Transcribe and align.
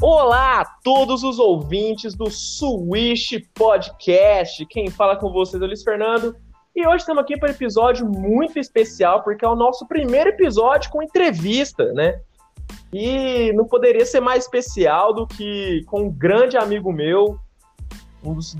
Olá 0.00 0.60
a 0.60 0.64
todos 0.64 1.24
os 1.24 1.40
ouvintes 1.40 2.14
do 2.14 2.30
Swish 2.30 3.44
Podcast. 3.52 4.64
Quem 4.66 4.88
fala 4.88 5.16
com 5.16 5.32
vocês 5.32 5.60
é 5.60 5.64
o 5.64 5.66
Luiz 5.66 5.82
Fernando. 5.82 6.36
E 6.74 6.86
hoje 6.86 6.98
estamos 6.98 7.20
aqui 7.20 7.36
para 7.36 7.48
um 7.48 7.52
episódio 7.52 8.06
muito 8.06 8.60
especial, 8.60 9.24
porque 9.24 9.44
é 9.44 9.48
o 9.48 9.56
nosso 9.56 9.88
primeiro 9.88 10.30
episódio 10.30 10.88
com 10.92 11.02
entrevista, 11.02 11.92
né? 11.94 12.20
E 12.92 13.52
não 13.54 13.64
poderia 13.64 14.06
ser 14.06 14.20
mais 14.20 14.44
especial 14.44 15.12
do 15.12 15.26
que 15.26 15.82
com 15.88 16.02
um 16.02 16.10
grande 16.12 16.56
amigo 16.56 16.92
meu, 16.92 17.36
um 18.22 18.34
dos 18.34 18.56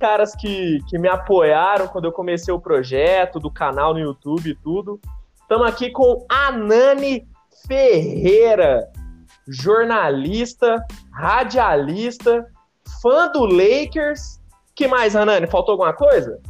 caras 0.00 0.34
que, 0.34 0.78
que 0.88 0.98
me 0.98 1.08
apoiaram 1.08 1.86
quando 1.86 2.06
eu 2.06 2.12
comecei 2.12 2.52
o 2.52 2.58
projeto, 2.58 3.38
do 3.38 3.50
canal 3.50 3.92
no 3.92 4.00
YouTube 4.00 4.48
e 4.48 4.54
tudo. 4.54 4.98
Estamos 5.42 5.66
aqui 5.66 5.90
com 5.90 6.24
a 6.30 6.50
Nani 6.50 7.28
Ferreira, 7.68 8.90
jornalista, 9.48 10.84
radialista, 11.12 12.46
fã 13.00 13.30
do 13.30 13.44
Lakers. 13.44 14.40
que 14.74 14.86
mais, 14.86 15.14
Anani? 15.14 15.46
Faltou 15.46 15.72
alguma 15.72 15.92
coisa? 15.92 16.40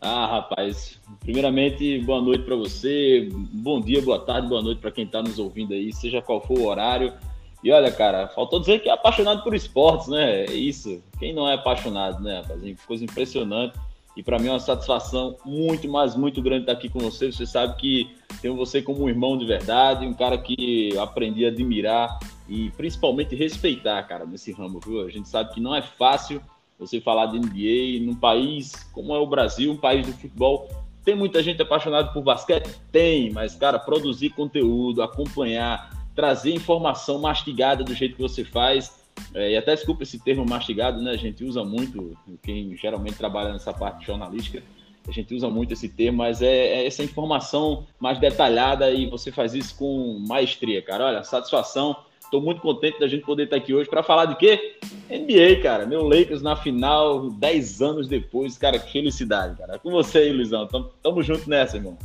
Ah, 0.00 0.26
rapaz, 0.26 1.00
primeiramente, 1.20 1.98
boa 2.00 2.20
noite 2.20 2.44
para 2.44 2.56
você, 2.56 3.28
bom 3.32 3.80
dia, 3.80 4.02
boa 4.02 4.18
tarde, 4.18 4.48
boa 4.48 4.60
noite 4.60 4.78
para 4.78 4.90
quem 4.90 5.04
está 5.06 5.22
nos 5.22 5.38
ouvindo 5.38 5.72
aí, 5.72 5.94
seja 5.94 6.20
qual 6.20 6.42
for 6.42 6.58
o 6.58 6.66
horário. 6.66 7.14
E 7.62 7.72
olha, 7.72 7.90
cara, 7.90 8.28
faltou 8.28 8.60
dizer 8.60 8.80
que 8.80 8.90
é 8.90 8.92
apaixonado 8.92 9.42
por 9.42 9.54
esportes, 9.54 10.08
né? 10.08 10.44
É 10.44 10.52
isso. 10.52 11.02
Quem 11.18 11.32
não 11.32 11.48
é 11.48 11.54
apaixonado, 11.54 12.22
né, 12.22 12.42
rapaz? 12.42 12.60
Coisa 12.86 13.02
impressionante. 13.02 13.78
E 14.16 14.22
para 14.22 14.38
mim 14.38 14.48
é 14.48 14.52
uma 14.52 14.60
satisfação 14.60 15.36
muito, 15.44 15.88
mas 15.88 16.14
muito 16.14 16.40
grande 16.40 16.62
estar 16.62 16.72
aqui 16.72 16.88
com 16.88 17.00
você. 17.00 17.32
Você 17.32 17.44
sabe 17.44 17.76
que 17.76 18.14
tenho 18.40 18.56
você 18.56 18.80
como 18.80 19.04
um 19.04 19.08
irmão 19.08 19.36
de 19.36 19.44
verdade, 19.44 20.06
um 20.06 20.14
cara 20.14 20.38
que 20.38 20.96
aprendi 20.98 21.44
a 21.44 21.48
admirar 21.48 22.18
e 22.48 22.70
principalmente 22.76 23.34
respeitar, 23.34 24.02
cara, 24.04 24.24
nesse 24.24 24.52
ramo, 24.52 24.80
viu? 24.84 25.04
A 25.04 25.10
gente 25.10 25.28
sabe 25.28 25.52
que 25.52 25.60
não 25.60 25.74
é 25.74 25.82
fácil 25.82 26.40
você 26.78 27.00
falar 27.00 27.26
de 27.26 27.38
NBA 27.38 28.04
num 28.04 28.14
país 28.14 28.72
como 28.92 29.14
é 29.14 29.18
o 29.18 29.26
Brasil, 29.26 29.72
um 29.72 29.76
país 29.76 30.06
do 30.06 30.12
futebol. 30.12 30.68
Tem 31.04 31.14
muita 31.14 31.42
gente 31.42 31.60
apaixonada 31.60 32.08
por 32.12 32.22
basquete? 32.22 32.70
Tem, 32.92 33.30
mas, 33.32 33.54
cara, 33.54 33.78
produzir 33.78 34.30
conteúdo, 34.30 35.02
acompanhar, 35.02 35.90
trazer 36.14 36.54
informação 36.54 37.18
mastigada 37.18 37.82
do 37.82 37.94
jeito 37.94 38.16
que 38.16 38.22
você 38.22 38.44
faz 38.44 39.03
é, 39.34 39.52
e 39.52 39.56
até 39.56 39.74
desculpa 39.74 40.02
esse 40.02 40.18
termo 40.18 40.44
mastigado, 40.44 41.02
né? 41.02 41.10
A 41.10 41.16
gente 41.16 41.44
usa 41.44 41.64
muito, 41.64 42.16
quem 42.42 42.76
geralmente 42.76 43.16
trabalha 43.16 43.52
nessa 43.52 43.72
parte 43.72 44.06
jornalística, 44.06 44.62
a 45.06 45.12
gente 45.12 45.34
usa 45.34 45.48
muito 45.50 45.72
esse 45.72 45.88
termo, 45.88 46.18
mas 46.18 46.40
é, 46.40 46.46
é, 46.46 46.86
essa 46.86 47.02
informação 47.02 47.86
mais 48.00 48.18
detalhada 48.18 48.90
e 48.90 49.06
você 49.06 49.30
faz 49.30 49.54
isso 49.54 49.76
com 49.76 50.18
maestria, 50.26 50.80
cara. 50.80 51.06
Olha, 51.06 51.24
satisfação. 51.24 51.96
Estou 52.22 52.40
muito 52.40 52.62
contente 52.62 52.98
da 52.98 53.06
gente 53.06 53.24
poder 53.24 53.44
estar 53.44 53.56
aqui 53.56 53.74
hoje 53.74 53.88
para 53.88 54.02
falar 54.02 54.24
de 54.24 54.36
quê? 54.36 54.78
NBA, 55.10 55.62
cara. 55.62 55.84
Meu 55.86 56.02
Lakers 56.08 56.42
na 56.42 56.56
final, 56.56 57.30
10 57.30 57.82
anos 57.82 58.08
depois. 58.08 58.56
Cara, 58.56 58.78
que 58.78 58.90
felicidade, 58.90 59.56
cara. 59.58 59.78
Com 59.78 59.90
você 59.90 60.18
aí, 60.18 60.32
Luizão. 60.32 60.66
Tamo, 60.66 60.90
tamo 61.02 61.22
junto 61.22 61.48
nessa, 61.48 61.76
irmão. 61.76 61.98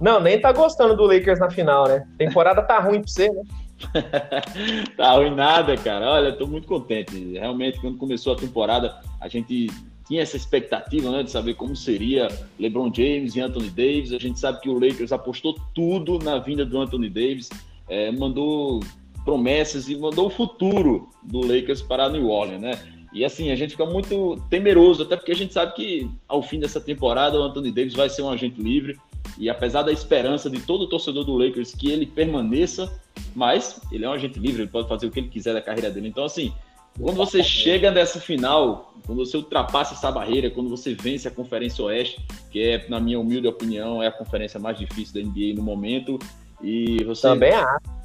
Não, 0.00 0.20
nem 0.20 0.38
tá 0.40 0.52
gostando 0.52 0.94
do 0.94 1.06
Lakers 1.06 1.40
na 1.40 1.50
final, 1.50 1.88
né? 1.88 2.06
temporada 2.18 2.62
tá 2.62 2.78
ruim 2.78 3.00
pra 3.00 3.08
você, 3.08 3.30
né? 3.30 3.42
tá 4.96 5.12
ruim 5.12 5.34
nada, 5.34 5.76
cara. 5.76 6.12
Olha, 6.12 6.32
tô 6.32 6.46
muito 6.46 6.66
contente. 6.66 7.32
Realmente, 7.32 7.80
quando 7.80 7.98
começou 7.98 8.32
a 8.32 8.36
temporada, 8.36 9.00
a 9.20 9.28
gente 9.28 9.68
tinha 10.06 10.22
essa 10.22 10.36
expectativa 10.36 11.10
né, 11.10 11.22
de 11.22 11.30
saber 11.30 11.54
como 11.54 11.74
seria 11.74 12.28
LeBron 12.58 12.92
James 12.94 13.34
e 13.34 13.40
Anthony 13.40 13.70
Davis. 13.70 14.12
A 14.12 14.18
gente 14.18 14.38
sabe 14.38 14.60
que 14.60 14.68
o 14.68 14.78
Lakers 14.78 15.12
apostou 15.12 15.58
tudo 15.74 16.18
na 16.18 16.38
vinda 16.38 16.64
do 16.64 16.78
Anthony 16.80 17.08
Davis, 17.08 17.48
é, 17.88 18.10
mandou 18.12 18.80
promessas 19.24 19.88
e 19.88 19.96
mandou 19.96 20.26
o 20.26 20.30
futuro 20.30 21.08
do 21.22 21.40
Lakers 21.40 21.80
para 21.80 22.08
New 22.10 22.28
Orleans, 22.28 22.60
né? 22.60 22.78
E 23.12 23.24
assim, 23.24 23.50
a 23.50 23.56
gente 23.56 23.70
fica 23.70 23.86
muito 23.86 24.42
temeroso, 24.50 25.04
até 25.04 25.16
porque 25.16 25.32
a 25.32 25.36
gente 25.36 25.54
sabe 25.54 25.74
que 25.74 26.10
ao 26.28 26.42
fim 26.42 26.58
dessa 26.58 26.80
temporada 26.80 27.38
o 27.38 27.42
Anthony 27.42 27.70
Davis 27.70 27.94
vai 27.94 28.10
ser 28.10 28.22
um 28.22 28.28
agente 28.28 28.60
livre. 28.60 28.98
E 29.38 29.50
apesar 29.50 29.82
da 29.82 29.92
esperança 29.92 30.48
de 30.48 30.60
todo 30.60 30.88
torcedor 30.88 31.24
do 31.24 31.36
Lakers 31.36 31.74
que 31.74 31.90
ele 31.90 32.06
permaneça, 32.06 33.00
mas 33.34 33.80
ele 33.90 34.04
é 34.04 34.08
um 34.08 34.12
agente 34.12 34.38
livre, 34.38 34.62
ele 34.62 34.70
pode 34.70 34.88
fazer 34.88 35.06
o 35.06 35.10
que 35.10 35.20
ele 35.20 35.28
quiser 35.28 35.54
da 35.54 35.60
carreira 35.60 35.90
dele. 35.90 36.08
Então, 36.08 36.24
assim, 36.24 36.52
quando 37.00 37.16
você 37.16 37.42
chega 37.42 37.90
nessa 37.90 38.20
final, 38.20 38.94
quando 39.04 39.24
você 39.24 39.36
ultrapassa 39.36 39.94
essa 39.94 40.12
barreira, 40.12 40.50
quando 40.50 40.70
você 40.70 40.94
vence 40.94 41.26
a 41.26 41.30
Conferência 41.30 41.84
Oeste, 41.84 42.24
que 42.50 42.60
é, 42.62 42.88
na 42.88 43.00
minha 43.00 43.18
humilde 43.18 43.48
opinião, 43.48 44.02
é 44.02 44.06
a 44.06 44.12
conferência 44.12 44.60
mais 44.60 44.78
difícil 44.78 45.14
da 45.14 45.28
NBA 45.28 45.54
no 45.56 45.62
momento, 45.62 46.18
e 46.62 47.04
você, 47.04 47.22
Também 47.22 47.52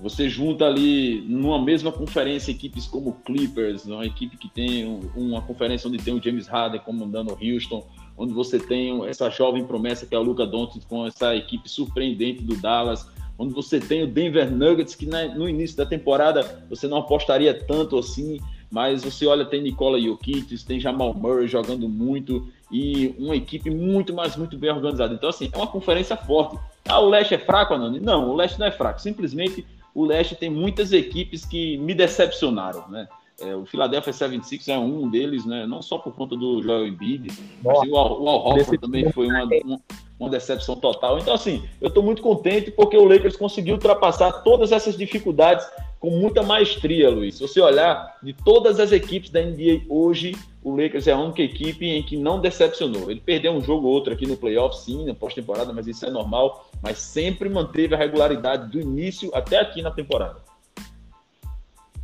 você 0.01 0.28
junta 0.28 0.66
ali 0.66 1.22
numa 1.22 1.63
mesma 1.63 1.91
conferência 1.91 2.51
equipes 2.51 2.88
como 2.88 3.13
Clippers, 3.24 3.86
uma 3.86 4.06
equipe 4.06 4.36
que 4.36 4.50
tem 4.50 5.01
uma 5.16 5.41
conferência 5.41 5.88
onde 5.88 5.97
tem 6.00 6.13
o 6.13 6.22
James 6.22 6.47
Harden 6.47 6.81
comandando 6.81 7.31
o 7.31 7.38
Houston, 7.41 7.88
onde 8.19 8.34
você 8.34 8.59
tem 8.59 9.07
essa 9.07 9.30
jovem 9.30 9.63
promessa 9.63 10.06
que 10.06 10.13
é 10.13 10.19
o 10.19 10.22
Luca 10.22 10.46
Doncic 10.46 10.85
com 10.88 11.07
essa 11.07 11.34
equipe 11.34 11.69
surpreendente 11.69 12.44
do 12.44 12.57
Dallas, 12.57 13.09
onde 13.38 13.53
você 13.53 13.80
tem 13.80 14.03
o 14.03 14.07
Denver 14.07 14.52
Nuggets 14.52 14.94
que 14.94 15.06
no 15.06 15.47
início 15.47 15.78
da 15.78 15.85
temporada 15.85 16.66
você 16.69 16.85
não 16.85 16.97
apostaria 16.97 17.53
tanto 17.53 17.97
assim, 17.97 18.38
mas 18.69 19.06
você 19.06 19.25
olha 19.25 19.46
tem 19.46 19.63
Nicola 19.63 20.00
Jokic, 20.00 20.66
tem 20.66 20.81
Jamal 20.81 21.13
Murray 21.13 21.47
jogando 21.47 21.88
muito 21.88 22.46
e 22.69 23.16
uma 23.18 23.38
equipe 23.38 23.69
muito 23.69 24.13
mais 24.13 24.36
muito 24.36 24.57
bem 24.57 24.69
organizada. 24.69 25.13
Então 25.13 25.30
assim, 25.30 25.50
é 25.51 25.57
uma 25.57 25.68
conferência 25.68 26.18
forte. 26.18 26.59
Ah, 26.90 27.00
o 27.00 27.07
Leste 27.07 27.34
é 27.34 27.40
fraco, 27.40 27.74
Anani? 27.74 28.01
Não, 28.01 28.30
o 28.30 28.36
Leste 28.36 28.59
não 28.59 28.68
é 28.68 28.72
fraco. 28.72 29.01
Simplesmente 29.01 29.66
o 29.96 30.06
Leste 30.06 30.36
tem 30.36 30.50
muitas 30.50 30.91
equipes 30.91 31.46
que 31.46 31.78
me 31.78 31.94
decepcionaram, 31.94 32.90
né? 32.90 33.07
É, 33.41 33.55
o 33.55 33.66
Philadelphia 33.66 34.11
76 34.11 34.67
é 34.67 34.77
um 34.77 35.09
deles, 35.09 35.45
né? 35.45 35.66
Não 35.66 35.81
só 35.81 35.97
por 35.97 36.13
conta 36.13 36.35
do 36.35 36.61
Joel 36.61 36.88
Embiid, 36.88 37.31
mas 37.63 37.77
o 37.89 37.95
Al, 37.95 38.22
o 38.22 38.29
Al 38.29 38.45
Horford 38.47 38.77
também 38.77 39.11
foi 39.11 39.27
uma, 39.27 39.44
uma, 39.44 39.81
uma, 40.19 40.29
decepção 40.29 40.75
total. 40.75 41.19
Então, 41.19 41.33
assim, 41.33 41.63
eu 41.79 41.88
estou 41.88 42.03
muito 42.03 42.22
contente 42.22 42.72
porque 42.72 42.97
o 42.97 43.05
Lakers 43.05 43.38
conseguiu 43.38 43.75
ultrapassar 43.75 44.31
todas 44.44 44.72
essas 44.72 44.97
dificuldades 44.97 45.66
com 46.00 46.09
muita 46.09 46.44
maestria, 46.44 47.09
Luiz. 47.09 47.35
Se 47.35 47.41
você 47.41 47.59
olhar 47.61 48.17
de 48.23 48.33
todas 48.33 48.79
as 48.79 48.91
equipes 48.91 49.29
da 49.29 49.41
NBA 49.41 49.81
hoje, 49.89 50.35
o 50.63 50.75
Lakers 50.75 51.07
é 51.07 51.11
a 51.11 51.17
única 51.17 51.41
equipe 51.41 51.85
em 51.85 52.03
que 52.03 52.17
não 52.17 52.39
decepcionou. 52.39 53.09
Ele 53.09 53.21
perdeu 53.21 53.51
um 53.51 53.61
jogo 53.61 53.88
ou 53.88 53.94
outro 53.94 54.13
aqui 54.13 54.25
no 54.25 54.38
playoff, 54.38 54.77
sim, 54.77 55.06
na 55.06 55.13
pós-temporada, 55.13 55.71
mas 55.71 55.88
isso 55.88 56.06
é 56.06 56.09
normal. 56.09 56.69
Mas 56.81 57.00
sempre 57.00 57.50
manteve 57.50 57.95
a 57.95 57.97
regularidade 57.97 58.69
do 58.69 58.79
início 58.79 59.29
até 59.33 59.59
aqui 59.59 59.81
na 59.81 59.91
temporada. 59.91 60.48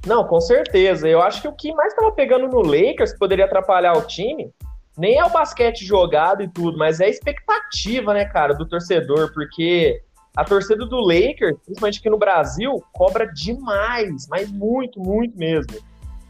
Não, 0.06 0.26
com 0.28 0.40
certeza. 0.40 1.08
Eu 1.08 1.22
acho 1.22 1.42
que 1.42 1.48
o 1.48 1.54
que 1.54 1.74
mais 1.74 1.94
estava 1.94 2.12
pegando 2.12 2.48
no 2.48 2.62
Lakers, 2.62 3.14
que 3.14 3.20
poderia 3.20 3.46
atrapalhar 3.46 3.94
o 3.98 4.06
time, 4.06 4.52
nem 4.98 5.18
é 5.18 5.26
o 5.26 5.30
basquete 5.30 5.84
jogado 5.84 6.44
e 6.44 6.48
tudo, 6.48 6.78
mas 6.78 7.00
é 7.00 7.06
a 7.06 7.10
expectativa, 7.10 8.14
né, 8.14 8.26
cara, 8.26 8.54
do 8.54 8.68
torcedor, 8.68 9.34
porque 9.34 10.02
a 10.36 10.44
torcida 10.44 10.86
do 10.86 11.00
Lakers, 11.00 11.58
principalmente 11.66 12.00
aqui 12.00 12.10
no 12.10 12.18
Brasil, 12.18 12.84
cobra 12.94 13.26
demais, 13.26 14.28
mas 14.30 14.52
muito, 14.52 15.00
muito 15.00 15.38
mesmo. 15.38 15.74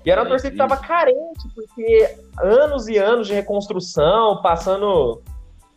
E 0.05 0.11
era 0.11 0.21
uma 0.21 0.27
é, 0.27 0.29
torcida 0.29 0.49
que 0.51 0.61
estava 0.61 0.77
carente, 0.77 1.47
porque 1.53 2.15
anos 2.39 2.87
e 2.87 2.97
anos 2.97 3.27
de 3.27 3.33
reconstrução, 3.33 4.41
passando 4.41 5.21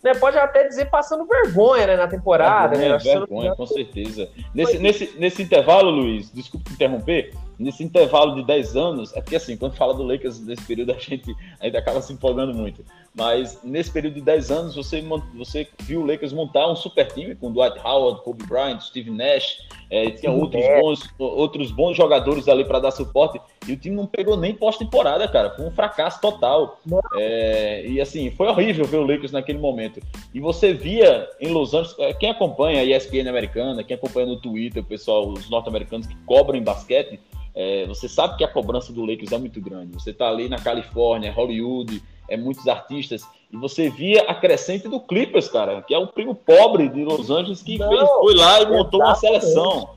né, 0.03 0.15
pode 0.15 0.39
até 0.39 0.69
dizer 0.69 0.91
passando 0.91 1.27
vergonha 1.27 1.87
né, 1.87 1.97
na 1.97 2.07
temporada. 2.07 2.77
Vergonha, 2.77 2.99
né? 2.99 2.99
vergonha, 2.99 3.57
com 3.57 3.67
certeza. 3.67 4.29
Nesse, 4.55 4.79
nesse, 4.79 5.19
nesse 5.19 5.43
intervalo, 5.43 5.91
Luiz, 5.91 6.31
desculpe 6.31 6.73
interromper, 6.73 7.35
nesse 7.59 7.83
intervalo 7.83 8.35
de 8.37 8.45
10 8.45 8.77
anos, 8.77 9.15
é 9.15 9.21
porque 9.21 9.37
assim, 9.37 9.57
quando 9.57 9.75
fala 9.75 9.95
do 9.95 10.03
Lakers 10.03 10.41
nesse 10.41 10.63
período, 10.63 10.93
a 10.97 10.99
gente 10.99 11.35
ainda 11.61 11.79
acaba 11.79 12.01
se 12.01 12.13
empolgando 12.13 12.55
muito. 12.55 12.85
Mas 13.15 13.59
nesse 13.65 13.91
período 13.91 14.15
de 14.15 14.21
10 14.21 14.51
anos, 14.51 14.75
você, 14.77 15.03
você 15.35 15.67
viu 15.81 16.03
o 16.03 16.07
Lakers 16.07 16.33
montar 16.33 16.71
um 16.71 16.77
super 16.77 17.07
time 17.07 17.35
com 17.35 17.53
Dwight 17.53 17.79
Howard, 17.85 18.23
Kobe 18.23 18.47
Bryant, 18.47 18.81
Steve 18.81 19.11
Nash, 19.11 19.59
é, 19.91 20.11
tinha 20.11 20.31
outros, 20.31 20.63
bons, 20.63 21.15
outros 21.19 21.71
bons 21.73 21.97
jogadores 21.97 22.47
ali 22.47 22.65
para 22.65 22.79
dar 22.79 22.91
suporte, 22.91 23.41
e 23.67 23.73
o 23.73 23.77
time 23.77 23.97
não 23.97 24.07
pegou 24.07 24.37
nem 24.37 24.55
pós-temporada, 24.55 25.27
cara. 25.27 25.51
Foi 25.51 25.65
um 25.65 25.71
fracasso 25.71 26.21
total. 26.21 26.79
É, 27.17 27.87
e 27.87 28.01
assim, 28.01 28.31
foi 28.31 28.47
horrível 28.49 28.85
ver 28.85 28.99
o 28.99 29.07
Lakers 29.07 29.33
naquele 29.33 29.59
momento. 29.59 30.01
E 30.33 30.41
você 30.41 30.73
via 30.73 31.29
em 31.41 31.49
Los 31.49 31.75
Angeles, 31.75 31.99
é, 31.99 32.13
quem 32.13 32.31
acompanha 32.31 32.81
a 32.81 32.85
ESPN 32.85 33.29
americana, 33.29 33.83
quem 33.83 33.97
acompanha 33.97 34.27
no 34.27 34.41
Twitter, 34.41 34.83
o 34.83 34.87
pessoal, 34.87 35.27
os 35.29 35.51
norte-americanos 35.51 36.07
que 36.07 36.17
cobram 36.27 36.59
em 36.59 36.63
basquete, 36.63 37.19
é, 37.61 37.85
você 37.87 38.09
sabe 38.09 38.37
que 38.37 38.45
a 38.45 38.49
cobrança 38.49 38.93
do 38.93 39.05
Lakers 39.05 39.33
é 39.33 39.37
muito 39.37 39.61
grande. 39.61 39.93
Você 39.93 40.11
está 40.11 40.29
ali 40.29 40.49
na 40.49 40.61
Califórnia, 40.61 41.33
Hollywood, 41.33 42.01
é 42.29 42.37
muitos 42.37 42.69
artistas, 42.69 43.25
e 43.53 43.57
você 43.57 43.91
via 43.91 44.23
a 44.29 44.35
crescente 44.35 44.87
do 44.87 45.01
Clippers, 45.01 45.49
cara, 45.49 45.83
que 45.83 45.93
é 45.93 45.99
um 45.99 46.07
primo 46.07 46.37
pobre 46.37 46.89
de 46.89 47.03
Los 47.03 47.31
Angeles 47.31 47.61
que 47.61 47.77
Não, 47.77 47.89
fez, 47.89 48.09
foi 48.09 48.35
lá 48.37 48.63
e 48.63 48.67
montou 48.67 49.01
uma 49.01 49.17
seleção. 49.17 49.97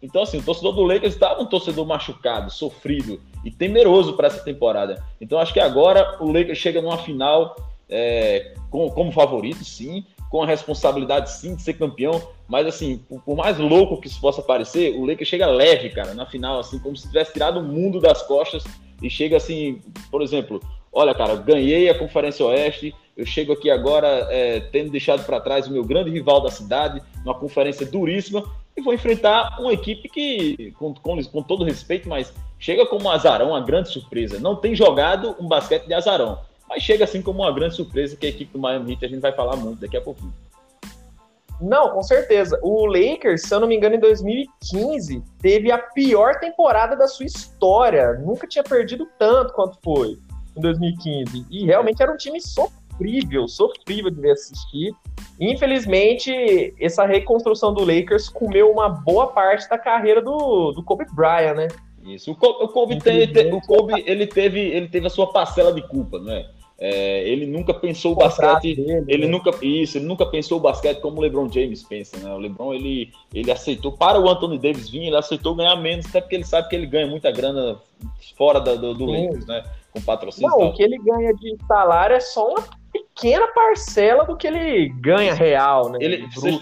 Então, 0.00 0.22
assim, 0.22 0.38
o 0.38 0.42
torcedor 0.42 0.72
do 0.72 0.84
Lakers 0.84 1.12
estava 1.12 1.42
um 1.42 1.44
torcedor 1.44 1.84
machucado, 1.84 2.50
sofrido 2.50 3.20
e 3.44 3.50
temeroso 3.50 4.14
para 4.14 4.28
essa 4.28 4.42
temporada. 4.42 5.04
Então, 5.20 5.38
acho 5.38 5.52
que 5.52 5.60
agora 5.60 6.16
o 6.18 6.32
Lakers 6.32 6.56
chega 6.56 6.80
numa 6.80 6.96
final 6.96 7.56
é, 7.90 8.54
com, 8.70 8.90
como 8.90 9.12
favorito, 9.12 9.62
sim, 9.62 10.02
com 10.30 10.42
a 10.42 10.46
responsabilidade 10.46 11.30
sim 11.30 11.54
de 11.54 11.62
ser 11.62 11.74
campeão, 11.74 12.20
mas 12.48 12.66
assim, 12.66 12.98
por, 13.08 13.20
por, 13.22 13.36
mais 13.36 13.58
louco 13.58 14.00
que 14.00 14.08
isso 14.08 14.20
possa 14.20 14.42
parecer, 14.42 14.96
o 14.96 15.04
Lakers 15.04 15.28
chega 15.28 15.46
leve, 15.46 15.90
cara, 15.90 16.14
na 16.14 16.26
final, 16.26 16.60
assim, 16.60 16.78
como 16.78 16.96
se 16.96 17.06
tivesse 17.06 17.32
tirado 17.32 17.60
o 17.60 17.62
mundo 17.62 18.00
das 18.00 18.22
costas 18.22 18.64
e 19.02 19.08
chega 19.08 19.36
assim, 19.36 19.80
por 20.10 20.22
exemplo, 20.22 20.60
olha, 20.92 21.14
cara, 21.14 21.36
ganhei 21.36 21.88
a 21.88 21.98
Conferência 21.98 22.44
Oeste, 22.44 22.94
eu 23.16 23.24
chego 23.24 23.52
aqui 23.52 23.70
agora 23.70 24.08
é, 24.30 24.60
tendo 24.60 24.90
deixado 24.90 25.24
para 25.24 25.40
trás 25.40 25.66
o 25.66 25.72
meu 25.72 25.84
grande 25.84 26.10
rival 26.10 26.40
da 26.40 26.50
cidade, 26.50 27.02
numa 27.24 27.34
conferência 27.34 27.86
duríssima, 27.86 28.44
e 28.76 28.82
vou 28.82 28.92
enfrentar 28.92 29.58
uma 29.58 29.72
equipe 29.72 30.06
que, 30.08 30.72
com, 30.72 30.92
com, 30.92 31.24
com 31.24 31.42
todo 31.42 31.64
respeito, 31.64 32.08
mas 32.08 32.32
chega 32.58 32.84
como 32.84 33.06
um 33.06 33.10
azarão, 33.10 33.50
uma 33.50 33.60
grande 33.60 33.88
surpresa. 33.88 34.38
Não 34.38 34.56
tem 34.56 34.74
jogado 34.74 35.34
um 35.40 35.48
basquete 35.48 35.86
de 35.86 35.94
azarão, 35.94 36.38
mas 36.68 36.82
chega 36.82 37.04
assim 37.04 37.22
como 37.22 37.42
uma 37.42 37.52
grande 37.52 37.76
surpresa 37.76 38.16
que 38.16 38.26
a 38.26 38.28
equipe 38.28 38.52
do 38.52 38.58
Miami 38.58 38.92
Heat 38.92 39.04
a 39.04 39.08
gente 39.08 39.20
vai 39.20 39.32
falar 39.32 39.56
muito 39.56 39.80
daqui 39.80 39.96
a 39.96 40.00
pouquinho. 40.00 40.32
Não, 41.60 41.90
com 41.90 42.02
certeza. 42.02 42.58
O 42.62 42.84
Lakers, 42.86 43.42
se 43.42 43.54
eu 43.54 43.60
não 43.60 43.68
me 43.68 43.76
engano, 43.76 43.94
em 43.94 44.00
2015, 44.00 45.22
teve 45.40 45.70
a 45.70 45.78
pior 45.78 46.38
temporada 46.38 46.94
da 46.94 47.08
sua 47.08 47.24
história. 47.24 48.12
Nunca 48.14 48.46
tinha 48.46 48.62
perdido 48.62 49.08
tanto 49.18 49.54
quanto 49.54 49.78
foi 49.82 50.18
em 50.56 50.60
2015. 50.60 51.46
E 51.50 51.64
realmente 51.64 52.02
era 52.02 52.12
um 52.12 52.16
time 52.16 52.40
sofrível, 52.40 53.48
sofrível 53.48 54.10
de 54.10 54.20
ver 54.20 54.32
assistir. 54.32 54.94
Infelizmente, 55.40 56.74
essa 56.78 57.06
reconstrução 57.06 57.72
do 57.72 57.84
Lakers 57.84 58.28
comeu 58.28 58.70
uma 58.70 58.88
boa 58.88 59.28
parte 59.28 59.68
da 59.68 59.78
carreira 59.78 60.20
do, 60.20 60.72
do 60.72 60.82
Kobe 60.82 61.06
Bryant, 61.14 61.54
né? 61.54 61.68
Isso. 62.04 62.30
O 62.30 62.36
Kobe, 62.36 62.64
o 62.64 62.68
Kobe, 62.68 62.98
tem, 63.00 63.52
o 63.52 63.60
Kobe 63.60 64.04
ele, 64.06 64.26
teve, 64.26 64.60
ele 64.60 64.88
teve 64.88 65.06
a 65.06 65.10
sua 65.10 65.32
parcela 65.32 65.72
de 65.72 65.82
culpa, 65.88 66.18
não 66.18 66.32
é? 66.32 66.48
É, 66.78 67.26
ele 67.26 67.46
nunca 67.46 67.72
pensou 67.72 68.12
o, 68.12 68.14
o 68.14 68.18
basquete, 68.18 68.76
dele, 68.76 69.04
ele 69.08 69.24
né? 69.24 69.32
nunca 69.32 69.50
isso, 69.64 69.96
ele 69.96 70.04
nunca 70.04 70.26
pensou 70.26 70.58
o 70.58 70.60
basquete 70.60 71.00
como 71.00 71.16
o 71.16 71.20
LeBron 71.22 71.50
James 71.50 71.82
pensa, 71.82 72.18
né? 72.18 72.30
O 72.34 72.38
LeBron 72.38 72.74
ele, 72.74 73.12
ele 73.32 73.50
aceitou 73.50 73.92
para 73.92 74.20
o 74.20 74.28
Anthony 74.28 74.58
Davis 74.58 74.90
vir, 74.90 75.06
ele 75.06 75.16
aceitou 75.16 75.54
ganhar 75.54 75.74
menos, 75.76 76.04
até 76.06 76.20
porque 76.20 76.34
ele 76.34 76.44
sabe 76.44 76.68
que 76.68 76.76
ele 76.76 76.86
ganha 76.86 77.06
muita 77.06 77.30
grana 77.30 77.78
fora 78.36 78.60
da, 78.60 78.74
do, 78.74 78.92
do 78.92 79.06
Lakers, 79.06 79.46
né? 79.46 79.64
Com 79.90 80.02
patrocínio. 80.02 80.50
Não, 80.50 80.68
o 80.68 80.74
que 80.74 80.82
ele 80.82 80.98
ganha 80.98 81.32
de 81.32 81.56
salário 81.66 82.14
é 82.14 82.20
só 82.20 82.46
uma 82.46 82.62
pequena 82.92 83.46
parcela 83.48 84.24
do 84.24 84.36
que 84.36 84.46
ele 84.46 84.90
ganha 85.00 85.32
real, 85.32 85.88
né? 85.88 85.98
Ele, 86.02 86.26
vocês 86.34 86.58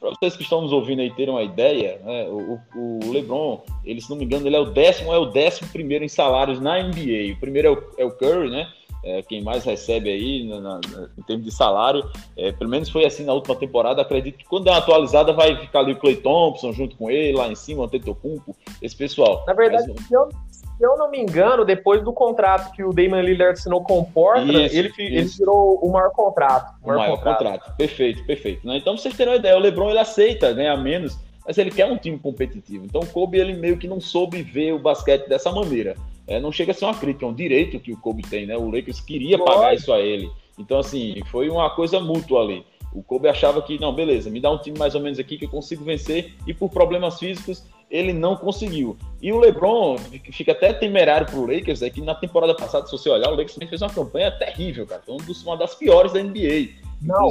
vocês 0.00 0.36
que 0.36 0.42
estão 0.42 0.62
nos 0.62 0.72
ouvindo 0.72 1.00
aí 1.00 1.10
terem 1.10 1.34
uma 1.34 1.42
ideia, 1.42 2.00
né, 2.04 2.28
o, 2.28 2.58
o, 2.76 3.12
LeBron, 3.12 3.64
ele, 3.84 4.00
se 4.00 4.08
não 4.08 4.16
me 4.16 4.24
engano, 4.24 4.46
ele 4.46 4.54
é 4.54 4.60
o 4.60 4.66
décimo, 4.66 5.12
é 5.12 5.18
o 5.18 5.26
décimo 5.26 5.68
primeiro 5.70 6.04
em 6.04 6.08
salários 6.08 6.60
na 6.60 6.80
NBA. 6.80 7.34
O 7.34 7.40
primeiro 7.40 7.68
é 7.68 7.70
o, 7.72 7.82
é 7.98 8.04
o 8.04 8.10
Curry, 8.12 8.50
né? 8.50 8.68
É, 9.04 9.22
quem 9.22 9.42
mais 9.42 9.64
recebe 9.64 10.10
aí 10.10 10.44
na, 10.44 10.60
na, 10.60 10.80
em 11.16 11.22
termos 11.22 11.44
de 11.44 11.52
salário, 11.52 12.04
é, 12.36 12.50
pelo 12.50 12.68
menos 12.68 12.88
foi 12.88 13.04
assim 13.04 13.24
na 13.24 13.32
última 13.32 13.54
temporada. 13.54 14.02
Acredito 14.02 14.38
que 14.38 14.44
quando 14.44 14.64
der 14.64 14.70
uma 14.70 14.78
atualizada 14.78 15.32
vai 15.32 15.56
ficar 15.56 15.80
ali 15.80 15.92
o 15.92 15.96
Clay 15.96 16.16
Thompson 16.16 16.72
junto 16.72 16.96
com 16.96 17.10
ele 17.10 17.36
lá 17.36 17.48
em 17.48 17.54
cima, 17.54 17.82
o 17.82 17.84
Antetokounmpo, 17.84 18.56
esse 18.82 18.96
pessoal. 18.96 19.44
Na 19.46 19.54
verdade, 19.54 19.92
Mas, 19.96 20.10
eu, 20.10 20.28
se 20.50 20.84
eu 20.84 20.96
não 20.96 21.10
me 21.10 21.18
engano, 21.18 21.64
depois 21.64 22.02
do 22.04 22.12
contrato 22.12 22.72
que 22.72 22.84
o 22.84 22.92
Damon 22.92 23.20
Lillard 23.20 23.58
assinou 23.58 23.82
com 23.82 23.98
o 23.98 24.04
Portland, 24.04 24.66
isso, 24.66 24.76
ele, 24.76 24.88
isso. 24.88 25.00
ele 25.00 25.24
virou 25.24 25.78
o 25.82 25.90
maior 25.90 26.10
contrato. 26.10 26.74
O 26.82 26.88
maior, 26.88 26.98
o 26.98 27.00
maior 27.02 27.16
contrato. 27.16 27.38
contrato. 27.38 27.76
Perfeito, 27.76 28.24
perfeito. 28.24 28.66
Né? 28.66 28.76
Então, 28.76 28.96
vocês 28.96 29.16
terem 29.16 29.32
uma 29.32 29.38
ideia, 29.38 29.56
o 29.56 29.60
LeBron 29.60 29.90
ele 29.90 29.98
aceita 29.98 30.52
ganhar 30.52 30.76
menos, 30.76 31.18
mas 31.46 31.58
ele 31.58 31.70
quer 31.70 31.86
um 31.86 31.96
time 31.96 32.18
competitivo. 32.18 32.84
Então, 32.84 33.00
o 33.00 33.06
Kobe 33.06 33.38
ele 33.38 33.54
meio 33.54 33.76
que 33.76 33.88
não 33.88 34.00
soube 34.00 34.42
ver 34.42 34.72
o 34.72 34.78
basquete 34.78 35.28
dessa 35.28 35.50
maneira. 35.50 35.96
É, 36.28 36.38
não 36.38 36.52
chega 36.52 36.72
a 36.72 36.74
ser 36.74 36.84
uma 36.84 36.94
crítica, 36.94 37.24
é 37.24 37.28
um 37.28 37.34
direito 37.34 37.80
que 37.80 37.90
o 37.90 37.96
Kobe 37.96 38.22
tem, 38.22 38.46
né? 38.46 38.56
O 38.56 38.70
Lakers 38.70 39.00
queria 39.00 39.38
pagar 39.38 39.74
isso 39.74 39.90
a 39.90 39.98
ele. 39.98 40.30
Então, 40.58 40.78
assim, 40.78 41.20
foi 41.30 41.48
uma 41.48 41.70
coisa 41.70 41.98
mútua 41.98 42.42
ali. 42.42 42.64
O 42.92 43.02
Kobe 43.02 43.28
achava 43.28 43.62
que, 43.62 43.80
não, 43.80 43.94
beleza, 43.94 44.28
me 44.28 44.38
dá 44.38 44.50
um 44.50 44.58
time 44.58 44.78
mais 44.78 44.94
ou 44.94 45.00
menos 45.00 45.18
aqui 45.18 45.38
que 45.38 45.46
eu 45.46 45.50
consigo 45.50 45.84
vencer, 45.84 46.34
e 46.46 46.52
por 46.52 46.68
problemas 46.68 47.18
físicos 47.18 47.64
ele 47.90 48.12
não 48.12 48.36
conseguiu. 48.36 48.98
E 49.22 49.32
o 49.32 49.38
LeBron 49.38 49.96
fica 50.30 50.52
até 50.52 50.74
temerário 50.74 51.26
pro 51.26 51.46
Lakers, 51.46 51.80
é 51.80 51.88
que 51.88 52.02
na 52.02 52.14
temporada 52.14 52.54
passada, 52.54 52.84
se 52.86 52.92
você 52.92 53.08
olhar, 53.08 53.28
o 53.28 53.30
Lakers 53.30 53.54
também 53.54 53.68
fez 53.68 53.80
uma 53.80 53.90
campanha 53.90 54.30
terrível, 54.30 54.86
cara. 54.86 55.02
Foi 55.04 55.16
uma 55.46 55.56
das 55.56 55.74
piores 55.74 56.12
da 56.12 56.22
NBA. 56.22 56.74
Não, 57.00 57.28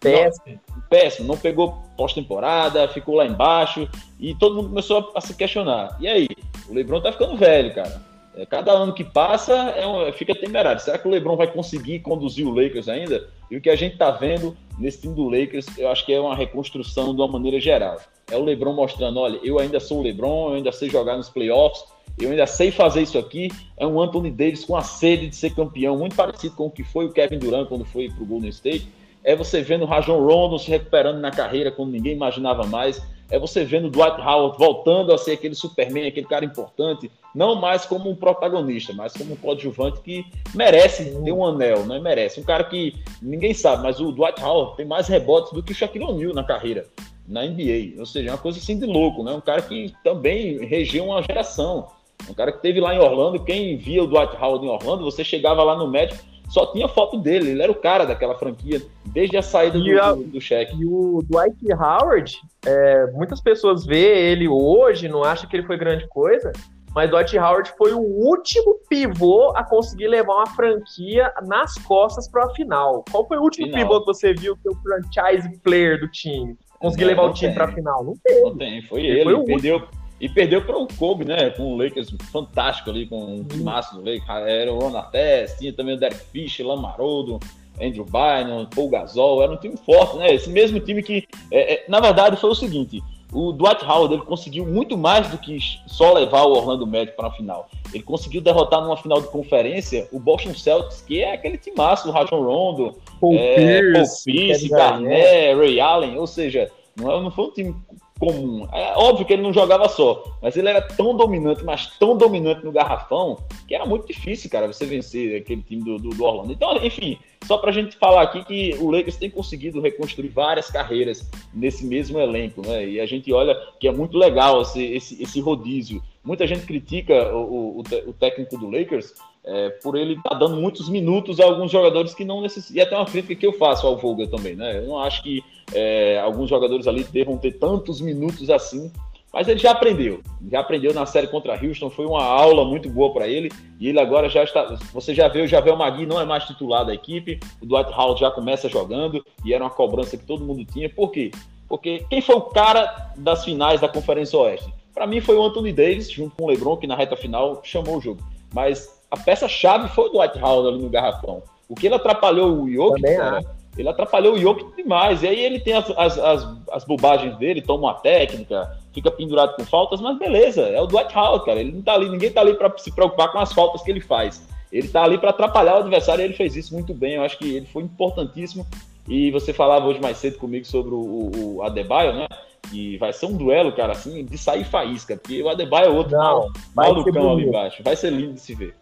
péssimo. 0.00 0.60
Não, 0.68 0.82
péssimo, 0.88 1.28
não 1.28 1.36
pegou 1.36 1.80
pós-temporada, 1.96 2.88
ficou 2.88 3.14
lá 3.14 3.26
embaixo, 3.26 3.88
e 4.18 4.34
todo 4.34 4.56
mundo 4.56 4.70
começou 4.70 5.12
a, 5.14 5.18
a 5.18 5.20
se 5.20 5.34
questionar. 5.34 5.96
E 6.00 6.08
aí? 6.08 6.28
O 6.68 6.74
LeBron 6.74 7.00
tá 7.00 7.12
ficando 7.12 7.36
velho, 7.36 7.72
cara. 7.72 8.09
É, 8.40 8.46
cada 8.46 8.72
ano 8.72 8.94
que 8.94 9.04
passa 9.04 9.52
é 9.52 9.86
um, 9.86 10.10
fica 10.14 10.34
temerário. 10.34 10.80
Será 10.80 10.96
que 10.96 11.06
o 11.06 11.10
LeBron 11.10 11.36
vai 11.36 11.46
conseguir 11.46 11.98
conduzir 11.98 12.46
o 12.46 12.50
Lakers 12.50 12.88
ainda? 12.88 13.28
E 13.50 13.56
o 13.56 13.60
que 13.60 13.68
a 13.68 13.76
gente 13.76 13.92
está 13.92 14.10
vendo 14.10 14.56
nesse 14.78 15.02
time 15.02 15.14
do 15.14 15.28
Lakers, 15.28 15.66
eu 15.76 15.90
acho 15.90 16.06
que 16.06 16.12
é 16.12 16.18
uma 16.18 16.34
reconstrução 16.34 17.14
de 17.14 17.20
uma 17.20 17.28
maneira 17.28 17.60
geral. 17.60 17.98
É 18.30 18.36
o 18.36 18.42
LeBron 18.42 18.72
mostrando, 18.72 19.20
olha, 19.20 19.38
eu 19.42 19.58
ainda 19.58 19.78
sou 19.78 19.98
o 19.98 20.02
LeBron, 20.02 20.50
eu 20.50 20.54
ainda 20.54 20.72
sei 20.72 20.88
jogar 20.88 21.18
nos 21.18 21.28
playoffs, 21.28 21.84
eu 22.18 22.30
ainda 22.30 22.46
sei 22.46 22.70
fazer 22.70 23.02
isso 23.02 23.18
aqui. 23.18 23.50
É 23.76 23.86
um 23.86 24.00
Anthony 24.00 24.30
Davis 24.30 24.64
com 24.64 24.74
a 24.74 24.82
sede 24.82 25.28
de 25.28 25.36
ser 25.36 25.54
campeão, 25.54 25.98
muito 25.98 26.16
parecido 26.16 26.56
com 26.56 26.66
o 26.66 26.70
que 26.70 26.82
foi 26.82 27.04
o 27.04 27.12
Kevin 27.12 27.38
Durant 27.38 27.68
quando 27.68 27.84
foi 27.84 28.08
para 28.08 28.22
o 28.22 28.26
Golden 28.26 28.48
State. 28.48 28.88
É 29.22 29.36
você 29.36 29.60
vendo 29.60 29.82
o 29.82 29.86
Rajon 29.86 30.18
Rondo 30.18 30.58
se 30.58 30.70
recuperando 30.70 31.20
na 31.20 31.30
carreira 31.30 31.70
quando 31.70 31.90
ninguém 31.90 32.14
imaginava 32.14 32.64
mais 32.64 33.02
é 33.30 33.38
você 33.38 33.64
vendo 33.64 33.86
o 33.86 33.90
Dwight 33.90 34.20
Howard 34.20 34.58
voltando 34.58 35.12
a 35.12 35.18
ser 35.18 35.32
aquele 35.32 35.54
Superman, 35.54 36.08
aquele 36.08 36.26
cara 36.26 36.44
importante, 36.44 37.10
não 37.34 37.54
mais 37.54 37.84
como 37.84 38.10
um 38.10 38.16
protagonista, 38.16 38.92
mas 38.92 39.12
como 39.12 39.34
um 39.34 39.36
coadjuvante 39.36 40.00
que 40.00 40.24
merece 40.54 41.04
ter 41.04 41.32
um 41.32 41.46
anel, 41.46 41.86
né? 41.86 42.00
Merece. 42.00 42.40
Um 42.40 42.44
cara 42.44 42.64
que 42.64 42.94
ninguém 43.22 43.54
sabe, 43.54 43.82
mas 43.82 44.00
o 44.00 44.10
Dwight 44.10 44.42
Howard 44.42 44.76
tem 44.76 44.86
mais 44.86 45.06
rebotes 45.06 45.52
do 45.52 45.62
que 45.62 45.72
o 45.72 45.74
Shaquille 45.74 46.04
O'Neal 46.04 46.34
na 46.34 46.42
carreira, 46.42 46.86
na 47.26 47.42
NBA. 47.46 47.98
Ou 47.98 48.06
seja, 48.06 48.30
é 48.30 48.32
uma 48.32 48.38
coisa 48.38 48.58
assim 48.58 48.78
de 48.78 48.86
louco, 48.86 49.22
né? 49.22 49.32
Um 49.32 49.40
cara 49.40 49.62
que 49.62 49.94
também 50.02 50.64
regeu 50.66 51.04
uma 51.04 51.22
geração. 51.22 51.88
Um 52.28 52.34
cara 52.34 52.52
que 52.52 52.60
teve 52.60 52.80
lá 52.80 52.94
em 52.94 52.98
Orlando, 52.98 53.42
quem 53.42 53.76
via 53.76 54.02
o 54.02 54.06
Dwight 54.06 54.36
Howard 54.36 54.66
em 54.66 54.68
Orlando, 54.68 55.04
você 55.04 55.24
chegava 55.24 55.62
lá 55.62 55.76
no 55.76 55.88
médico, 55.88 56.22
só 56.50 56.66
tinha 56.66 56.88
foto 56.88 57.16
dele, 57.16 57.50
ele 57.50 57.62
era 57.62 57.70
o 57.70 57.76
cara 57.76 58.04
daquela 58.04 58.36
franquia, 58.36 58.82
desde 59.06 59.36
a 59.36 59.42
saída 59.42 59.78
do, 59.78 60.02
a, 60.02 60.12
do, 60.12 60.24
do 60.24 60.40
cheque. 60.40 60.76
E 60.76 60.84
o 60.84 61.22
Dwight 61.22 61.56
Howard, 61.72 62.36
é, 62.66 63.06
muitas 63.12 63.40
pessoas 63.40 63.86
vê 63.86 64.32
ele 64.32 64.48
hoje, 64.48 65.08
não 65.08 65.22
acham 65.22 65.48
que 65.48 65.56
ele 65.56 65.66
foi 65.66 65.78
grande 65.78 66.08
coisa, 66.08 66.52
mas 66.92 67.08
Dwight 67.08 67.38
Howard 67.38 67.72
foi 67.78 67.92
o 67.92 68.00
último 68.00 68.80
pivô 68.88 69.52
a 69.54 69.62
conseguir 69.62 70.08
levar 70.08 70.34
uma 70.34 70.46
franquia 70.48 71.32
nas 71.46 71.74
costas 71.78 72.28
para 72.28 72.44
a 72.44 72.50
final. 72.50 73.04
Qual 73.08 73.26
foi 73.28 73.38
o 73.38 73.42
último 73.42 73.68
final. 73.68 73.82
pivô 73.82 74.00
que 74.00 74.06
você 74.06 74.34
viu 74.34 74.56
que 74.56 74.68
é 74.68 74.72
o 74.72 74.76
franchise 74.82 75.48
player 75.60 76.00
do 76.00 76.08
time? 76.08 76.56
Conseguir 76.80 77.04
levar 77.04 77.22
o 77.22 77.32
time 77.32 77.54
para 77.54 77.66
a 77.66 77.72
final? 77.72 78.02
Não 78.02 78.14
teve. 78.24 78.40
Não 78.40 78.56
tem, 78.56 78.82
foi 78.82 79.00
ele. 79.06 79.20
ele 79.20 79.34
foi 79.34 79.44
perdeu, 79.44 79.82
e 80.20 80.28
perdeu 80.28 80.62
para 80.62 80.76
o 80.76 80.86
Kobe, 80.86 81.24
né? 81.24 81.50
Com 81.50 81.72
o 81.72 81.76
Lakers 81.76 82.14
fantástico 82.30 82.90
ali, 82.90 83.06
com 83.06 83.16
o 83.16 83.64
máximo 83.64 84.02
do 84.02 84.10
Lakers. 84.10 84.28
Era 84.46 84.72
o 84.72 84.78
Ron 84.78 84.96
Artest, 84.96 85.58
tinha 85.58 85.72
também 85.72 85.94
o 85.94 85.98
Derek 85.98 86.20
Fisher, 86.30 86.66
Lamarodo, 86.66 87.40
Andrew 87.80 88.04
Bynum, 88.04 88.66
Paul 88.66 88.90
Gasol. 88.90 89.42
Era 89.42 89.52
um 89.52 89.56
time 89.56 89.76
forte, 89.78 90.18
né? 90.18 90.34
Esse 90.34 90.50
mesmo 90.50 90.78
time 90.78 91.02
que, 91.02 91.26
é, 91.50 91.74
é, 91.74 91.84
na 91.88 92.00
verdade, 92.00 92.36
foi 92.36 92.50
o 92.50 92.54
seguinte. 92.54 93.02
O 93.32 93.52
Dwight 93.52 93.84
Howard 93.84 94.12
ele 94.12 94.24
conseguiu 94.24 94.66
muito 94.66 94.98
mais 94.98 95.28
do 95.28 95.38
que 95.38 95.56
só 95.86 96.12
levar 96.12 96.42
o 96.42 96.52
Orlando 96.52 96.86
Magic 96.86 97.16
para 97.16 97.28
a 97.28 97.32
final. 97.32 97.68
Ele 97.94 98.02
conseguiu 98.02 98.40
derrotar 98.40 98.82
numa 98.82 98.96
final 98.96 99.20
de 99.20 99.28
conferência 99.28 100.08
o 100.12 100.18
Boston 100.18 100.52
Celtics, 100.52 101.00
que 101.00 101.22
é 101.22 101.34
aquele 101.34 101.56
timaço 101.56 102.08
do 102.08 102.12
Rajon 102.12 102.42
Rondo, 102.42 102.98
Paul 103.20 103.36
é, 103.36 103.54
Pierce, 103.54 104.24
Paul 104.24 104.34
Pierce 104.34 104.68
Garnett, 104.68 105.54
Ray 105.54 105.80
Allen. 105.80 106.18
Ou 106.18 106.26
seja, 106.26 106.70
não, 106.96 107.12
é, 107.12 107.22
não 107.22 107.30
foi 107.30 107.44
um 107.44 107.50
time 107.52 107.76
comum. 108.20 108.68
É 108.70 108.92
óbvio 108.96 109.24
que 109.24 109.32
ele 109.32 109.42
não 109.42 109.52
jogava 109.52 109.88
só, 109.88 110.22
mas 110.42 110.56
ele 110.56 110.68
era 110.68 110.82
tão 110.82 111.16
dominante, 111.16 111.64
mas 111.64 111.98
tão 111.98 112.16
dominante 112.16 112.64
no 112.64 112.70
garrafão, 112.70 113.38
que 113.66 113.74
era 113.74 113.86
muito 113.86 114.06
difícil, 114.06 114.50
cara, 114.50 114.66
você 114.66 114.84
vencer 114.84 115.40
aquele 115.40 115.62
time 115.62 115.82
do, 115.82 115.96
do, 115.96 116.10
do 116.10 116.24
Orlando. 116.24 116.52
Então, 116.52 116.76
enfim, 116.76 117.18
só 117.44 117.58
pra 117.58 117.72
gente 117.72 117.96
falar 117.96 118.22
aqui 118.22 118.44
que 118.44 118.76
o 118.78 118.90
Lakers 118.90 119.16
tem 119.16 119.30
conseguido 119.30 119.80
reconstruir 119.80 120.28
várias 120.28 120.70
carreiras 120.70 121.28
nesse 121.52 121.84
mesmo 121.84 122.18
elenco, 122.18 122.62
né? 122.66 122.86
E 122.86 123.00
a 123.00 123.06
gente 123.06 123.32
olha 123.32 123.56
que 123.78 123.88
é 123.88 123.92
muito 123.92 124.16
legal 124.16 124.62
esse, 124.62 124.82
esse, 124.82 125.22
esse 125.22 125.40
rodízio. 125.40 126.02
Muita 126.22 126.46
gente 126.46 126.66
critica 126.66 127.34
o, 127.34 127.78
o, 127.78 127.82
o 128.06 128.12
técnico 128.12 128.56
do 128.58 128.70
Lakers 128.70 129.14
é, 129.44 129.70
por 129.82 129.96
ele 129.96 130.14
estar 130.14 130.30
tá 130.30 130.36
dando 130.36 130.56
muitos 130.56 130.88
minutos 130.88 131.40
a 131.40 131.44
alguns 131.44 131.70
jogadores 131.70 132.14
que 132.14 132.24
não 132.24 132.40
necessitam. 132.40 132.76
E 132.76 132.80
até 132.80 132.96
uma 132.96 133.06
crítica 133.06 133.34
que 133.34 133.46
eu 133.46 133.52
faço 133.54 133.86
ao 133.86 133.96
Vogel 133.96 134.28
também, 134.28 134.54
né? 134.54 134.78
Eu 134.78 134.86
não 134.86 134.98
acho 134.98 135.22
que 135.22 135.42
é, 135.72 136.20
alguns 136.20 136.48
jogadores 136.48 136.86
ali 136.86 137.04
devam 137.04 137.38
ter 137.38 137.52
tantos 137.52 138.00
minutos 138.00 138.50
assim, 138.50 138.92
mas 139.32 139.48
ele 139.48 139.60
já 139.60 139.70
aprendeu. 139.70 140.20
Já 140.50 140.60
aprendeu 140.60 140.92
na 140.92 141.06
série 141.06 141.28
contra 141.28 141.54
Houston, 141.54 141.88
foi 141.90 142.06
uma 142.06 142.22
aula 142.22 142.64
muito 142.64 142.88
boa 142.90 143.12
para 143.12 143.28
ele. 143.28 143.50
E 143.78 143.88
ele 143.88 144.00
agora 144.00 144.28
já 144.28 144.42
está. 144.42 144.76
Você 144.92 145.14
já 145.14 145.28
vê 145.28 145.42
o 145.42 145.46
Javel 145.46 145.76
Magui 145.76 146.06
não 146.06 146.20
é 146.20 146.24
mais 146.24 146.44
titular 146.44 146.84
da 146.84 146.92
equipe, 146.92 147.38
o 147.62 147.66
Dwight 147.66 147.92
Howard 147.92 148.20
já 148.20 148.30
começa 148.30 148.68
jogando, 148.68 149.24
e 149.44 149.54
era 149.54 149.62
uma 149.62 149.70
cobrança 149.70 150.16
que 150.16 150.24
todo 150.24 150.44
mundo 150.44 150.64
tinha. 150.64 150.88
Por 150.88 151.10
quê? 151.10 151.30
Porque 151.68 152.04
quem 152.10 152.20
foi 152.20 152.34
o 152.34 152.42
cara 152.42 153.12
das 153.16 153.44
finais 153.44 153.80
da 153.80 153.88
Conferência 153.88 154.38
Oeste? 154.38 154.72
Para 154.92 155.06
mim 155.06 155.20
foi 155.20 155.36
o 155.36 155.42
Anthony 155.42 155.72
Davis, 155.72 156.10
junto 156.10 156.34
com 156.36 156.44
o 156.44 156.48
LeBron, 156.48 156.76
que 156.76 156.86
na 156.86 156.96
reta 156.96 157.16
final 157.16 157.60
chamou 157.62 157.98
o 157.98 158.00
jogo. 158.00 158.20
Mas 158.52 159.00
a 159.10 159.16
peça-chave 159.16 159.88
foi 159.90 160.06
o 160.06 160.08
Dwight 160.08 160.38
Howard 160.38 160.68
ali 160.68 160.82
no 160.82 160.90
garrafão. 160.90 161.42
O 161.68 161.76
que 161.76 161.86
ele 161.86 161.94
atrapalhou 161.94 162.62
o 162.62 162.68
Jokic, 162.68 163.16
cara, 163.16 163.44
Ele 163.78 163.88
atrapalhou 163.88 164.34
o 164.34 164.38
Jokic 164.38 164.74
demais. 164.74 165.22
E 165.22 165.28
aí 165.28 165.38
ele 165.38 165.60
tem 165.60 165.74
as, 165.74 165.88
as, 165.96 166.18
as, 166.18 166.48
as 166.72 166.84
bobagens 166.84 167.36
dele, 167.38 167.62
toma 167.62 167.88
uma 167.88 167.94
técnica, 167.94 168.76
fica 168.92 169.10
pendurado 169.10 169.56
com 169.56 169.64
faltas, 169.64 170.00
mas 170.00 170.18
beleza, 170.18 170.62
é 170.62 170.80
o 170.80 170.86
Dwight 170.86 171.16
Howard, 171.16 171.44
cara. 171.44 171.60
Ele 171.60 171.72
não 171.72 171.82
tá 171.82 171.94
ali, 171.94 172.08
ninguém 172.08 172.30
tá 172.30 172.40
ali 172.40 172.54
para 172.54 172.76
se 172.78 172.92
preocupar 172.92 173.30
com 173.32 173.38
as 173.38 173.52
faltas 173.52 173.82
que 173.82 173.90
ele 173.90 174.00
faz. 174.00 174.42
Ele 174.72 174.88
tá 174.88 175.02
ali 175.02 175.18
para 175.18 175.30
atrapalhar 175.30 175.76
o 175.76 175.78
adversário 175.78 176.22
e 176.22 176.24
ele 176.24 176.34
fez 176.34 176.56
isso 176.56 176.74
muito 176.74 176.94
bem. 176.94 177.14
Eu 177.14 177.22
acho 177.22 177.38
que 177.38 177.56
ele 177.56 177.66
foi 177.66 177.82
importantíssimo. 177.82 178.66
E 179.08 179.30
você 179.30 179.52
falava 179.52 179.86
hoje 179.86 180.00
mais 180.00 180.18
cedo 180.18 180.38
comigo 180.38 180.64
sobre 180.64 180.94
o, 180.94 181.30
o 181.56 181.62
Adebayo, 181.62 182.12
né? 182.12 182.28
E 182.72 182.96
vai 182.98 183.12
ser 183.12 183.26
um 183.26 183.36
duelo, 183.36 183.72
cara, 183.72 183.92
assim, 183.92 184.24
de 184.24 184.38
sair 184.38 184.64
faísca, 184.64 185.16
porque 185.16 185.42
o 185.42 185.48
Adebayo 185.48 185.86
é 185.86 185.90
outro 185.90 186.16
não, 186.16 186.48
mal, 186.74 186.94
do 186.94 187.04
cão 187.12 187.32
ali 187.32 187.46
embaixo. 187.46 187.82
Vai 187.82 187.96
ser 187.96 188.10
lindo 188.10 188.34
de 188.34 188.40
se 188.40 188.54
ver. 188.54 188.76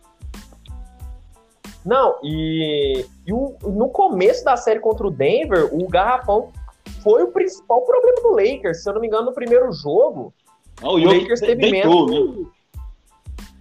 Não, 1.86 2.16
e, 2.22 3.06
e 3.26 3.32
o, 3.32 3.56
no 3.62 3.88
começo 3.88 4.44
da 4.44 4.56
série 4.56 4.80
contra 4.80 5.06
o 5.06 5.10
Denver, 5.10 5.70
o 5.72 5.88
garrafão 5.88 6.52
foi 7.08 7.22
o 7.22 7.28
principal 7.28 7.80
problema 7.86 8.20
do 8.20 8.30
Lakers. 8.32 8.82
Se 8.82 8.90
eu 8.90 8.92
não 8.92 9.00
me 9.00 9.06
engano, 9.06 9.26
no 9.26 9.32
primeiro 9.32 9.72
jogo, 9.72 10.34
ah, 10.82 10.90
o, 10.90 10.96
o 10.96 11.04
Lakers 11.04 11.40
teve 11.40 11.70
deitou, 11.70 12.06
menos. 12.06 12.36
Né? 12.36 12.46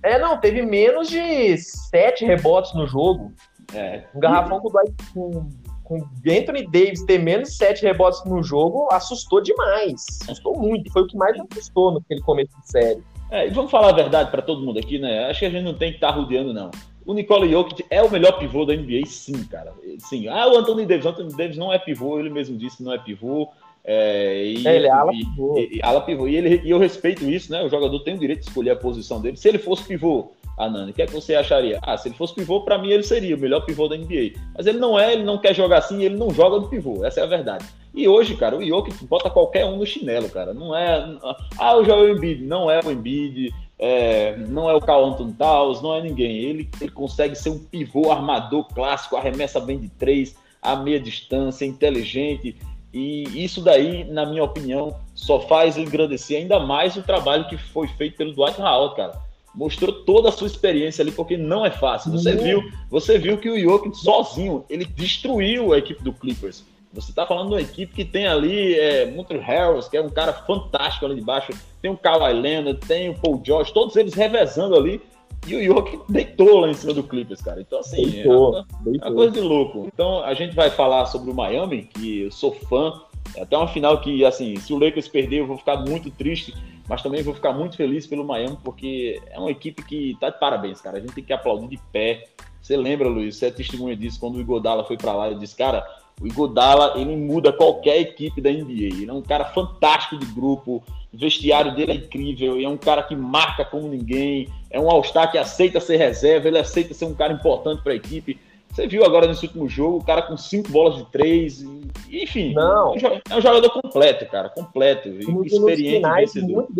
É, 0.03 0.19
não, 0.19 0.37
teve 0.37 0.61
menos 0.63 1.07
de 1.07 1.57
sete 1.57 2.25
rebotes 2.25 2.73
no 2.73 2.85
jogo. 2.85 3.31
É. 3.73 4.03
Um 4.13 4.19
garrafão 4.19 4.59
com, 4.59 4.69
com, 5.13 5.49
com 5.81 5.95
Anthony 6.29 6.67
Davis 6.67 7.05
ter 7.05 7.19
menos 7.19 7.51
de 7.51 7.55
sete 7.55 7.83
rebotes 7.83 8.21
no 8.25 8.43
jogo 8.43 8.89
assustou 8.91 9.41
demais. 9.41 10.03
Assustou 10.23 10.59
muito. 10.59 10.91
Foi 10.91 11.03
o 11.03 11.07
que 11.07 11.15
mais 11.15 11.39
assustou 11.39 11.93
naquele 11.93 12.21
começo 12.21 12.51
de 12.59 12.69
série. 12.69 13.01
É, 13.31 13.47
e 13.47 13.49
vamos 13.49 13.71
falar 13.71 13.91
a 13.91 13.95
verdade 13.95 14.29
para 14.29 14.41
todo 14.41 14.61
mundo 14.61 14.77
aqui, 14.77 14.99
né? 14.99 15.25
Acho 15.29 15.39
que 15.39 15.45
a 15.45 15.49
gente 15.49 15.63
não 15.63 15.73
tem 15.73 15.91
que 15.91 15.97
estar 15.97 16.09
tá 16.09 16.19
rodeando, 16.19 16.53
não. 16.53 16.69
O 17.07 17.13
Nicole 17.13 17.49
Jokic 17.49 17.85
é 17.89 18.03
o 18.03 18.11
melhor 18.11 18.33
pivô 18.37 18.65
da 18.65 18.75
NBA, 18.75 19.05
sim, 19.05 19.41
cara. 19.45 19.73
Sim. 19.99 20.27
Ah, 20.27 20.45
o 20.45 20.57
Anthony 20.57 20.85
Davis. 20.85 21.05
O 21.05 21.09
Anthony 21.09 21.33
Davis 21.37 21.57
não 21.57 21.71
é 21.71 21.79
pivô, 21.79 22.19
ele 22.19 22.29
mesmo 22.29 22.57
disse 22.57 22.77
que 22.77 22.83
não 22.83 22.93
é 22.93 22.97
pivô. 22.97 23.47
É, 23.81 24.43
e, 24.43 24.67
é, 24.67 24.75
ele 24.75 24.87
é 24.87 24.91
ala 24.91 25.11
pivô. 25.11 25.57
E, 25.57 25.77
e, 25.77 25.81
ala 25.81 26.01
pivô. 26.01 26.27
E, 26.27 26.35
ele, 26.35 26.61
e 26.65 26.69
eu 26.69 26.77
respeito 26.77 27.23
isso, 27.23 27.49
né? 27.49 27.63
O 27.63 27.69
jogador 27.69 27.97
tem 27.99 28.15
o 28.15 28.19
direito 28.19 28.41
de 28.41 28.49
escolher 28.49 28.71
a 28.71 28.75
posição 28.75 29.21
dele. 29.21 29.37
Se 29.37 29.47
ele 29.47 29.57
fosse 29.57 29.85
pivô, 29.85 30.33
ah, 30.57 30.69
Nani, 30.69 30.91
o 30.91 30.93
que 30.93 31.01
é 31.01 31.05
que 31.05 31.13
você 31.13 31.33
acharia? 31.33 31.79
Ah, 31.81 31.95
se 31.95 32.09
ele 32.09 32.15
fosse 32.15 32.35
pivô, 32.35 32.61
para 32.61 32.77
mim 32.77 32.89
ele 32.89 33.03
seria 33.03 33.37
o 33.37 33.39
melhor 33.39 33.61
pivô 33.61 33.87
da 33.87 33.95
NBA. 33.95 34.33
Mas 34.53 34.67
ele 34.67 34.77
não 34.77 34.99
é, 34.99 35.13
ele 35.13 35.23
não 35.23 35.37
quer 35.37 35.55
jogar 35.55 35.77
assim, 35.77 36.03
ele 36.03 36.17
não 36.17 36.29
joga 36.31 36.59
no 36.59 36.67
pivô. 36.67 37.05
Essa 37.05 37.21
é 37.21 37.23
a 37.23 37.27
verdade. 37.27 37.65
E 37.95 38.05
hoje, 38.05 38.35
cara, 38.35 38.57
o 38.57 38.65
Jokic 38.65 39.05
bota 39.05 39.29
qualquer 39.29 39.65
um 39.65 39.77
no 39.77 39.85
chinelo, 39.85 40.29
cara. 40.29 40.53
Não 40.53 40.75
é. 40.75 41.17
Ah, 41.57 41.77
o 41.77 41.85
Joel 41.85 42.15
Embiid. 42.15 42.43
Não 42.43 42.69
é 42.69 42.81
o 42.83 42.91
Embiid. 42.91 43.53
É, 43.79 44.35
não 44.37 44.69
é 44.69 44.73
o 44.73 44.81
Carl 44.81 45.13
Towns, 45.37 45.81
não 45.81 45.93
é 45.93 46.01
ninguém. 46.01 46.37
Ele, 46.37 46.69
ele 46.81 46.91
consegue 46.91 47.35
ser 47.35 47.49
um 47.49 47.59
pivô 47.59 48.11
armador 48.11 48.65
clássico, 48.73 49.15
arremessa 49.15 49.59
bem 49.59 49.77
de 49.77 49.89
três, 49.89 50.35
a 50.61 50.75
meia 50.75 50.99
distância, 50.99 51.65
inteligente. 51.65 52.55
E 52.93 53.43
isso 53.43 53.61
daí, 53.61 54.03
na 54.05 54.25
minha 54.25 54.43
opinião, 54.43 54.97
só 55.13 55.39
faz 55.41 55.77
engrandecer 55.77 56.39
ainda 56.39 56.59
mais 56.59 56.95
o 56.95 57.03
trabalho 57.03 57.47
que 57.47 57.57
foi 57.57 57.87
feito 57.87 58.17
pelo 58.17 58.33
Dwight 58.33 58.59
Howard, 58.59 58.95
cara 58.95 59.27
mostrou 59.57 59.91
toda 59.91 60.29
a 60.29 60.31
sua 60.31 60.45
experiência 60.45 61.01
ali, 61.01 61.11
porque 61.11 61.35
não 61.35 61.65
é 61.65 61.71
fácil. 61.71 62.11
Você 62.11 62.33
uhum. 62.33 62.43
viu, 62.43 62.71
você 62.91 63.17
viu 63.17 63.39
que 63.39 63.49
o 63.49 63.59
Jokic 63.59 63.97
sozinho, 63.97 64.63
ele 64.69 64.85
destruiu 64.85 65.73
a 65.73 65.79
equipe 65.79 66.03
do 66.03 66.13
Clippers. 66.13 66.63
Você 67.01 67.11
está 67.11 67.27
falando 67.27 67.49
de 67.49 67.53
uma 67.53 67.61
equipe 67.61 67.93
que 67.93 68.03
tem 68.03 68.27
ali 68.27 68.73
é, 68.75 69.05
Montrezl 69.05 69.43
Harris, 69.43 69.87
que 69.87 69.97
é 69.97 70.01
um 70.01 70.09
cara 70.09 70.33
fantástico 70.33 71.05
ali 71.05 71.15
de 71.15 71.21
baixo, 71.21 71.53
tem 71.81 71.91
o 71.91 71.97
Kawhi 71.97 72.33
Leonard, 72.33 72.79
tem 72.87 73.09
o 73.09 73.13
Paul 73.13 73.41
George, 73.45 73.71
todos 73.71 73.95
eles 73.95 74.13
revezando 74.13 74.75
ali, 74.75 75.01
e 75.45 75.55
o 75.55 75.63
Jokic 75.63 75.99
deitou 76.09 76.61
lá 76.61 76.69
em 76.69 76.73
cima 76.73 76.93
do 76.93 77.03
Clippers, 77.03 77.41
cara. 77.41 77.61
Então, 77.61 77.79
assim, 77.79 78.09
deitou, 78.09 78.33
é, 78.33 78.59
uma, 78.59 78.67
deitou. 78.81 79.07
é 79.07 79.09
uma 79.09 79.15
coisa 79.15 79.31
de 79.31 79.39
louco. 79.39 79.87
Então, 79.93 80.23
a 80.23 80.33
gente 80.33 80.55
vai 80.55 80.69
falar 80.69 81.05
sobre 81.05 81.31
o 81.31 81.33
Miami, 81.33 81.83
que 81.83 82.21
eu 82.21 82.31
sou 82.31 82.51
fã, 82.51 83.01
é 83.35 83.43
até 83.43 83.55
uma 83.55 83.67
final 83.67 84.01
que, 84.01 84.25
assim, 84.25 84.55
se 84.57 84.73
o 84.73 84.79
Lakers 84.79 85.07
perder, 85.07 85.41
eu 85.41 85.47
vou 85.47 85.57
ficar 85.57 85.77
muito 85.77 86.09
triste, 86.09 86.53
mas 86.87 87.01
também 87.01 87.21
vou 87.21 87.33
ficar 87.33 87.53
muito 87.53 87.77
feliz 87.77 88.07
pelo 88.07 88.25
Miami, 88.25 88.57
porque 88.63 89.21
é 89.29 89.39
uma 89.39 89.51
equipe 89.51 89.83
que 89.83 90.17
tá 90.19 90.29
de 90.29 90.39
parabéns, 90.39 90.81
cara. 90.81 90.97
A 90.97 90.99
gente 90.99 91.13
tem 91.13 91.23
que 91.23 91.33
aplaudir 91.33 91.67
de 91.67 91.77
pé. 91.91 92.25
Você 92.61 92.75
lembra, 92.75 93.07
Luiz? 93.07 93.35
Você 93.37 93.47
é 93.47 93.51
testemunha 93.51 93.95
disso 93.95 94.19
quando 94.19 94.35
o 94.35 94.41
Igodala 94.41 94.83
foi 94.83 94.97
para 94.97 95.13
lá. 95.13 95.29
Eu 95.29 95.37
disse, 95.37 95.55
cara, 95.55 95.85
o 96.19 96.27
Igodala, 96.27 96.93
ele 96.95 97.15
muda 97.15 97.53
qualquer 97.53 97.99
equipe 97.99 98.41
da 98.41 98.49
NBA. 98.49 99.01
Ele 99.01 99.09
é 99.09 99.13
um 99.13 99.21
cara 99.21 99.45
fantástico 99.45 100.17
de 100.17 100.25
grupo, 100.25 100.83
o 101.13 101.17
vestiário 101.17 101.75
dele 101.75 101.91
é 101.91 101.95
incrível, 101.95 102.59
é 102.59 102.67
um 102.67 102.77
cara 102.77 103.03
que 103.03 103.15
marca 103.15 103.63
como 103.63 103.87
ninguém, 103.87 104.49
é 104.69 104.79
um 104.79 104.89
All-Star 104.89 105.31
que 105.31 105.37
aceita 105.37 105.79
ser 105.79 105.97
reserva, 105.97 106.47
ele 106.47 106.57
aceita 106.57 106.93
ser 106.93 107.05
um 107.05 107.13
cara 107.13 107.33
importante 107.33 107.81
para 107.81 107.93
a 107.93 107.95
equipe. 107.95 108.39
Você 108.71 108.87
viu 108.87 109.05
agora 109.05 109.27
nesse 109.27 109.45
último 109.45 109.67
jogo, 109.67 109.97
o 109.97 110.03
cara 110.03 110.21
com 110.21 110.35
cinco 110.35 110.69
bolas 110.69 110.97
de 110.97 111.05
três, 111.05 111.65
enfim. 112.09 112.53
Não. 112.53 112.95
É 113.29 113.35
um 113.35 113.41
jogador 113.41 113.69
completo, 113.69 114.25
cara, 114.27 114.49
completo. 114.49 115.07
E 115.07 115.47
experiente. 115.47 115.95
Finais, 115.95 116.33
muito 116.35 116.73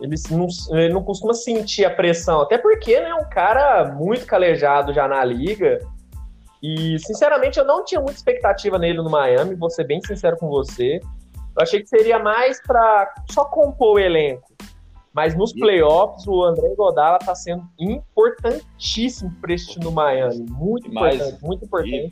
ele 0.00 0.16
não, 0.30 0.48
ele 0.78 0.92
não 0.92 1.02
costuma 1.02 1.32
sentir 1.32 1.84
a 1.84 1.90
pressão, 1.90 2.40
até 2.40 2.58
porque 2.58 2.98
né, 3.00 3.10
é 3.10 3.14
um 3.14 3.28
cara 3.28 3.94
muito 3.94 4.26
calejado 4.26 4.92
já 4.92 5.06
na 5.06 5.24
liga. 5.24 5.80
E, 6.64 6.98
sinceramente, 6.98 7.58
eu 7.58 7.64
não 7.66 7.84
tinha 7.84 8.00
muita 8.00 8.16
expectativa 8.16 8.78
nele 8.78 8.96
no 9.02 9.10
Miami, 9.10 9.54
vou 9.54 9.68
ser 9.68 9.84
bem 9.84 10.00
sincero 10.00 10.38
com 10.38 10.48
você. 10.48 10.98
Eu 11.54 11.62
achei 11.62 11.82
que 11.82 11.88
seria 11.90 12.18
mais 12.18 12.58
para 12.62 13.14
só 13.30 13.44
compor 13.44 13.96
o 13.96 13.98
elenco. 13.98 14.50
Mas 15.12 15.36
nos 15.36 15.52
playoffs, 15.52 16.26
o 16.26 16.42
André 16.42 16.74
Godala 16.74 17.18
está 17.20 17.34
sendo 17.34 17.62
importantíssimo 17.78 19.30
para 19.42 19.52
esse 19.52 19.68
time 19.72 19.84
do 19.84 19.92
Miami. 19.92 20.46
Muito 20.48 20.92
Mas, 20.92 21.16
importante, 21.16 21.44
muito 21.44 21.64
importante. 21.66 22.10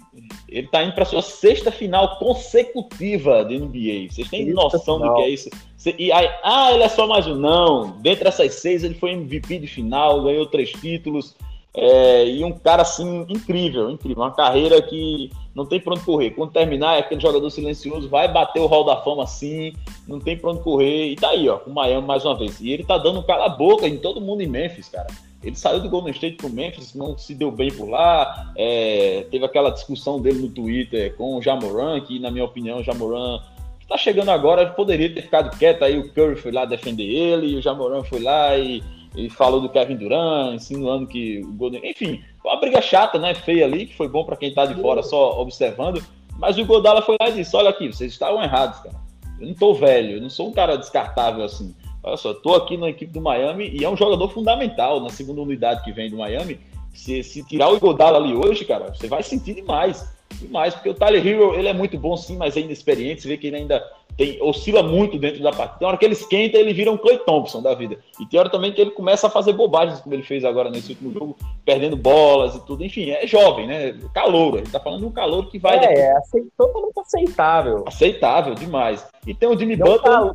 Ele 0.49 0.66
está 0.66 0.82
indo 0.85 0.94
para 0.94 1.06
sua 1.06 1.23
sexta 1.23 1.73
final 1.73 2.18
consecutiva 2.18 3.47
de 3.47 3.59
NBA. 3.59 4.12
Vocês 4.12 4.28
têm 4.28 4.44
sexta 4.44 4.62
noção 4.62 4.99
final. 4.99 5.14
do 5.14 5.16
que 5.16 5.23
é 5.23 5.28
isso? 5.30 5.50
E 5.99 6.12
aí, 6.12 6.28
ah, 6.44 6.73
ele 6.73 6.82
é 6.82 6.88
só 6.90 7.06
mais 7.06 7.26
um. 7.26 7.35
Não. 7.35 7.99
Dentre 8.02 8.28
essas 8.28 8.54
seis, 8.56 8.85
ele 8.85 8.94
foi 8.94 9.12
MVP 9.12 9.61
de 9.61 9.66
final, 9.66 10.23
ganhou 10.23 10.44
três 10.47 10.71
títulos. 10.71 11.35
É, 11.74 12.28
e 12.28 12.44
um 12.44 12.52
cara 12.52 12.82
assim, 12.82 13.24
incrível, 13.28 13.90
incrível. 13.90 14.22
Uma 14.22 14.32
carreira 14.32 14.80
que 14.82 15.30
não 15.54 15.64
tem 15.64 15.80
pra 15.80 15.94
onde 15.94 16.04
correr. 16.04 16.30
Quando 16.30 16.52
terminar, 16.52 16.96
é 16.96 17.00
aquele 17.00 17.20
jogador 17.20 17.48
silencioso, 17.50 18.08
vai 18.08 18.30
bater 18.30 18.60
o 18.60 18.66
hall 18.66 18.84
da 18.84 18.96
fama 18.96 19.24
assim, 19.24 19.72
não 20.06 20.20
tem 20.20 20.36
pra 20.36 20.50
onde 20.50 20.60
correr. 20.60 21.12
E 21.12 21.16
tá 21.16 21.30
aí, 21.30 21.48
ó, 21.48 21.58
com 21.58 21.70
o 21.70 21.74
Miami 21.74 22.06
mais 22.06 22.24
uma 22.24 22.36
vez. 22.36 22.60
E 22.60 22.70
ele 22.70 22.84
tá 22.84 22.98
dando 22.98 23.22
cala-boca 23.22 23.88
em 23.88 23.96
todo 23.96 24.20
mundo 24.20 24.42
em 24.42 24.46
Memphis, 24.46 24.88
cara. 24.88 25.08
Ele 25.42 25.56
saiu 25.56 25.80
do 25.80 25.88
Golden 25.88 26.12
State 26.12 26.36
pro 26.36 26.48
Memphis, 26.48 26.94
não 26.94 27.18
se 27.18 27.34
deu 27.34 27.50
bem 27.50 27.70
por 27.70 27.88
lá. 27.88 28.52
É, 28.56 29.26
teve 29.30 29.44
aquela 29.44 29.70
discussão 29.70 30.20
dele 30.20 30.40
no 30.40 30.48
Twitter 30.48 31.16
com 31.16 31.36
o 31.36 31.42
Jamoran, 31.42 32.00
que 32.00 32.18
na 32.18 32.30
minha 32.30 32.44
opinião, 32.44 32.78
o 32.78 32.84
Jamoran 32.84 33.40
tá 33.88 33.96
chegando 33.96 34.30
agora, 34.30 34.66
poderia 34.66 35.12
ter 35.12 35.22
ficado 35.22 35.56
quieto. 35.58 35.82
Aí 35.82 35.98
o 35.98 36.12
Curry 36.12 36.36
foi 36.36 36.52
lá 36.52 36.64
defender 36.64 37.04
ele, 37.04 37.48
e 37.48 37.56
o 37.56 37.62
Jamoran 37.62 38.04
foi 38.04 38.22
lá 38.22 38.56
e 38.56 38.82
ele 39.14 39.28
falou 39.28 39.61
do 39.61 39.69
Kevin 39.69 39.97
Durant, 39.97 40.54
insinuando 40.54 41.07
que 41.07 41.40
o 41.40 41.52
Golden. 41.52 41.83
Enfim, 41.85 42.23
uma 42.45 42.59
briga 42.59 42.81
chata, 42.81 43.19
né? 43.19 43.35
Feia 43.35 43.64
ali, 43.64 43.87
que 43.87 43.97
foi 43.97 44.09
bom 44.09 44.25
para 44.25 44.37
quem 44.37 44.52
tá 44.52 44.64
de 44.64 44.75
fora 44.81 45.02
só 45.02 45.40
observando. 45.40 46.02
Mas 46.38 46.57
o 46.59 46.64
Godala 46.64 47.02
foi 47.02 47.16
lá 47.21 47.28
e 47.28 47.35
disse: 47.35 47.54
Olha 47.54 47.71
aqui, 47.71 47.88
vocês 47.88 48.12
estavam 48.12 48.42
errados, 48.42 48.81
cara. 48.81 48.97
Eu 49.38 49.49
não 49.49 49.54
tô 49.54 49.75
velho, 49.75 50.16
eu 50.16 50.21
não 50.21 50.31
sou 50.31 50.49
um 50.49 50.52
cara 50.52 50.76
descartável 50.76 51.45
assim. 51.45 51.75
Olha 52.02 52.16
só, 52.16 52.35
tô 52.35 52.54
aqui 52.54 52.76
na 52.76 52.88
equipe 52.88 53.12
do 53.12 53.21
Miami 53.21 53.69
e 53.69 53.85
é 53.85 53.88
um 53.88 53.97
jogador 53.97 54.28
fundamental 54.28 55.00
na 55.00 55.09
segunda 55.09 55.40
unidade 55.40 55.85
que 55.85 55.92
vem 55.92 56.11
do 56.11 56.16
Miami. 56.16 56.59
Se, 56.92 57.23
se 57.23 57.47
tirar 57.47 57.69
o 57.69 57.78
Godala 57.78 58.19
ali 58.19 58.35
hoje, 58.35 58.64
cara, 58.64 58.92
você 58.92 59.07
vai 59.07 59.23
sentir 59.23 59.54
demais 59.54 60.12
demais, 60.42 60.75
porque 60.75 60.88
o 60.88 60.95
Tyler 60.95 61.26
Hero, 61.26 61.54
ele 61.54 61.69
é 61.69 61.73
muito 61.73 61.99
bom 61.99 62.16
sim, 62.16 62.37
mas 62.37 62.57
é 62.57 62.61
inexperiente, 62.61 63.23
você 63.23 63.28
vê 63.28 63.37
que 63.37 63.47
ele 63.47 63.57
ainda 63.57 63.85
tem, 64.16 64.40
oscila 64.42 64.83
muito 64.83 65.19
dentro 65.19 65.42
da 65.42 65.50
partida. 65.50 65.78
Tem 65.78 65.88
hora 65.88 65.97
que 65.97 66.04
ele 66.04 66.14
esquenta, 66.14 66.59
ele 66.59 66.73
vira 66.73 66.90
um 66.90 66.97
Clay 66.97 67.19
Thompson 67.19 67.62
da 67.62 67.75
vida. 67.75 67.99
E 68.21 68.26
tem 68.26 68.38
hora 68.38 68.50
também 68.50 68.73
que 68.73 68.81
ele 68.81 68.90
começa 68.90 69.26
a 69.26 69.31
fazer 69.31 69.52
bobagens, 69.52 70.00
como 70.00 70.14
ele 70.14 70.23
fez 70.23 70.45
agora 70.45 70.71
nesse 70.71 70.92
último 70.92 71.12
jogo, 71.12 71.37
perdendo 71.64 71.97
bolas 71.97 72.54
e 72.54 72.66
tudo. 72.66 72.85
Enfim, 72.85 73.11
é 73.11 73.26
jovem, 73.26 73.66
né? 73.66 73.97
Calor, 74.14 74.59
ele 74.59 74.71
tá 74.71 74.81
falando 74.81 75.00
de 75.00 75.07
um 75.07 75.12
calor 75.12 75.49
que 75.50 75.59
vai... 75.59 75.78
É, 75.78 76.11
é 76.11 76.21
totalmente 76.57 76.99
aceitável. 76.99 77.85
Aceitável, 77.87 78.54
demais. 78.54 79.07
E 79.26 79.35
tem 79.35 79.49
o 79.49 79.59
Jimmy 79.59 79.76
Butler... 79.76 80.33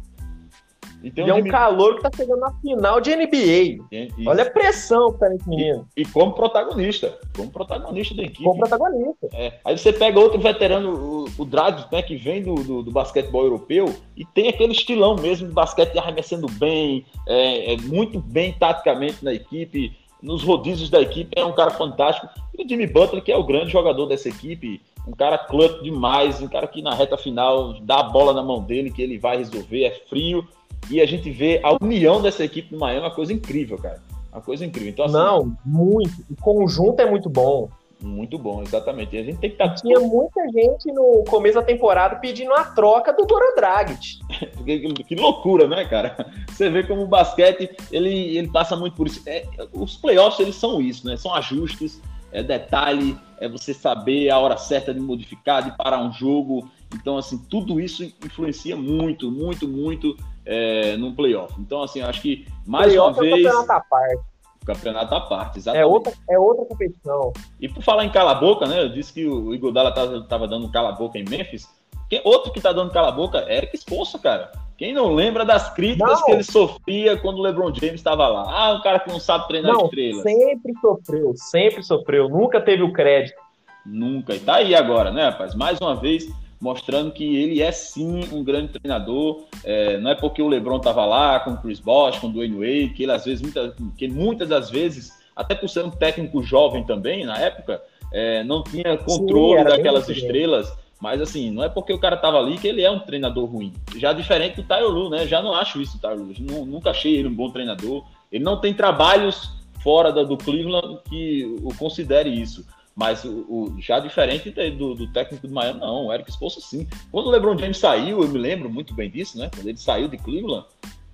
E, 1.15 1.21
e 1.21 1.29
é 1.29 1.33
um 1.33 1.43
calor 1.43 1.95
que 1.95 2.01
tá 2.01 2.09
chegando 2.15 2.39
na 2.39 2.51
final 2.53 2.99
de 2.99 3.15
NBA. 3.15 4.29
Olha 4.29 4.43
a 4.43 4.49
pressão 4.49 5.11
que 5.13 5.19
tá 5.19 5.29
nesse 5.29 5.47
menino. 5.47 5.87
E, 5.95 6.01
e, 6.01 6.05
como 6.05 6.33
protagonista. 6.33 7.17
Como 7.35 7.49
protagonista 7.49 8.15
da 8.15 8.23
equipe. 8.23 8.43
Como 8.43 8.59
protagonista. 8.59 9.27
É. 9.33 9.53
Aí 9.63 9.77
você 9.77 9.93
pega 9.93 10.19
outro 10.19 10.39
veterano, 10.39 10.93
o, 10.93 11.25
o 11.37 11.45
Dragic, 11.45 11.91
né, 11.91 12.01
que 12.01 12.15
vem 12.15 12.41
do, 12.41 12.55
do, 12.55 12.83
do, 12.83 12.91
basquetebol 12.91 13.43
europeu 13.43 13.93
e 14.15 14.25
tem 14.25 14.49
aquele 14.49 14.73
estilão 14.73 15.15
mesmo 15.15 15.47
de 15.47 15.53
basquete 15.53 15.97
arremessando 15.97 16.47
bem, 16.47 17.05
é, 17.25 17.73
é, 17.73 17.77
muito 17.77 18.19
bem 18.19 18.53
taticamente 18.53 19.23
na 19.23 19.33
equipe. 19.33 19.95
Nos 20.21 20.43
rodízios 20.43 20.89
da 20.89 20.99
equipe 20.99 21.31
é 21.35 21.45
um 21.45 21.53
cara 21.53 21.71
fantástico. 21.71 22.27
E 22.57 22.63
o 22.63 22.67
Jimmy 22.67 22.87
Butler, 22.87 23.23
que 23.23 23.31
é 23.31 23.37
o 23.37 23.43
grande 23.43 23.71
jogador 23.71 24.07
dessa 24.07 24.27
equipe, 24.27 24.81
um 25.07 25.11
cara 25.11 25.37
clutch 25.37 25.81
demais, 25.81 26.41
um 26.41 26.47
cara 26.47 26.67
que 26.67 26.81
na 26.81 26.93
reta 26.93 27.17
final 27.17 27.75
dá 27.81 27.99
a 27.99 28.03
bola 28.03 28.33
na 28.33 28.43
mão 28.43 28.61
dele, 28.61 28.91
que 28.91 29.01
ele 29.01 29.17
vai 29.17 29.37
resolver, 29.37 29.85
é 29.85 29.91
frio, 30.09 30.45
e 30.89 31.01
a 31.01 31.05
gente 31.05 31.29
vê 31.29 31.59
a 31.63 31.75
união 31.83 32.21
dessa 32.21 32.43
equipe 32.43 32.73
do 32.73 32.79
Miami, 32.79 33.01
uma 33.01 33.13
coisa 33.13 33.33
incrível, 33.33 33.77
cara. 33.77 34.01
Uma 34.31 34.41
coisa 34.41 34.65
incrível. 34.65 34.89
Então, 34.89 35.05
assim, 35.05 35.13
Não, 35.13 35.57
muito. 35.65 36.13
O 36.29 36.35
conjunto 36.39 37.01
é 37.01 37.09
muito 37.09 37.29
bom. 37.29 37.69
Muito 37.99 38.37
bom, 38.37 38.61
exatamente. 38.61 39.15
E 39.15 39.19
a 39.19 39.23
gente 39.23 39.39
tem 39.39 39.49
que 39.49 39.55
estar. 39.55 39.69
Tá... 39.69 39.75
Tinha 39.75 39.99
muita 39.99 40.47
gente 40.49 40.91
no 40.91 41.23
começo 41.27 41.55
da 41.55 41.63
temporada 41.63 42.17
pedindo 42.17 42.53
a 42.53 42.63
troca 42.63 43.11
do 43.11 43.25
Goran 43.25 43.55
Dragic. 43.55 44.19
que 45.07 45.15
loucura, 45.15 45.67
né, 45.67 45.83
cara? 45.85 46.31
Você 46.47 46.69
vê 46.69 46.83
como 46.83 47.03
o 47.03 47.07
basquete 47.07 47.69
ele, 47.91 48.37
ele 48.37 48.49
passa 48.49 48.75
muito 48.75 48.95
por 48.95 49.07
isso. 49.07 49.21
É, 49.25 49.45
os 49.73 49.95
playoffs 49.95 50.39
eles 50.39 50.55
são 50.55 50.79
isso, 50.79 51.07
né? 51.07 51.17
São 51.17 51.33
ajustes, 51.33 51.99
é 52.31 52.43
detalhe, 52.43 53.17
é 53.39 53.49
você 53.49 53.73
saber 53.73 54.29
a 54.29 54.37
hora 54.37 54.57
certa 54.57 54.93
de 54.93 54.99
modificar, 54.99 55.63
de 55.63 55.75
parar 55.75 55.99
um 55.99 56.11
jogo. 56.11 56.69
Então, 56.93 57.17
assim, 57.17 57.37
tudo 57.49 57.79
isso 57.79 58.03
influencia 58.03 58.75
muito, 58.75 59.31
muito, 59.31 59.67
muito 59.67 60.15
é, 60.47 60.97
no 60.97 61.13
playoff. 61.13 61.53
Então, 61.59 61.83
assim, 61.83 62.01
acho 62.01 62.21
que 62.21 62.47
mais 62.65 62.95
uma 62.95 63.09
é 63.09 63.13
vez. 63.13 63.43
campeonato 63.43 63.71
à 63.71 63.79
parte. 63.81 64.21
Campeonato 64.65 65.15
à 65.15 65.21
parte, 65.21 65.59
exatamente. 65.59 65.83
É 65.83 65.85
outra, 65.85 66.13
é 66.29 66.39
outra 66.39 66.65
competição. 66.65 67.33
E 67.59 67.69
por 67.69 67.83
falar 67.83 68.05
em 68.05 68.09
cala-boca, 68.09 68.65
né? 68.65 68.81
Eu 68.81 68.89
disse 68.89 69.13
que 69.13 69.25
o 69.25 69.53
Igodala 69.53 69.93
tava, 69.93 70.21
tava 70.23 70.47
dando 70.47 70.69
cala-boca 70.69 71.17
em 71.17 71.23
Memphis. 71.23 71.67
Quem, 72.09 72.21
outro 72.23 72.51
que 72.51 72.61
tá 72.61 72.71
dando 72.71 72.91
cala-boca 72.91 73.45
é 73.47 73.57
Eric 73.57 73.75
Esposo, 73.75 74.17
cara. 74.19 74.51
Quem 74.77 74.93
não 74.93 75.13
lembra 75.13 75.43
das 75.43 75.73
críticas 75.73 76.19
não. 76.19 76.25
que 76.25 76.31
ele 76.31 76.43
sofria 76.43 77.17
quando 77.17 77.39
o 77.39 77.41
LeBron 77.41 77.73
James 77.73 77.95
estava 77.95 78.27
lá? 78.27 78.45
Ah, 78.47 78.73
um 78.73 78.81
cara 78.81 78.99
que 78.99 79.09
não 79.09 79.19
sabe 79.19 79.47
treinar 79.47 79.73
não, 79.73 79.85
estrelas. 79.85 80.21
Sempre 80.21 80.73
sofreu, 80.79 81.33
sempre 81.35 81.83
sofreu. 81.83 82.29
Nunca 82.29 82.61
teve 82.61 82.83
o 82.83 82.93
crédito. 82.93 83.41
Nunca. 83.85 84.35
E 84.35 84.39
tá 84.39 84.55
aí 84.55 84.75
agora, 84.75 85.11
né, 85.11 85.29
rapaz? 85.29 85.55
Mais 85.55 85.79
uma 85.79 85.95
vez, 85.95 86.29
mostrando 86.59 87.11
que 87.11 87.35
ele 87.35 87.61
é 87.61 87.71
sim 87.71 88.21
um 88.31 88.43
grande 88.43 88.73
treinador. 88.73 89.43
É, 89.63 89.97
não 89.97 90.11
é 90.11 90.15
porque 90.15 90.41
o 90.41 90.47
LeBron 90.47 90.77
estava 90.77 91.05
lá 91.05 91.39
com 91.39 91.51
o 91.51 91.57
Chris 91.57 91.79
Bosh, 91.79 92.19
com 92.19 92.27
o 92.27 92.31
Dwayne 92.31 92.55
Wade, 92.55 92.93
que 92.95 93.03
ele 93.03 93.11
às 93.11 93.25
vezes, 93.25 93.41
muita, 93.41 93.75
que 93.97 94.07
muitas 94.07 94.49
das 94.49 94.69
vezes, 94.69 95.11
até 95.35 95.55
por 95.55 95.69
ser 95.69 95.85
um 95.85 95.91
técnico 95.91 96.41
jovem 96.41 96.83
também 96.83 97.25
na 97.25 97.37
época, 97.37 97.81
é, 98.11 98.43
não 98.43 98.63
tinha 98.63 98.97
controle 98.97 99.59
sim, 99.59 99.65
daquelas 99.65 100.09
estrelas. 100.09 100.73
Mas 100.99 101.21
assim, 101.21 101.51
não 101.51 101.63
é 101.63 101.69
porque 101.69 101.93
o 101.93 101.99
cara 101.99 102.15
estava 102.15 102.39
ali 102.39 102.57
que 102.57 102.67
ele 102.67 102.81
é 102.81 102.89
um 102.89 102.99
treinador 102.99 103.45
ruim. 103.45 103.71
Já 103.97 104.13
diferente 104.13 104.61
do 104.61 104.89
Lu, 104.89 105.09
né? 105.11 105.27
Já 105.27 105.43
não 105.43 105.53
acho 105.53 105.79
isso, 105.79 105.99
Lu. 106.03 106.65
Nunca 106.65 106.89
achei 106.89 107.17
ele 107.17 107.27
um 107.27 107.35
bom 107.35 107.51
treinador. 107.51 108.03
Ele 108.31 108.43
não 108.43 108.59
tem 108.59 108.73
trabalhos 108.73 109.51
fora 109.83 110.11
do 110.11 110.35
Cleveland 110.37 110.99
que 111.07 111.55
o 111.61 111.73
considere 111.75 112.29
isso. 112.29 112.65
Mas 112.97 113.23
o, 113.23 113.45
o 113.47 113.75
já 113.79 113.99
diferente 113.99 114.49
do, 114.71 114.95
do, 114.95 115.07
técnico 115.13 115.47
do 115.47 115.53
Miami, 115.53 115.79
não. 115.79 116.07
O 116.07 116.13
Eric 116.13 116.31
Spoelstra, 116.31 116.63
sim. 116.63 116.87
Quando 117.11 117.27
o 117.27 117.29
LeBron 117.29 117.55
James 117.55 117.77
saiu, 117.77 118.23
eu 118.23 118.27
me 118.27 118.39
lembro 118.39 118.71
muito 118.71 118.95
bem 118.95 119.07
disso, 119.07 119.37
né? 119.37 119.51
Quando 119.53 119.67
ele 119.67 119.77
saiu 119.77 120.07
de 120.07 120.17
Cleveland, 120.17 120.65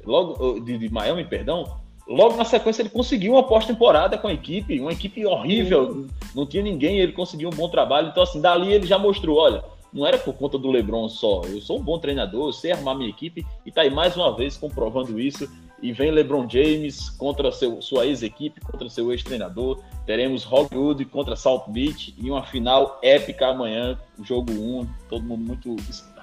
logo 0.05 0.61
de, 0.61 0.77
de 0.77 0.89
Miami, 0.89 1.25
perdão, 1.25 1.77
logo 2.07 2.37
na 2.37 2.45
sequência 2.45 2.81
ele 2.81 2.89
conseguiu 2.89 3.33
uma 3.33 3.43
pós-temporada 3.43 4.17
com 4.17 4.29
a 4.29 4.33
equipe, 4.33 4.79
uma 4.79 4.93
equipe 4.93 5.25
horrível, 5.25 6.07
não 6.33 6.45
tinha 6.45 6.63
ninguém, 6.63 6.99
ele 6.99 7.11
conseguiu 7.11 7.49
um 7.49 7.55
bom 7.55 7.67
trabalho. 7.67 8.07
Então, 8.07 8.23
assim, 8.23 8.39
dali 8.39 8.71
ele 8.71 8.87
já 8.87 8.97
mostrou: 8.97 9.37
olha, 9.37 9.61
não 9.91 10.07
era 10.07 10.17
por 10.17 10.33
conta 10.35 10.57
do 10.57 10.71
LeBron 10.71 11.09
só, 11.09 11.41
eu 11.43 11.59
sou 11.59 11.79
um 11.79 11.83
bom 11.83 11.99
treinador, 11.99 12.47
eu 12.47 12.53
sei 12.53 12.71
armar 12.71 12.95
minha 12.95 13.09
equipe, 13.09 13.45
e 13.65 13.71
tá 13.71 13.81
aí 13.81 13.89
mais 13.89 14.15
uma 14.15 14.33
vez 14.33 14.55
comprovando 14.55 15.19
isso 15.19 15.49
e 15.83 15.91
vem 15.91 16.11
LeBron 16.11 16.49
James 16.49 17.09
contra 17.09 17.51
seu, 17.51 17.81
sua 17.81 18.05
ex-equipe, 18.05 18.61
contra 18.61 18.87
seu 18.87 19.11
ex-treinador. 19.11 19.83
Teremos 20.05 20.45
Hollywood 20.45 21.03
contra 21.05 21.35
South 21.35 21.65
Beach 21.67 22.15
e 22.17 22.31
uma 22.31 22.43
final 22.45 22.99
épica 23.03 23.47
amanhã, 23.47 23.99
jogo 24.23 24.53
1. 24.53 24.87
Todo 25.09 25.23
mundo 25.25 25.45
muito 25.45 25.75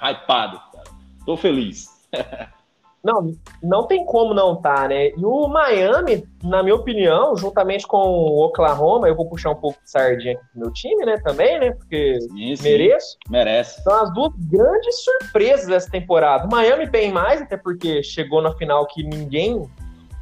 hypado, 0.03 0.59
cara. 0.73 0.91
Tô 1.27 1.37
feliz. 1.37 1.91
Não, 3.03 3.33
não 3.63 3.87
tem 3.87 4.05
como 4.05 4.35
não 4.35 4.57
tá, 4.57 4.87
né? 4.87 5.09
E 5.09 5.25
o 5.25 5.49
Miami, 5.49 6.23
na 6.45 6.63
minha 6.63 6.75
opinião, 6.75 7.35
juntamente 7.35 7.87
com 7.87 7.97
o 7.97 8.45
Oklahoma, 8.45 9.09
eu 9.09 9.17
vou 9.17 9.27
puxar 9.27 9.51
um 9.51 9.57
pouco 9.57 9.83
de 9.83 9.91
sardinha 9.91 10.35
aqui 10.35 10.43
pro 10.53 10.61
meu 10.61 10.73
time, 10.73 11.07
né? 11.07 11.17
Também, 11.25 11.59
né? 11.59 11.71
Porque 11.73 12.21
sim, 12.21 12.57
sim. 12.57 12.63
mereço. 12.63 13.17
Merece. 13.31 13.83
São 13.83 14.03
as 14.03 14.13
duas 14.13 14.33
grandes 14.37 15.03
surpresas 15.03 15.67
dessa 15.67 15.91
temporada. 15.91 16.47
O 16.47 16.51
Miami 16.51 16.87
bem 16.87 17.11
mais, 17.11 17.41
até 17.41 17.57
porque 17.57 18.03
chegou 18.03 18.43
na 18.43 18.55
final 18.55 18.87
que 18.87 19.03
ninguém. 19.03 19.67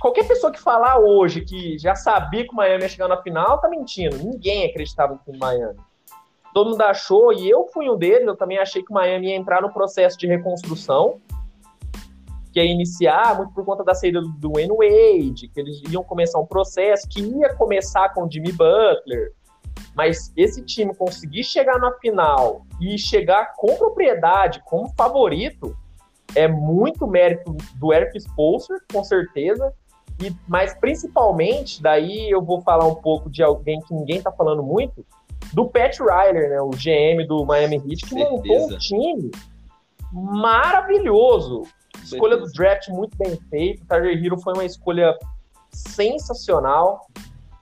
Qualquer 0.00 0.28
pessoa 0.28 0.52
que 0.52 0.60
falar 0.60 1.00
hoje 1.00 1.40
que 1.40 1.76
já 1.78 1.96
sabia 1.96 2.44
que 2.44 2.52
o 2.52 2.56
Miami 2.56 2.84
ia 2.84 2.88
chegar 2.88 3.08
na 3.08 3.20
final, 3.20 3.60
tá 3.60 3.68
mentindo. 3.68 4.16
Ninguém 4.18 4.70
acreditava 4.70 5.18
no 5.26 5.38
Miami. 5.38 5.76
Todo 6.54 6.70
mundo 6.70 6.82
achou, 6.82 7.32
e 7.32 7.50
eu 7.50 7.66
fui 7.72 7.90
um 7.90 7.96
deles, 7.96 8.26
eu 8.26 8.36
também 8.36 8.58
achei 8.58 8.82
que 8.82 8.90
o 8.90 8.94
Miami 8.94 9.28
ia 9.28 9.36
entrar 9.36 9.60
no 9.60 9.72
processo 9.72 10.16
de 10.16 10.26
reconstrução 10.28 11.20
que 12.58 12.64
ia 12.64 12.72
iniciar 12.72 13.36
muito 13.36 13.52
por 13.52 13.64
conta 13.64 13.84
da 13.84 13.94
saída 13.94 14.20
do 14.20 14.52
Wayne 14.52 14.74
Wade, 14.76 15.48
que 15.48 15.60
eles 15.60 15.80
iam 15.90 16.02
começar 16.02 16.40
um 16.40 16.46
processo 16.46 17.08
que 17.08 17.20
ia 17.20 17.54
começar 17.54 18.08
com 18.12 18.24
o 18.24 18.30
Jimmy 18.30 18.50
Butler, 18.52 19.32
mas 19.94 20.32
esse 20.36 20.62
time 20.62 20.94
conseguir 20.94 21.44
chegar 21.44 21.78
na 21.78 21.92
final 21.98 22.62
e 22.80 22.98
chegar 22.98 23.54
com 23.56 23.76
propriedade, 23.76 24.60
como 24.64 24.92
favorito, 24.96 25.76
é 26.34 26.48
muito 26.48 27.06
mérito 27.06 27.56
do 27.76 27.92
Eric 27.92 28.18
Spoelstra, 28.18 28.78
com 28.92 29.04
certeza, 29.04 29.72
e, 30.20 30.34
mas 30.48 30.74
principalmente, 30.74 31.80
daí 31.80 32.28
eu 32.28 32.42
vou 32.42 32.60
falar 32.60 32.86
um 32.86 32.96
pouco 32.96 33.30
de 33.30 33.42
alguém 33.42 33.80
que 33.82 33.94
ninguém 33.94 34.20
tá 34.20 34.32
falando 34.32 34.62
muito, 34.62 35.06
do 35.52 35.68
Pat 35.68 35.96
Riley, 35.98 36.48
né, 36.48 36.60
o 36.60 36.70
GM 36.70 37.24
do 37.26 37.46
Miami 37.46 37.76
Heat, 37.76 38.02
que 38.02 38.08
certeza. 38.08 38.30
montou 38.30 38.66
um 38.66 38.78
time 38.78 39.30
maravilhoso. 40.12 41.62
Escolha 42.14 42.36
do 42.36 42.50
draft 42.52 42.88
muito 42.88 43.16
bem 43.16 43.38
feita. 43.50 43.82
O 43.82 43.86
Tyler 43.86 44.24
Hero 44.24 44.38
foi 44.38 44.54
uma 44.54 44.64
escolha 44.64 45.16
sensacional. 45.70 47.06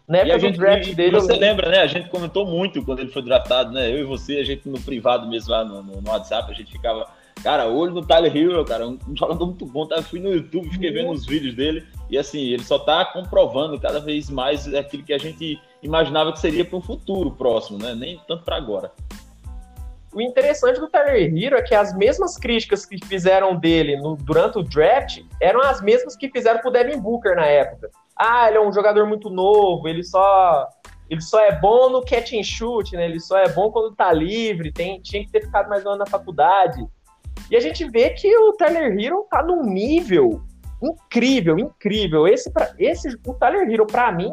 Na 0.08 0.18
época 0.18 0.38
gente, 0.38 0.54
do 0.54 0.58
draft 0.60 0.94
dele. 0.94 1.20
Você 1.20 1.32
eu... 1.32 1.38
lembra, 1.38 1.68
né? 1.68 1.80
A 1.80 1.86
gente 1.86 2.08
comentou 2.08 2.46
muito 2.46 2.84
quando 2.84 3.00
ele 3.00 3.10
foi 3.10 3.22
draftado, 3.22 3.72
né? 3.72 3.90
Eu 3.90 3.98
e 3.98 4.04
você, 4.04 4.36
a 4.36 4.44
gente 4.44 4.68
no 4.68 4.80
privado 4.80 5.28
mesmo 5.28 5.50
lá 5.50 5.64
no, 5.64 5.82
no, 5.82 6.00
no 6.00 6.10
WhatsApp, 6.10 6.50
a 6.50 6.54
gente 6.54 6.70
ficava. 6.70 7.08
Cara, 7.42 7.66
olho 7.66 7.92
no 7.92 8.06
Tyler 8.06 8.34
Hero, 8.34 8.64
cara, 8.64 8.86
um, 8.86 8.98
um 9.06 9.16
jogador 9.16 9.44
muito 9.44 9.66
bom. 9.66 9.86
Tá? 9.86 10.00
Fui 10.02 10.20
no 10.20 10.32
YouTube, 10.32 10.70
fiquei 10.70 10.90
vendo 10.90 11.10
os 11.10 11.26
vídeos 11.26 11.54
dele. 11.54 11.84
E 12.08 12.16
assim, 12.16 12.40
ele 12.40 12.64
só 12.64 12.78
tá 12.78 13.04
comprovando 13.04 13.78
cada 13.80 14.00
vez 14.00 14.30
mais 14.30 14.72
aquilo 14.72 15.02
que 15.02 15.12
a 15.12 15.18
gente 15.18 15.60
imaginava 15.82 16.32
que 16.32 16.38
seria 16.38 16.64
para 16.64 16.78
um 16.78 16.80
futuro 16.80 17.32
próximo, 17.32 17.78
né? 17.78 17.94
Nem 17.94 18.20
tanto 18.26 18.44
para 18.44 18.56
agora. 18.56 18.92
O 20.16 20.20
interessante 20.22 20.80
do 20.80 20.88
Tyler 20.88 21.30
Hero 21.36 21.58
é 21.58 21.62
que 21.62 21.74
as 21.74 21.94
mesmas 21.94 22.38
críticas 22.38 22.86
que 22.86 22.96
fizeram 23.04 23.54
dele 23.54 23.98
no, 23.98 24.16
durante 24.16 24.58
o 24.58 24.62
draft 24.62 25.20
eram 25.38 25.60
as 25.60 25.82
mesmas 25.82 26.16
que 26.16 26.30
fizeram 26.30 26.58
pro 26.58 26.70
Devin 26.70 26.98
Booker 26.98 27.36
na 27.36 27.44
época. 27.44 27.90
Ah, 28.16 28.48
ele 28.48 28.56
é 28.56 28.60
um 28.66 28.72
jogador 28.72 29.06
muito 29.06 29.28
novo, 29.28 29.86
ele 29.86 30.02
só 30.02 30.70
ele 31.10 31.20
só 31.20 31.38
é 31.40 31.60
bom 31.60 31.90
no 31.90 32.02
catch 32.02 32.32
and 32.32 32.44
shoot, 32.44 32.96
né? 32.96 33.04
Ele 33.04 33.20
só 33.20 33.36
é 33.36 33.46
bom 33.50 33.70
quando 33.70 33.94
tá 33.94 34.10
livre, 34.10 34.72
tem, 34.72 35.02
tinha 35.02 35.22
que 35.22 35.30
ter 35.30 35.42
ficado 35.42 35.68
mais 35.68 35.84
um 35.84 35.90
ano 35.90 35.98
na 35.98 36.06
faculdade. 36.06 36.82
E 37.50 37.54
a 37.54 37.60
gente 37.60 37.86
vê 37.86 38.08
que 38.08 38.34
o 38.38 38.54
Tyler 38.54 38.98
Hero 38.98 39.26
tá 39.30 39.42
num 39.42 39.64
nível 39.64 40.40
incrível, 40.82 41.58
incrível. 41.58 42.26
Esse, 42.26 42.50
pra, 42.50 42.72
esse 42.78 43.20
o 43.26 43.34
Tyler 43.34 43.70
Hero, 43.70 43.86
para 43.86 44.10
mim, 44.12 44.32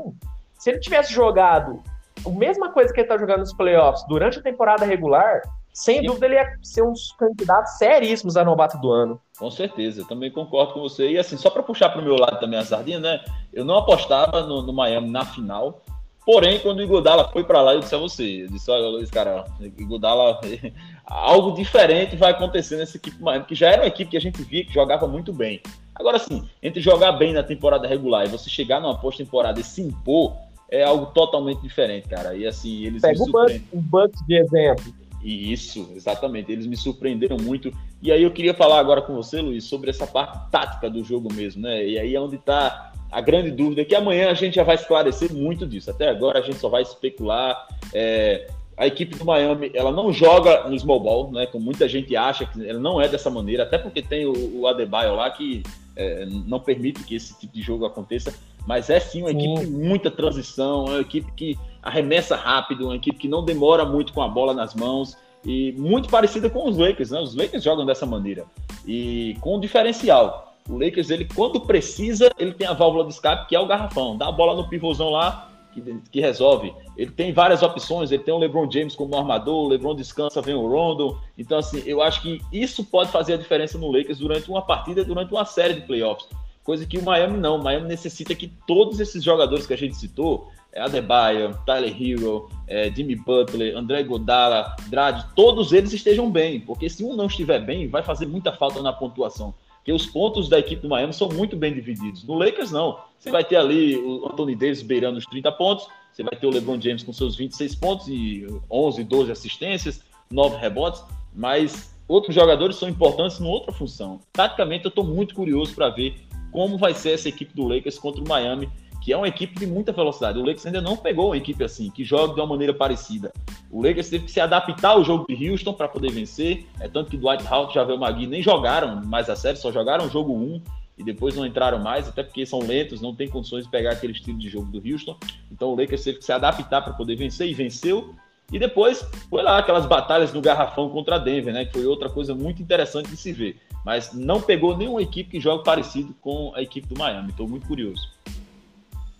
se 0.57 0.69
ele 0.69 0.79
tivesse 0.79 1.11
jogado 1.11 1.83
a 2.25 2.29
mesma 2.29 2.71
coisa 2.71 2.93
que 2.93 3.01
ele 3.01 3.07
tá 3.09 3.17
jogando 3.17 3.39
nos 3.39 3.53
playoffs 3.53 4.07
durante 4.07 4.39
a 4.39 4.41
temporada 4.41 4.85
regular, 4.85 5.41
sem 5.73 6.03
dúvida 6.03 6.27
ele 6.27 6.35
ia 6.35 6.57
ser 6.61 6.83
um 6.83 6.91
dos 6.91 7.11
candidatos 7.13 7.73
seríssimos 7.73 8.37
a 8.37 8.45
novato 8.45 8.77
do 8.77 8.91
ano. 8.91 9.19
Com 9.39 9.49
certeza, 9.49 10.01
eu 10.01 10.07
também 10.07 10.29
concordo 10.29 10.73
com 10.73 10.81
você. 10.81 11.09
E 11.09 11.17
assim, 11.17 11.35
só 11.35 11.49
para 11.49 11.63
puxar 11.63 11.89
para 11.89 11.99
o 11.99 12.05
meu 12.05 12.15
lado 12.15 12.39
também 12.39 12.59
a 12.59 12.63
sardinha, 12.63 12.99
né? 12.99 13.19
Eu 13.51 13.65
não 13.65 13.77
apostava 13.77 14.43
no, 14.43 14.61
no 14.61 14.71
Miami 14.71 15.09
na 15.09 15.25
final. 15.25 15.81
Porém, 16.23 16.59
quando 16.59 16.77
o 16.77 16.83
Igodala 16.83 17.27
foi 17.29 17.43
para 17.43 17.61
lá, 17.61 17.73
eu 17.73 17.79
disse 17.79 17.95
a 17.95 17.97
você, 17.97 18.43
eu 18.43 18.47
disse, 18.47 18.71
olha, 18.71 18.87
Luiz, 18.87 19.09
cara, 19.09 19.45
Igodala, 19.59 20.39
algo 21.05 21.53
diferente 21.53 22.15
vai 22.15 22.31
acontecer 22.31 22.77
nessa 22.77 22.95
equipe 22.95 23.21
Miami, 23.21 23.45
que 23.45 23.55
já 23.55 23.69
era 23.69 23.81
uma 23.81 23.87
equipe 23.87 24.11
que 24.11 24.17
a 24.17 24.21
gente 24.21 24.41
via 24.43 24.63
que 24.63 24.73
jogava 24.73 25.07
muito 25.07 25.33
bem. 25.33 25.59
Agora 25.95 26.17
sim, 26.19 26.47
entre 26.61 26.81
jogar 26.81 27.13
bem 27.13 27.33
na 27.33 27.43
temporada 27.43 27.87
regular 27.87 28.25
e 28.25 28.29
você 28.29 28.49
chegar 28.49 28.79
numa 28.79 28.97
pós-temporada 28.97 29.59
e 29.59 29.63
se 29.63 29.81
impor, 29.81 30.33
é 30.71 30.83
algo 30.83 31.07
totalmente 31.07 31.61
diferente, 31.61 32.07
cara. 32.07 32.35
E 32.35 32.47
assim, 32.47 32.85
eles 32.85 33.01
Pega 33.01 33.21
o 33.21 33.81
Bucks 33.81 34.25
de 34.25 34.35
exemplo 34.35 35.02
isso, 35.23 35.91
exatamente. 35.95 36.51
Eles 36.51 36.67
me 36.67 36.75
surpreenderam 36.75 37.37
muito. 37.37 37.71
E 38.01 38.11
aí 38.11 38.23
eu 38.23 38.31
queria 38.31 38.53
falar 38.53 38.79
agora 38.79 39.01
com 39.01 39.15
você, 39.15 39.41
Luiz, 39.41 39.63
sobre 39.63 39.89
essa 39.89 40.05
parte 40.05 40.51
tática 40.51 40.89
do 40.89 41.03
jogo 41.03 41.31
mesmo, 41.33 41.61
né? 41.61 41.85
E 41.85 41.97
aí 41.97 42.15
é 42.15 42.19
onde 42.19 42.35
está 42.35 42.91
a 43.11 43.21
grande 43.21 43.51
dúvida, 43.51 43.85
que 43.85 43.95
amanhã 43.95 44.29
a 44.29 44.33
gente 44.33 44.55
já 44.55 44.63
vai 44.63 44.75
esclarecer 44.75 45.31
muito 45.33 45.65
disso. 45.65 45.91
Até 45.91 46.09
agora 46.09 46.39
a 46.39 46.41
gente 46.41 46.57
só 46.57 46.67
vai 46.67 46.81
especular. 46.81 47.67
É, 47.93 48.49
a 48.75 48.87
equipe 48.87 49.15
do 49.15 49.23
Miami, 49.23 49.71
ela 49.73 49.91
não 49.91 50.11
joga 50.11 50.67
no 50.67 50.77
small 50.77 50.99
ball, 50.99 51.31
né? 51.31 51.45
Como 51.45 51.63
muita 51.63 51.87
gente 51.87 52.15
acha 52.15 52.45
que 52.45 52.67
ela 52.67 52.79
não 52.79 52.99
é 52.99 53.07
dessa 53.07 53.29
maneira, 53.29 53.63
até 53.63 53.77
porque 53.77 54.01
tem 54.01 54.25
o, 54.25 54.61
o 54.61 54.67
Adebayo 54.67 55.15
lá 55.15 55.29
que 55.29 55.61
é, 55.95 56.25
não 56.25 56.59
permite 56.59 57.03
que 57.03 57.15
esse 57.15 57.39
tipo 57.39 57.53
de 57.53 57.61
jogo 57.61 57.85
aconteça. 57.85 58.33
Mas 58.65 58.89
é 58.89 58.99
sim 58.99 59.21
uma 59.21 59.29
sim. 59.29 59.37
equipe 59.37 59.67
com 59.67 59.77
muita 59.77 60.09
transição, 60.09 60.87
é 60.87 60.91
uma 60.91 61.01
equipe 61.01 61.31
que 61.33 61.57
arremessa 61.83 62.35
rápido, 62.35 62.85
uma 62.85 62.95
equipe 62.95 63.17
que 63.17 63.27
não 63.27 63.43
demora 63.43 63.85
muito 63.85 64.13
com 64.13 64.21
a 64.21 64.27
bola 64.27 64.53
nas 64.53 64.73
mãos 64.73 65.17
e 65.45 65.73
muito 65.73 66.09
parecida 66.09 66.49
com 66.49 66.67
os 66.67 66.77
Lakers, 66.77 67.11
né? 67.11 67.19
Os 67.19 67.35
Lakers 67.35 67.63
jogam 67.63 67.85
dessa 67.85 68.05
maneira 68.05 68.45
e 68.87 69.37
com 69.41 69.57
um 69.57 69.59
diferencial. 69.59 70.55
O 70.69 70.77
Lakers, 70.77 71.09
ele 71.09 71.27
quando 71.35 71.59
precisa, 71.59 72.31
ele 72.39 72.53
tem 72.53 72.65
a 72.65 72.73
válvula 72.73 73.05
de 73.05 73.11
escape 73.11 73.47
que 73.49 73.55
é 73.55 73.59
o 73.59 73.67
garrafão. 73.67 74.17
Dá 74.17 74.27
a 74.29 74.31
bola 74.31 74.55
no 74.55 74.69
pivôzão 74.69 75.09
lá, 75.09 75.49
que, 75.73 75.81
que, 76.11 76.21
resolve. 76.21 76.73
Ele 76.95 77.11
tem 77.11 77.33
várias 77.33 77.61
opções, 77.61 78.11
ele 78.11 78.23
tem 78.23 78.33
o 78.33 78.37
LeBron 78.37 78.69
James 78.71 78.95
como 78.95 79.17
armador, 79.17 79.65
o 79.65 79.67
LeBron 79.67 79.95
descansa, 79.95 80.41
vem 80.41 80.55
o 80.55 80.67
Rondo. 80.67 81.19
Então, 81.37 81.57
assim, 81.57 81.83
eu 81.85 82.01
acho 82.01 82.21
que 82.21 82.39
isso 82.51 82.85
pode 82.85 83.11
fazer 83.11 83.33
a 83.33 83.37
diferença 83.37 83.77
no 83.77 83.91
Lakers 83.91 84.19
durante 84.19 84.49
uma 84.49 84.61
partida, 84.61 85.03
durante 85.03 85.31
uma 85.33 85.43
série 85.43 85.73
de 85.73 85.81
playoffs. 85.81 86.27
Coisa 86.63 86.85
que 86.85 86.97
o 86.97 87.03
Miami 87.03 87.37
não. 87.37 87.57
O 87.57 87.63
Miami 87.63 87.87
necessita 87.87 88.33
que 88.33 88.47
todos 88.65 88.99
esses 88.99 89.21
jogadores 89.21 89.67
que 89.67 89.73
a 89.73 89.77
gente 89.77 89.95
citou, 89.95 90.49
Adebayo, 90.75 91.57
Tyler 91.65 91.95
Hero, 92.01 92.49
é, 92.67 92.91
Jimmy 92.91 93.15
Butler, 93.15 93.77
André 93.77 94.03
Godala, 94.03 94.75
Dredd, 94.87 95.25
todos 95.35 95.71
eles 95.71 95.93
estejam 95.93 96.29
bem. 96.29 96.59
Porque 96.59 96.89
se 96.89 97.03
um 97.03 97.15
não 97.15 97.27
estiver 97.27 97.59
bem, 97.59 97.87
vai 97.87 98.03
fazer 98.03 98.25
muita 98.25 98.51
falta 98.51 98.81
na 98.81 98.93
pontuação 98.93 99.53
que 99.83 99.91
os 99.91 100.05
pontos 100.05 100.47
da 100.47 100.57
equipe 100.57 100.81
do 100.81 100.89
Miami 100.89 101.13
são 101.13 101.27
muito 101.29 101.57
bem 101.57 101.73
divididos. 101.73 102.23
No 102.23 102.35
Lakers, 102.35 102.71
não. 102.71 102.99
Você 103.19 103.29
vai 103.29 103.43
ter 103.43 103.57
ali 103.57 103.97
o 103.97 104.25
Anthony 104.25 104.55
Davis 104.55 104.81
beirando 104.81 105.17
os 105.17 105.25
30 105.25 105.51
pontos, 105.53 105.87
você 106.11 106.23
vai 106.23 106.35
ter 106.35 106.47
o 106.47 106.49
LeBron 106.49 106.79
James 106.79 107.03
com 107.03 107.11
seus 107.11 107.35
26 107.35 107.75
pontos 107.75 108.07
e 108.07 108.47
11, 108.71 109.03
12 109.03 109.31
assistências, 109.31 110.01
9 110.31 110.57
rebotes, 110.57 111.03
mas 111.33 111.93
outros 112.07 112.33
jogadores 112.33 112.75
são 112.77 112.87
importantes 112.87 113.39
em 113.39 113.45
outra 113.45 113.71
função. 113.73 114.21
Taticamente, 114.31 114.85
eu 114.85 114.89
estou 114.89 115.03
muito 115.03 115.35
curioso 115.35 115.73
para 115.73 115.89
ver 115.89 116.15
como 116.51 116.77
vai 116.77 116.93
ser 116.93 117.11
essa 117.11 117.27
equipe 117.27 117.53
do 117.53 117.67
Lakers 117.67 117.97
contra 117.97 118.23
o 118.23 118.27
Miami 118.27 118.69
que 119.03 119.11
é 119.11 119.17
uma 119.17 119.27
equipe 119.27 119.59
de 119.59 119.67
muita 119.67 119.91
velocidade. 119.91 120.39
O 120.39 120.45
Lakers 120.45 120.65
ainda 120.65 120.81
não 120.81 120.95
pegou 120.95 121.27
uma 121.27 121.37
equipe 121.37 121.61
assim, 121.61 121.91
que 121.91 122.05
joga 122.05 122.33
de 122.33 122.39
uma 122.39 122.47
maneira 122.47 122.73
parecida. 122.73 123.33
O 123.69 123.83
Lakers 123.83 124.09
teve 124.09 124.23
que 124.23 124.31
se 124.31 124.39
adaptar 124.39 124.91
ao 124.91 125.03
jogo 125.03 125.25
de 125.27 125.49
Houston 125.49 125.73
para 125.73 125.89
poder 125.89 126.09
vencer. 126.09 126.65
É 126.79 126.87
tanto 126.87 127.11
que 127.11 127.17
Dwight 127.17 127.45
Howard 127.45 127.71
e 127.71 127.75
Javel 127.75 127.97
Magui 127.97 128.27
nem 128.27 128.41
jogaram 128.41 129.03
mais 129.05 129.29
a 129.29 129.35
série, 129.35 129.57
só 129.57 129.73
jogaram 129.73 130.05
o 130.05 130.09
jogo 130.09 130.33
1 130.33 130.61
e 130.97 131.03
depois 131.03 131.35
não 131.35 131.45
entraram 131.45 131.79
mais, 131.79 132.07
até 132.07 132.23
porque 132.23 132.45
são 132.45 132.59
lentos, 132.59 133.01
não 133.01 133.13
tem 133.13 133.27
condições 133.27 133.65
de 133.65 133.71
pegar 133.71 133.91
aquele 133.91 134.13
estilo 134.13 134.37
de 134.37 134.47
jogo 134.47 134.71
do 134.71 134.81
Houston. 134.89 135.17
Então 135.51 135.73
o 135.73 135.75
Lakers 135.75 136.01
teve 136.01 136.19
que 136.19 136.25
se 136.25 136.31
adaptar 136.31 136.81
para 136.81 136.93
poder 136.93 137.17
vencer 137.17 137.49
e 137.49 137.53
venceu. 137.53 138.15
E 138.53 138.57
depois 138.57 139.05
foi 139.29 139.43
lá 139.43 139.57
aquelas 139.57 139.85
batalhas 139.85 140.31
no 140.31 140.39
garrafão 140.39 140.87
contra 140.89 141.17
Denver, 141.17 141.53
né? 141.53 141.65
Que 141.65 141.73
foi 141.73 141.85
outra 141.85 142.07
coisa 142.07 142.33
muito 142.33 142.61
interessante 142.61 143.09
de 143.09 143.17
se 143.17 143.33
ver. 143.33 143.57
Mas 143.83 144.13
não 144.13 144.39
pegou 144.39 144.77
nenhuma 144.77 145.01
equipe 145.01 145.29
que 145.29 145.41
joga 145.41 145.61
parecido 145.61 146.15
com 146.21 146.53
a 146.55 146.61
equipe 146.61 146.87
do 146.87 146.97
Miami. 146.97 147.31
Estou 147.31 147.49
muito 147.49 147.67
curioso. 147.67 148.12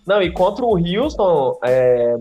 Não, 0.06 0.22
e 0.22 0.32
contra 0.32 0.66
o 0.66 0.78
Houston, 0.78 1.58
é, 1.64 2.16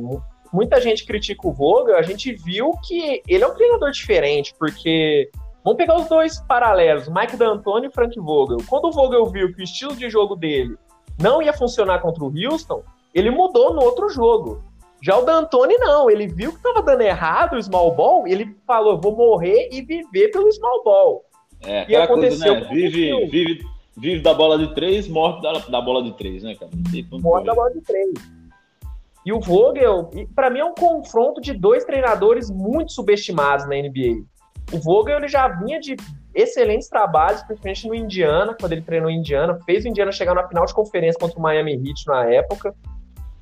muita 0.52 0.80
gente 0.80 1.04
critica 1.04 1.48
o 1.48 1.52
Vogel, 1.52 1.96
a 1.96 2.02
gente 2.02 2.32
viu 2.32 2.72
que 2.82 3.22
ele 3.26 3.42
é 3.42 3.46
um 3.46 3.54
treinador 3.54 3.90
diferente, 3.90 4.54
porque 4.58 5.30
vamos 5.64 5.76
pegar 5.76 5.96
os 5.96 6.08
dois 6.08 6.40
paralelos, 6.46 7.08
Mike 7.08 7.36
D'Antoni 7.36 7.88
e 7.88 7.90
Frank 7.90 8.18
Vogel. 8.20 8.58
Quando 8.68 8.86
o 8.86 8.92
Vogel 8.92 9.26
viu 9.26 9.52
que 9.52 9.60
o 9.60 9.64
estilo 9.64 9.96
de 9.96 10.08
jogo 10.08 10.36
dele 10.36 10.76
não 11.20 11.42
ia 11.42 11.52
funcionar 11.52 12.00
contra 12.00 12.22
o 12.22 12.32
Houston, 12.32 12.82
ele 13.14 13.30
mudou 13.30 13.74
no 13.74 13.82
outro 13.82 14.08
jogo. 14.08 14.62
Já 15.02 15.18
o 15.18 15.24
D'Antoni 15.24 15.76
não, 15.78 16.08
ele 16.08 16.28
viu 16.28 16.52
que 16.52 16.58
estava 16.58 16.80
dando 16.80 17.00
errado 17.00 17.54
o 17.54 17.62
small 17.62 17.92
ball, 17.92 18.26
ele 18.26 18.56
falou, 18.64 19.00
vou 19.00 19.16
morrer 19.16 19.68
e 19.72 19.82
viver 19.82 20.28
pelo 20.28 20.50
small 20.52 20.84
ball. 20.84 21.24
É, 21.64 21.84
e 21.88 21.96
aconteceu 21.96 22.54
coisa, 22.54 22.68
né? 22.68 22.74
Vive, 22.74 23.26
vive, 23.26 23.64
vive 23.96 24.22
da 24.22 24.34
bola 24.34 24.58
de 24.58 24.74
três, 24.74 25.08
morre 25.08 25.40
da, 25.42 25.52
da 25.52 25.80
bola 25.80 26.02
de 26.02 26.12
três, 26.16 26.42
né, 26.42 26.54
cara? 26.54 26.70
Morre 27.20 27.44
da 27.44 27.54
bola 27.54 27.70
de 27.70 27.80
três. 27.80 28.12
E 29.24 29.32
o 29.32 29.40
Vogel, 29.40 30.10
para 30.34 30.50
mim, 30.50 30.58
é 30.58 30.64
um 30.64 30.74
confronto 30.74 31.40
de 31.40 31.52
dois 31.52 31.84
treinadores 31.84 32.50
muito 32.50 32.92
subestimados 32.92 33.66
na 33.66 33.76
NBA. 33.76 34.24
O 34.72 34.78
Vogel 34.78 35.18
ele 35.18 35.28
já 35.28 35.46
vinha 35.46 35.78
de 35.78 35.96
excelentes 36.34 36.88
trabalhos, 36.88 37.42
principalmente 37.42 37.86
no 37.86 37.94
Indiana, 37.94 38.56
quando 38.58 38.72
ele 38.72 38.82
treinou 38.82 39.10
em 39.10 39.18
Indiana, 39.18 39.58
fez 39.64 39.84
o 39.84 39.88
Indiana 39.88 40.10
chegar 40.10 40.34
na 40.34 40.48
final 40.48 40.64
de 40.64 40.74
conferência 40.74 41.20
contra 41.20 41.38
o 41.38 41.42
Miami 41.42 41.74
Heat 41.74 42.06
na 42.06 42.24
época. 42.26 42.74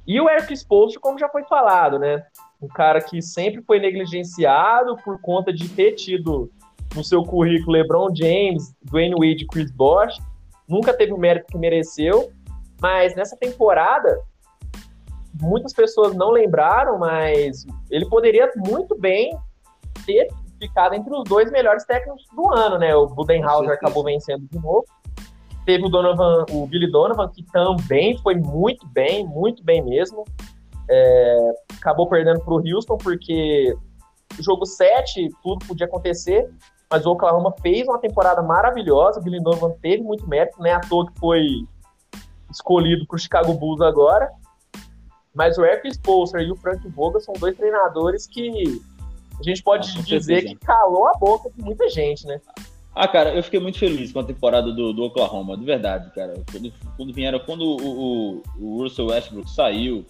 E 0.07 0.21
o 0.21 0.29
Eric 0.29 0.53
Spoelstra, 0.53 1.01
como 1.01 1.19
já 1.19 1.29
foi 1.29 1.45
falado, 1.45 1.99
né? 1.99 2.25
Um 2.61 2.69
cara 2.69 3.01
que 3.01 3.23
sempre 3.23 3.63
foi 3.63 3.79
negligenciado 3.79 4.97
por 5.05 5.21
conta 5.21 5.53
de 5.53 5.69
ter 5.69 5.93
tido 5.93 6.51
no 6.95 7.05
seu 7.05 7.23
currículo 7.23 7.73
LeBron 7.73 8.09
James, 8.15 8.75
Dwayne 8.83 9.15
Wade 9.15 9.45
e 9.45 9.47
Chris 9.47 9.71
Bosh 9.71 10.19
nunca 10.71 10.95
teve 10.95 11.13
o 11.13 11.19
mérito 11.19 11.47
que 11.49 11.59
mereceu, 11.59 12.33
mas 12.81 13.15
nessa 13.15 13.37
temporada 13.37 14.19
muitas 15.41 15.73
pessoas 15.73 16.15
não 16.15 16.31
lembraram, 16.31 16.99
mas 16.99 17.67
ele 17.91 18.07
poderia 18.09 18.51
muito 18.57 18.99
bem 18.99 19.37
ter 20.07 20.29
ficado 20.59 20.95
entre 20.95 21.13
os 21.15 21.25
dois 21.25 21.51
melhores 21.51 21.85
técnicos 21.85 22.25
do 22.35 22.51
ano, 22.51 22.79
né? 22.79 22.95
O 22.95 23.07
Budenhauser 23.07 23.73
acabou 23.73 24.05
vencendo 24.05 24.47
de 24.51 24.59
novo. 24.59 24.85
Teve 25.65 25.87
o 25.87 25.89
Donovan, 25.89 26.45
o 26.51 26.67
Billy 26.67 26.91
Donovan, 26.91 27.29
que 27.29 27.43
também 27.45 28.19
foi 28.19 28.35
muito 28.35 28.87
bem, 28.89 29.27
muito 29.27 29.63
bem 29.65 29.83
mesmo. 29.83 30.25
É, 30.89 31.53
acabou 31.79 32.09
perdendo 32.09 32.41
para 32.41 32.55
o 32.55 32.63
Houston, 32.63 32.97
porque 32.99 33.75
jogo 34.39 34.67
7, 34.67 35.29
tudo 35.43 35.67
podia 35.67 35.87
acontecer 35.87 36.51
mas 36.91 37.07
o 37.07 37.13
Oklahoma 37.13 37.55
fez 37.63 37.87
uma 37.87 37.99
temporada 37.99 38.43
maravilhosa, 38.43 39.21
o 39.21 39.23
Billy 39.23 39.41
Donovan 39.41 39.71
teve 39.81 40.03
muito 40.03 40.29
mérito, 40.29 40.61
né? 40.61 40.73
À 40.73 40.81
toa 40.81 41.07
que 41.07 41.19
foi 41.21 41.65
escolhido 42.51 43.07
para 43.07 43.15
o 43.15 43.19
Chicago 43.19 43.55
Bulls 43.55 43.81
agora. 43.81 44.29
Mas 45.33 45.57
o 45.57 45.65
Eric 45.65 45.89
Spolster 45.89 46.41
e 46.41 46.51
o 46.51 46.57
Frank 46.57 46.87
Vogel 46.89 47.21
são 47.21 47.35
dois 47.35 47.57
treinadores 47.57 48.27
que 48.27 48.81
a 49.39 49.43
gente 49.43 49.63
pode 49.63 49.89
Nossa, 49.89 50.03
dizer 50.03 50.45
que 50.45 50.57
calou 50.57 51.07
a 51.07 51.13
boca 51.13 51.49
de 51.51 51.63
muita 51.63 51.89
gente, 51.89 52.27
né? 52.27 52.41
Ah, 52.93 53.07
cara, 53.07 53.33
eu 53.33 53.43
fiquei 53.43 53.61
muito 53.61 53.79
feliz 53.79 54.13
com 54.13 54.19
a 54.19 54.25
temporada 54.25 54.73
do, 54.73 54.93
do 54.93 55.05
Oklahoma, 55.05 55.57
de 55.57 55.65
verdade, 55.65 56.11
cara. 56.13 56.35
Quando, 56.51 56.73
quando 56.97 57.15
vieram, 57.15 57.39
quando 57.39 57.63
o, 57.63 58.39
o, 58.39 58.43
o, 58.59 58.83
Russell 58.83 59.07
Westbrook 59.07 59.49
saiu, 59.49 60.05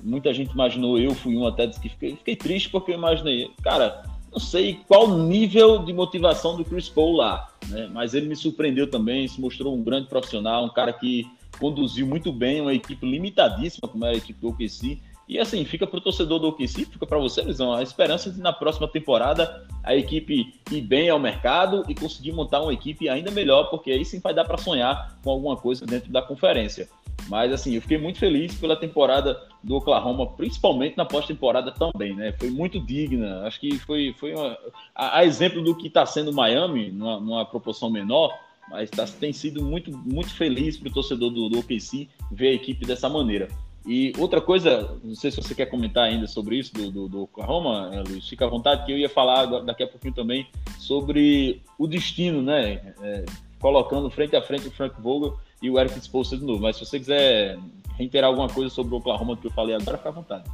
muita 0.00 0.32
gente 0.32 0.52
imaginou, 0.52 0.96
eu 0.96 1.12
fui 1.12 1.36
um 1.36 1.44
até, 1.44 1.66
disse 1.66 1.80
que 1.80 1.88
fiquei, 1.88 2.14
fiquei 2.14 2.36
triste 2.36 2.70
porque 2.70 2.92
eu 2.92 2.94
imaginei, 2.94 3.50
cara, 3.64 4.04
não 4.32 4.38
sei 4.38 4.80
qual 4.86 5.18
nível 5.18 5.80
de 5.80 5.92
motivação 5.92 6.56
do 6.56 6.64
Chris 6.64 6.88
Paul 6.88 7.16
lá, 7.16 7.48
né? 7.68 7.88
mas 7.92 8.14
ele 8.14 8.26
me 8.28 8.36
surpreendeu 8.36 8.88
também, 8.88 9.26
se 9.26 9.40
mostrou 9.40 9.74
um 9.74 9.82
grande 9.82 10.08
profissional, 10.08 10.64
um 10.64 10.68
cara 10.68 10.92
que 10.92 11.26
conduziu 11.58 12.06
muito 12.06 12.32
bem 12.32 12.60
uma 12.60 12.72
equipe 12.72 13.04
limitadíssima, 13.04 13.88
como 13.88 14.04
era 14.04 14.14
a 14.14 14.18
equipe 14.18 14.40
do 14.40 14.48
OKC. 14.48 14.98
E 15.28 15.38
assim, 15.38 15.64
fica 15.64 15.86
para 15.86 15.98
o 15.98 16.00
torcedor 16.00 16.40
do 16.40 16.48
OKC, 16.48 16.86
fica 16.86 17.06
para 17.06 17.18
você, 17.18 17.42
Lisão, 17.42 17.72
a 17.72 17.82
esperança 17.82 18.30
de 18.30 18.40
na 18.40 18.52
próxima 18.52 18.88
temporada 18.88 19.64
a 19.82 19.94
equipe 19.94 20.54
ir 20.70 20.80
bem 20.80 21.08
ao 21.08 21.20
mercado 21.20 21.84
e 21.88 21.94
conseguir 21.94 22.32
montar 22.32 22.60
uma 22.62 22.72
equipe 22.72 23.08
ainda 23.08 23.30
melhor, 23.30 23.70
porque 23.70 23.92
aí 23.92 24.04
sim 24.04 24.18
vai 24.18 24.34
dar 24.34 24.44
para 24.44 24.58
sonhar 24.58 25.16
com 25.22 25.30
alguma 25.30 25.56
coisa 25.56 25.86
dentro 25.86 26.10
da 26.10 26.20
conferência. 26.20 26.88
Mas 27.28 27.52
assim, 27.52 27.74
eu 27.74 27.82
fiquei 27.82 27.98
muito 27.98 28.18
feliz 28.18 28.54
pela 28.54 28.76
temporada 28.76 29.40
do 29.62 29.76
Oklahoma, 29.76 30.26
principalmente 30.26 30.96
na 30.96 31.04
pós-temporada 31.04 31.72
também, 31.72 32.14
né? 32.14 32.32
Foi 32.38 32.50
muito 32.50 32.80
digna. 32.80 33.42
Acho 33.46 33.60
que 33.60 33.78
foi, 33.78 34.14
foi 34.18 34.34
uma, 34.34 34.56
a, 34.94 35.18
a 35.18 35.24
exemplo 35.24 35.62
do 35.62 35.74
que 35.74 35.88
está 35.88 36.06
sendo 36.06 36.32
Miami, 36.32 36.90
numa, 36.90 37.20
numa, 37.20 37.44
proporção 37.44 37.90
menor, 37.90 38.36
mas 38.68 38.90
tá, 38.90 39.04
tem 39.06 39.32
sido 39.32 39.62
muito, 39.62 39.90
muito 39.90 40.30
feliz 40.34 40.76
para 40.76 40.88
o 40.88 40.92
torcedor 40.92 41.30
do, 41.30 41.48
do 41.48 41.58
OKC 41.58 42.08
ver 42.30 42.48
a 42.48 42.54
equipe 42.54 42.86
dessa 42.86 43.08
maneira. 43.08 43.48
E 43.86 44.12
outra 44.18 44.40
coisa, 44.40 44.98
não 45.02 45.14
sei 45.14 45.30
se 45.30 45.38
você 45.38 45.54
quer 45.54 45.66
comentar 45.66 46.04
ainda 46.04 46.26
sobre 46.26 46.56
isso 46.56 46.72
do, 46.74 46.90
do, 46.90 47.08
do 47.08 47.22
Oklahoma, 47.22 47.90
eh, 47.94 48.02
Luiz, 48.06 48.28
fica 48.28 48.44
à 48.44 48.48
vontade, 48.48 48.84
que 48.84 48.92
eu 48.92 48.98
ia 48.98 49.08
falar 49.08 49.46
daqui 49.62 49.82
a 49.82 49.86
pouquinho 49.86 50.12
também 50.12 50.46
sobre 50.78 51.62
o 51.78 51.86
destino, 51.86 52.42
né? 52.42 52.94
É, 53.02 53.24
colocando 53.58 54.10
frente 54.10 54.36
a 54.36 54.42
frente 54.42 54.68
o 54.68 54.70
Frank 54.70 55.00
Vogel 55.00 55.38
e 55.62 55.70
o 55.70 55.78
Eric 55.78 55.98
Spoelstra 56.00 56.38
de 56.38 56.44
novo. 56.44 56.62
Mas 56.62 56.76
se 56.76 56.84
você 56.84 56.98
quiser 56.98 57.58
reiterar 57.96 58.28
alguma 58.28 58.48
coisa 58.48 58.70
sobre 58.70 58.94
o 58.94 58.98
Oklahoma 58.98 59.36
que 59.36 59.46
eu 59.46 59.50
falei 59.50 59.74
agora, 59.74 59.98
fica 59.98 60.08
à 60.08 60.12
vontade. 60.12 60.44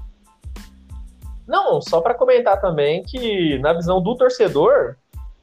Não, 1.47 1.81
só 1.81 2.01
para 2.01 2.14
comentar 2.14 2.61
também 2.61 3.03
que 3.05 3.59
na 3.61 3.73
visão 3.73 4.03
do 4.03 4.16
torcedor, 4.16 4.97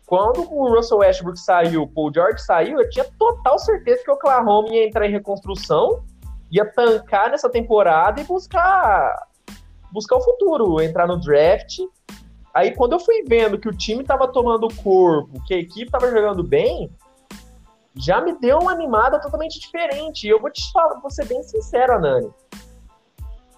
quando 0.06 0.41
o 0.54 0.76
Russell 0.76 0.97
Westbrook 0.97 1.39
saiu, 1.39 1.84
o 1.84 1.88
Paul 1.88 2.12
George 2.13 2.41
saiu, 2.43 2.80
eu 2.80 2.89
tinha 2.89 3.06
total 3.17 3.58
certeza 3.58 4.04
que 4.04 4.12
o 4.12 4.15
Oklahoma 4.15 4.69
ia 4.69 4.86
entrar 4.86 5.08
em 5.08 5.12
reconstrução, 5.12 6.04
ia 6.52 6.65
tancar 6.65 7.32
nessa 7.32 7.49
temporada 7.49 8.19
e 8.19 8.23
buscar 8.26 9.28
buscar 9.91 10.17
o 10.17 10.21
futuro, 10.21 10.82
entrar 10.82 11.08
no 11.08 11.19
draft. 11.19 11.78
Aí 12.54 12.76
quando 12.76 12.93
eu 12.93 12.99
fui 12.99 13.23
vendo 13.28 13.60
que 13.60 13.69
o 13.69 13.76
time 13.76 14.02
estava 14.02 14.28
tomando 14.28 14.67
corpo, 14.76 15.41
que 15.45 15.54
a 15.54 15.58
equipe 15.58 15.86
estava 15.86 16.10
jogando 16.10 16.43
bem, 16.43 16.89
já 17.95 18.21
me 18.21 18.38
deu 18.39 18.60
uma 18.60 18.71
animada 18.71 19.19
totalmente 19.19 19.60
diferente. 19.60 20.25
E 20.25 20.29
eu 20.29 20.39
vou 20.39 20.49
te 20.49 20.71
falar, 20.71 20.99
vou 20.99 21.12
ser 21.12 21.25
bem 21.25 21.41
sincero, 21.43 21.93
Anani. 21.93 22.29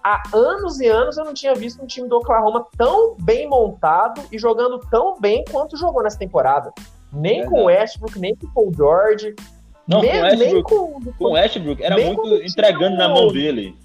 Há 0.03 0.21
anos 0.33 0.79
e 0.79 0.87
anos 0.87 1.17
eu 1.17 1.25
não 1.25 1.33
tinha 1.33 1.55
visto 1.55 1.81
um 1.81 1.87
time 1.87 2.07
do 2.07 2.17
Oklahoma 2.17 2.67
tão 2.77 3.15
bem 3.19 3.49
montado 3.49 4.21
e 4.31 4.37
jogando 4.37 4.79
tão 4.91 5.19
bem 5.19 5.43
quanto 5.49 5.77
jogou 5.77 6.03
nessa 6.03 6.19
temporada. 6.19 6.71
Nem 7.11 7.41
é 7.41 7.45
com 7.45 7.61
o 7.61 7.65
Westbrook, 7.65 8.19
nem 8.19 8.35
com 8.35 8.45
o 8.45 8.53
Paul 8.53 8.71
George. 8.75 9.35
Não, 9.87 10.01
nem, 10.01 10.11
com, 10.11 10.21
Westbrook, 10.21 10.53
nem 10.53 10.63
com, 10.63 11.13
com 11.17 11.25
o 11.25 11.31
Westbrook 11.31 11.83
era 11.83 11.97
muito 11.97 12.35
entregando 12.43 12.97
na 12.97 13.09
mão 13.09 13.29
dele. 13.29 13.75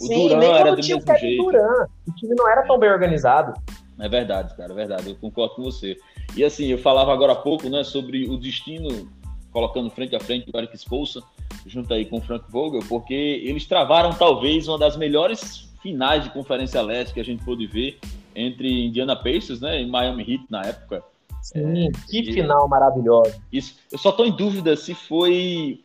O 0.00 0.06
Sim, 0.06 0.28
Duran 0.28 0.40
nem 0.40 0.58
era 0.58 0.70
do 0.70 0.76
mesmo 0.76 1.18
jeito. 1.18 1.44
Duran. 1.44 1.86
O 2.08 2.12
time 2.14 2.34
não 2.36 2.50
era 2.50 2.66
tão 2.66 2.78
bem 2.78 2.90
organizado. 2.90 3.54
É 4.00 4.08
verdade, 4.08 4.56
cara, 4.56 4.72
é 4.72 4.74
verdade. 4.74 5.10
Eu 5.10 5.16
concordo 5.16 5.54
com 5.54 5.62
você. 5.62 5.96
E 6.34 6.42
assim, 6.42 6.66
eu 6.66 6.78
falava 6.78 7.12
agora 7.12 7.32
há 7.32 7.36
pouco, 7.36 7.68
né, 7.68 7.84
sobre 7.84 8.28
o 8.28 8.36
destino 8.36 9.08
colocando 9.52 9.90
frente 9.90 10.16
a 10.16 10.20
frente 10.20 10.50
o 10.52 10.58
Eric 10.58 10.76
Spolsa, 10.76 11.22
junto 11.66 11.92
aí 11.92 12.04
com 12.04 12.18
o 12.18 12.20
Frank 12.20 12.50
Vogel, 12.50 12.82
porque 12.88 13.14
eles 13.44 13.66
travaram 13.66 14.12
talvez 14.12 14.66
uma 14.66 14.78
das 14.78 14.96
melhores 14.96 15.70
finais 15.82 16.24
de 16.24 16.30
Conferência 16.30 16.80
Leste 16.80 17.14
que 17.14 17.20
a 17.20 17.24
gente 17.24 17.44
pôde 17.44 17.66
ver 17.66 17.98
entre 18.34 18.86
Indiana 18.86 19.14
Pacers 19.14 19.60
né, 19.60 19.82
e 19.82 19.86
Miami 19.86 20.22
Heat 20.22 20.44
na 20.48 20.62
época. 20.62 21.04
Sim, 21.42 21.88
é, 21.88 21.90
que 22.08 22.20
e, 22.20 22.32
final 22.32 22.68
maravilhosa. 22.68 23.40
Isso. 23.52 23.76
Eu 23.90 23.98
só 23.98 24.10
estou 24.10 24.24
em 24.24 24.34
dúvida 24.34 24.76
se 24.76 24.94
foi 24.94 25.82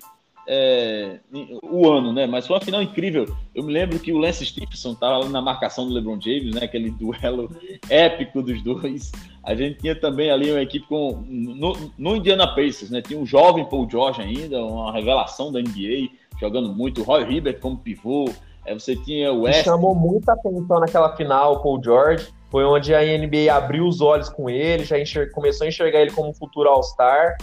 é, 0.48 1.20
o 1.62 1.90
ano, 1.90 2.14
né? 2.14 2.26
Mas 2.26 2.48
foi 2.48 2.56
uma 2.56 2.64
final 2.64 2.82
incrível. 2.82 3.26
Eu 3.54 3.64
me 3.64 3.74
lembro 3.74 4.00
que 4.00 4.14
o 4.14 4.18
Lance 4.18 4.46
Stephenson 4.46 4.94
estava 4.94 5.28
na 5.28 5.42
marcação 5.42 5.86
do 5.86 5.94
LeBron 5.94 6.20
James, 6.22 6.56
né? 6.56 6.64
Aquele 6.64 6.90
duelo 6.90 7.52
épico 7.90 8.42
dos 8.42 8.62
dois. 8.64 9.12
A 9.44 9.54
gente 9.54 9.80
tinha 9.80 9.96
também 9.96 10.32
ali 10.32 10.50
uma 10.50 10.62
equipe 10.62 10.88
com 10.88 11.24
no, 11.28 11.92
no 11.98 12.16
Indiana 12.16 12.48
Pacers, 12.48 12.90
né? 12.90 13.02
Tinha 13.02 13.20
um 13.20 13.26
jovem 13.26 13.66
Paul 13.66 13.90
George 13.90 14.22
ainda, 14.22 14.64
uma 14.64 14.92
revelação 14.92 15.52
da 15.52 15.60
NBA, 15.60 16.10
jogando 16.40 16.74
muito. 16.74 17.04
Roy 17.04 17.24
Hibbert 17.30 17.60
como 17.60 17.78
pivô. 17.78 18.32
É, 18.66 18.74
você 18.74 18.96
tinha 18.96 19.32
o 19.32 19.42
West. 19.42 19.64
Chamou 19.64 19.96
muita 19.96 20.34
atenção 20.34 20.80
naquela 20.80 21.16
final, 21.16 21.56
o 21.56 21.60
Paul 21.62 21.82
George. 21.84 22.28
Foi 22.50 22.64
onde 22.64 22.96
a 22.96 23.02
NBA 23.02 23.54
abriu 23.54 23.86
os 23.86 24.00
olhos 24.00 24.30
com 24.30 24.50
ele, 24.50 24.86
já 24.86 24.98
enxer... 24.98 25.32
começou 25.32 25.66
a 25.66 25.68
enxergar 25.68 26.02
ele 26.02 26.12
como 26.12 26.30
um 26.30 26.34
futuro 26.34 26.70
All-Star. 26.70 27.36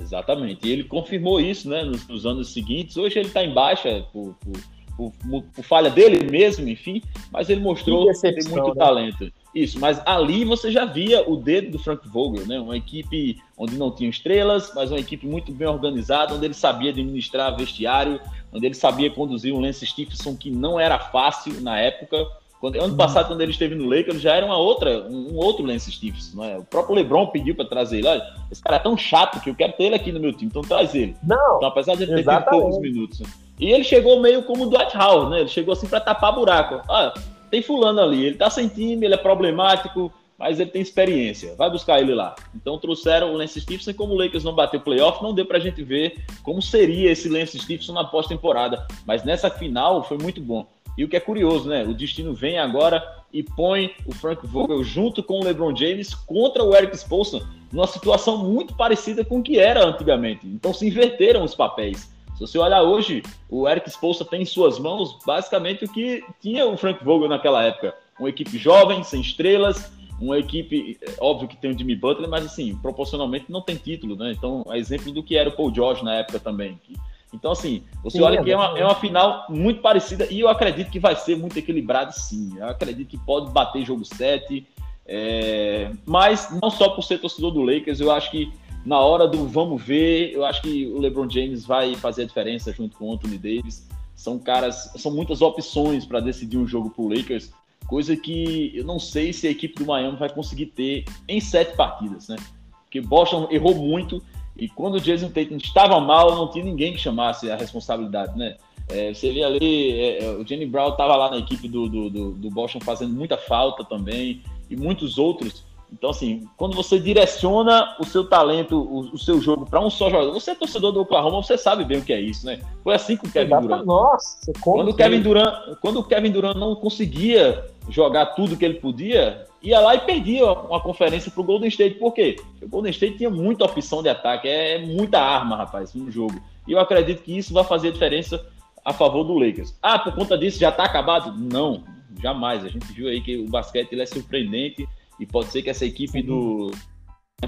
Exatamente. 0.00 0.66
E 0.66 0.72
ele 0.72 0.84
confirmou 0.84 1.40
isso 1.40 1.68
né, 1.68 1.84
nos, 1.84 2.06
nos 2.08 2.26
anos 2.26 2.52
seguintes. 2.52 2.96
Hoje 2.96 3.18
ele 3.18 3.28
está 3.28 3.44
em 3.44 3.52
baixa 3.52 4.06
por, 4.12 4.34
por, 4.34 4.60
por, 4.96 5.42
por, 5.54 5.62
falha 5.62 5.90
dele 5.90 6.30
mesmo, 6.30 6.68
enfim, 6.68 7.02
mas 7.30 7.48
ele 7.48 7.60
mostrou 7.60 8.06
muito 8.06 8.68
né? 8.68 8.74
talento. 8.76 9.32
Isso, 9.54 9.80
mas 9.80 10.00
ali 10.06 10.44
você 10.44 10.70
já 10.70 10.84
via 10.84 11.28
o 11.28 11.36
dedo 11.36 11.72
do 11.72 11.78
Frank 11.78 12.08
Vogel, 12.08 12.46
né? 12.46 12.60
Uma 12.60 12.76
equipe 12.76 13.40
onde 13.58 13.76
não 13.76 13.90
tinha 13.90 14.08
estrelas, 14.08 14.72
mas 14.74 14.92
uma 14.92 15.00
equipe 15.00 15.26
muito 15.26 15.52
bem 15.52 15.66
organizada, 15.66 16.34
onde 16.34 16.44
ele 16.44 16.54
sabia 16.54 16.90
administrar 16.90 17.56
vestiário, 17.56 18.20
onde 18.52 18.66
ele 18.66 18.74
sabia 18.74 19.10
conduzir 19.10 19.52
um 19.52 19.60
Lance 19.60 19.84
Stephenson 19.84 20.36
que 20.36 20.50
não 20.50 20.78
era 20.78 20.98
fácil 21.00 21.60
na 21.60 21.78
época, 21.78 22.24
quando, 22.60 22.78
ano 22.78 22.94
passado, 22.94 23.28
quando 23.28 23.40
ele 23.40 23.52
esteve 23.52 23.74
no 23.74 23.88
Lakers, 23.88 24.20
já 24.20 24.34
era 24.34 24.44
uma 24.44 24.58
outra, 24.58 25.06
um, 25.08 25.34
outro 25.36 25.64
Lance 25.64 25.90
Stevenson. 25.90 26.42
Né? 26.42 26.58
O 26.58 26.64
próprio 26.64 26.94
LeBron 26.94 27.26
pediu 27.28 27.54
para 27.54 27.64
trazer 27.64 27.98
ele. 27.98 28.08
Olha, 28.08 28.22
esse 28.52 28.62
cara 28.62 28.76
é 28.76 28.80
tão 28.80 28.98
chato 28.98 29.40
que 29.40 29.48
eu 29.48 29.54
quero 29.54 29.72
ter 29.72 29.84
ele 29.84 29.94
aqui 29.94 30.12
no 30.12 30.20
meu 30.20 30.30
time, 30.30 30.50
então 30.50 30.60
traz 30.60 30.94
ele. 30.94 31.16
Não. 31.22 31.56
Então, 31.56 31.68
apesar 31.68 31.94
de 31.94 32.02
ele 32.02 32.22
ter 32.22 32.30
tido 32.30 32.44
poucos 32.44 32.78
minutos. 32.78 33.20
Né? 33.20 33.26
E 33.58 33.70
ele 33.70 33.82
chegou 33.82 34.20
meio 34.20 34.42
como 34.42 34.64
o 34.64 34.66
Dwight 34.68 34.94
Howard, 34.94 35.30
né? 35.30 35.40
Ele 35.40 35.48
chegou 35.48 35.72
assim 35.72 35.86
para 35.86 36.00
tapar 36.00 36.34
buraco. 36.34 36.82
Ah, 36.86 37.14
tem 37.50 37.62
fulano 37.62 38.00
ali, 38.00 38.26
ele 38.26 38.36
tá 38.36 38.50
sem 38.50 38.68
time, 38.68 39.06
ele 39.06 39.14
é 39.14 39.18
problemático, 39.18 40.12
mas 40.38 40.60
ele 40.60 40.70
tem 40.70 40.82
experiência. 40.82 41.54
Vai 41.56 41.70
buscar 41.70 41.98
ele 41.98 42.14
lá. 42.14 42.34
Então 42.54 42.78
trouxeram 42.78 43.32
o 43.32 43.36
Lance 43.36 43.58
Stevenson, 43.58 43.94
como 43.94 44.12
o 44.12 44.18
Lakers 44.18 44.44
não 44.44 44.54
bateu 44.54 44.80
playoff, 44.80 45.22
não 45.22 45.32
deu 45.32 45.46
pra 45.46 45.58
gente 45.58 45.82
ver 45.82 46.24
como 46.42 46.60
seria 46.60 47.10
esse 47.10 47.28
Lance 47.28 47.58
Stevenson 47.58 47.94
na 47.94 48.04
pós-temporada. 48.04 48.86
Mas 49.06 49.24
nessa 49.24 49.48
final 49.48 50.02
foi 50.04 50.18
muito 50.18 50.42
bom. 50.42 50.66
E 51.00 51.04
o 51.04 51.08
que 51.08 51.16
é 51.16 51.20
curioso, 51.20 51.66
né? 51.66 51.82
O 51.82 51.94
destino 51.94 52.34
vem 52.34 52.58
agora 52.58 53.02
e 53.32 53.42
põe 53.42 53.94
o 54.04 54.12
Frank 54.12 54.46
Vogel 54.46 54.84
junto 54.84 55.22
com 55.22 55.40
o 55.40 55.42
LeBron 55.42 55.74
James 55.74 56.14
contra 56.14 56.62
o 56.62 56.76
Eric 56.76 56.94
Spoelstra 56.94 57.40
numa 57.72 57.86
situação 57.86 58.36
muito 58.36 58.74
parecida 58.74 59.24
com 59.24 59.38
o 59.38 59.42
que 59.42 59.58
era 59.58 59.82
antigamente. 59.82 60.46
Então 60.46 60.74
se 60.74 60.86
inverteram 60.86 61.42
os 61.42 61.54
papéis. 61.54 62.12
Se 62.34 62.40
você 62.40 62.58
olhar 62.58 62.82
hoje, 62.82 63.22
o 63.48 63.66
Eric 63.66 63.88
Spoelstra 63.88 64.26
tem 64.26 64.42
em 64.42 64.44
suas 64.44 64.78
mãos 64.78 65.16
basicamente 65.24 65.86
o 65.86 65.88
que 65.90 66.22
tinha 66.38 66.66
o 66.66 66.76
Frank 66.76 67.02
Vogel 67.02 67.30
naquela 67.30 67.64
época. 67.64 67.94
Uma 68.18 68.28
equipe 68.28 68.58
jovem, 68.58 69.02
sem 69.02 69.22
estrelas, 69.22 69.90
uma 70.20 70.38
equipe, 70.38 70.98
é, 71.00 71.14
óbvio 71.18 71.48
que 71.48 71.56
tem 71.56 71.70
o 71.70 71.78
Jimmy 71.78 71.96
Butler, 71.96 72.28
mas 72.28 72.44
assim, 72.44 72.76
proporcionalmente 72.76 73.46
não 73.48 73.62
tem 73.62 73.76
título, 73.76 74.16
né? 74.16 74.32
Então, 74.36 74.66
é 74.68 74.76
exemplo 74.76 75.10
do 75.12 75.22
que 75.22 75.34
era 75.34 75.48
o 75.48 75.52
Paul 75.52 75.74
George 75.74 76.04
na 76.04 76.16
época 76.16 76.38
também, 76.38 76.78
que 76.84 76.94
então, 77.32 77.52
assim, 77.52 77.82
você 78.02 78.18
sim, 78.18 78.24
olha 78.24 78.42
que 78.42 78.50
é 78.50 78.56
uma, 78.56 78.78
é 78.78 78.84
uma 78.84 78.94
final 78.94 79.46
muito 79.48 79.80
parecida 79.80 80.26
e 80.30 80.40
eu 80.40 80.48
acredito 80.48 80.90
que 80.90 80.98
vai 80.98 81.14
ser 81.14 81.36
muito 81.36 81.56
equilibrado, 81.58 82.12
sim. 82.12 82.54
Eu 82.56 82.66
acredito 82.66 83.08
que 83.08 83.18
pode 83.18 83.50
bater 83.50 83.84
jogo 83.84 84.04
7. 84.04 84.66
É... 85.06 85.92
Mas 86.04 86.48
não 86.60 86.70
só 86.70 86.90
por 86.90 87.02
ser 87.02 87.18
torcedor 87.18 87.52
do 87.52 87.62
Lakers, 87.62 88.00
eu 88.00 88.10
acho 88.10 88.30
que 88.30 88.52
na 88.84 88.98
hora 88.98 89.28
do 89.28 89.46
vamos 89.46 89.82
ver, 89.82 90.32
eu 90.32 90.44
acho 90.44 90.62
que 90.62 90.86
o 90.86 90.98
LeBron 90.98 91.28
James 91.28 91.64
vai 91.64 91.94
fazer 91.94 92.22
a 92.22 92.26
diferença 92.26 92.72
junto 92.72 92.96
com 92.96 93.08
o 93.08 93.12
Anthony 93.12 93.38
Davis. 93.38 93.88
São 94.14 94.38
caras, 94.38 94.92
são 94.96 95.12
muitas 95.12 95.40
opções 95.40 96.04
para 96.04 96.20
decidir 96.20 96.58
um 96.58 96.66
jogo 96.66 96.90
para 96.90 97.02
o 97.02 97.08
Lakers, 97.08 97.52
coisa 97.86 98.16
que 98.16 98.72
eu 98.74 98.84
não 98.84 98.98
sei 98.98 99.32
se 99.32 99.46
a 99.46 99.50
equipe 99.50 99.74
do 99.82 99.86
Miami 99.86 100.16
vai 100.16 100.28
conseguir 100.28 100.66
ter 100.66 101.04
em 101.26 101.40
sete 101.40 101.74
partidas, 101.76 102.28
né? 102.28 102.36
Porque 102.84 103.00
Boston 103.00 103.48
errou 103.50 103.74
muito 103.74 104.22
e 104.56 104.68
quando 104.68 104.96
o 104.96 105.00
Jason 105.00 105.30
Tatum 105.30 105.56
estava 105.56 106.00
mal, 106.00 106.34
não 106.34 106.48
tinha 106.48 106.64
ninguém 106.64 106.92
que 106.92 106.98
chamasse 106.98 107.50
a 107.50 107.56
responsabilidade, 107.56 108.36
né? 108.38 108.56
É, 108.88 109.14
você 109.14 109.32
vê 109.32 109.44
ali, 109.44 109.92
é, 109.92 110.24
é 110.24 110.30
o 110.30 110.46
Jenny 110.46 110.66
Brown 110.66 110.90
estava 110.90 111.14
lá 111.16 111.30
na 111.30 111.38
equipe 111.38 111.68
do, 111.68 111.88
do, 111.88 112.10
do, 112.10 112.30
do, 112.32 112.50
Boston 112.50 112.80
fazendo 112.80 113.14
muita 113.14 113.36
falta 113.36 113.84
também, 113.84 114.42
e 114.68 114.76
muitos 114.76 115.16
outros. 115.16 115.64
Então, 115.92 116.10
assim, 116.10 116.48
quando 116.56 116.74
você 116.74 116.98
direciona 116.98 117.96
o 117.98 118.04
seu 118.04 118.24
talento, 118.24 118.80
o, 118.80 119.00
o 119.12 119.18
seu 119.18 119.40
jogo 119.40 119.66
para 119.66 119.80
um 119.80 119.90
só 119.90 120.08
jogador, 120.08 120.32
você 120.32 120.52
é 120.52 120.54
torcedor 120.54 120.92
do 120.92 121.00
Oklahoma, 121.00 121.42
você 121.42 121.58
sabe 121.58 121.84
bem 121.84 121.98
o 121.98 122.04
que 122.04 122.12
é 122.12 122.20
isso, 122.20 122.46
né? 122.46 122.60
Foi 122.82 122.94
assim 122.94 123.16
com 123.16 123.26
o 123.26 123.30
Kevin 123.30 123.60
Durant. 123.60 123.84
Nossa, 123.84 124.52
quando 124.60 124.90
o 124.90 124.94
Kevin 124.94 125.20
Durant, 125.20 125.76
quando 125.80 125.98
o 125.98 126.04
Kevin 126.04 126.30
Durant 126.30 126.56
não 126.56 126.74
conseguia 126.76 127.66
jogar 127.88 128.26
tudo 128.26 128.56
que 128.56 128.64
ele 128.64 128.74
podia, 128.74 129.46
ia 129.62 129.80
lá 129.80 129.96
e 129.96 130.00
perdia 130.00 130.44
uma 130.44 130.80
conferência 130.80 131.30
pro 131.30 131.42
Golden 131.42 131.68
State. 131.68 131.96
Por 131.96 132.12
quê? 132.12 132.36
Porque 132.38 132.64
o 132.64 132.68
Golden 132.68 132.90
State 132.90 133.18
tinha 133.18 133.30
muita 133.30 133.64
opção 133.64 134.02
de 134.02 134.08
ataque, 134.08 134.48
é 134.48 134.78
muita 134.78 135.18
arma, 135.18 135.56
rapaz, 135.56 135.92
no 135.94 136.10
jogo. 136.10 136.40
E 136.68 136.72
eu 136.72 136.78
acredito 136.78 137.22
que 137.22 137.36
isso 137.36 137.52
vai 137.52 137.64
fazer 137.64 137.92
diferença 137.92 138.46
a 138.84 138.92
favor 138.92 139.24
do 139.24 139.34
Lakers. 139.34 139.76
Ah, 139.82 139.98
por 139.98 140.14
conta 140.14 140.38
disso 140.38 140.58
já 140.58 140.70
tá 140.70 140.84
acabado? 140.84 141.34
Não, 141.36 141.82
jamais. 142.22 142.64
A 142.64 142.68
gente 142.68 142.90
viu 142.92 143.08
aí 143.08 143.20
que 143.20 143.36
o 143.36 143.48
basquete 143.48 143.92
ele 143.92 144.02
é 144.02 144.06
surpreendente 144.06 144.88
e 145.20 145.26
pode 145.26 145.50
ser 145.50 145.62
que 145.62 145.70
essa 145.70 145.84
equipe 145.84 146.22
do 146.22 146.72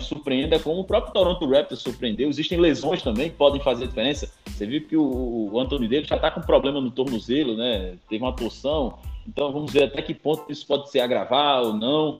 surpreenda 0.00 0.58
como 0.58 0.80
o 0.80 0.84
próprio 0.84 1.12
Toronto 1.12 1.46
Raptors 1.48 1.82
surpreendeu. 1.82 2.28
Existem 2.28 2.58
lesões 2.58 3.02
também 3.02 3.30
que 3.30 3.36
podem 3.36 3.60
fazer 3.60 3.88
diferença. 3.88 4.32
Você 4.46 4.66
viu 4.66 4.86
que 4.86 4.96
o, 4.96 5.50
o 5.52 5.60
Anthony 5.60 5.88
Davis 5.88 6.08
já 6.08 6.16
está 6.16 6.30
com 6.30 6.40
problema 6.40 6.80
no 6.80 6.90
tornozelo, 6.90 7.56
né? 7.56 7.96
Teve 8.08 8.22
uma 8.22 8.34
torção. 8.34 8.98
Então 9.26 9.52
vamos 9.52 9.72
ver 9.72 9.84
até 9.84 10.00
que 10.00 10.14
ponto 10.14 10.50
isso 10.50 10.66
pode 10.66 10.90
se 10.90 11.00
agravar 11.00 11.62
ou 11.62 11.74
não. 11.74 12.18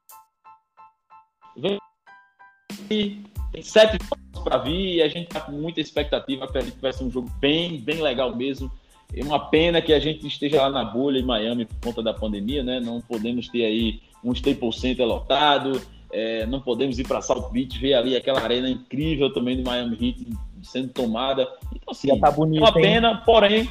Tem 2.89 3.23
sete 3.63 3.99
jogos 4.03 4.45
para 4.45 4.59
vir 4.59 4.97
e 4.97 5.03
a 5.03 5.09
gente 5.09 5.29
está 5.29 5.41
com 5.41 5.53
muita 5.53 5.81
expectativa. 5.81 6.45
Acredito 6.45 6.77
que 6.77 6.83
vai 6.83 6.93
ser 6.93 7.05
um 7.05 7.11
jogo 7.11 7.31
bem, 7.41 7.79
bem 7.79 8.01
legal 8.03 8.35
mesmo. 8.35 8.71
É 9.15 9.23
uma 9.23 9.39
pena 9.39 9.83
que 9.83 9.93
a 9.93 9.99
gente 9.99 10.27
esteja 10.27 10.63
lá 10.63 10.71
na 10.71 10.85
bolha 10.85 11.19
em 11.19 11.25
Miami 11.25 11.67
por 11.67 11.81
conta 11.81 12.03
da 12.03 12.15
pandemia, 12.15 12.63
né? 12.63 12.81
Não 12.81 13.01
podemos 13.01 13.49
ter 13.49 13.65
aí 13.65 14.01
um 14.25 14.33
Staples 14.33 14.77
Center 14.77 15.07
lotado, 15.07 15.81
é, 16.13 16.45
não 16.47 16.61
podemos 16.61 16.99
ir 16.99 17.07
para 17.07 17.23
South 17.23 17.49
Beach 17.51 17.79
ver 17.79 17.95
ali 17.95 18.17
aquela 18.17 18.41
arena 18.41 18.69
incrível 18.69 19.33
também 19.33 19.57
do 19.57 19.69
Miami 19.69 19.97
Heat 20.01 20.27
sendo 20.63 20.89
tomada. 20.89 21.49
Então, 21.75 21.91
assim, 21.91 22.21
tá 22.21 22.31
bonito, 22.31 22.65
é 22.65 22.69
uma 22.69 22.73
pena, 22.73 23.11
hein? 23.13 23.19
porém, 23.25 23.69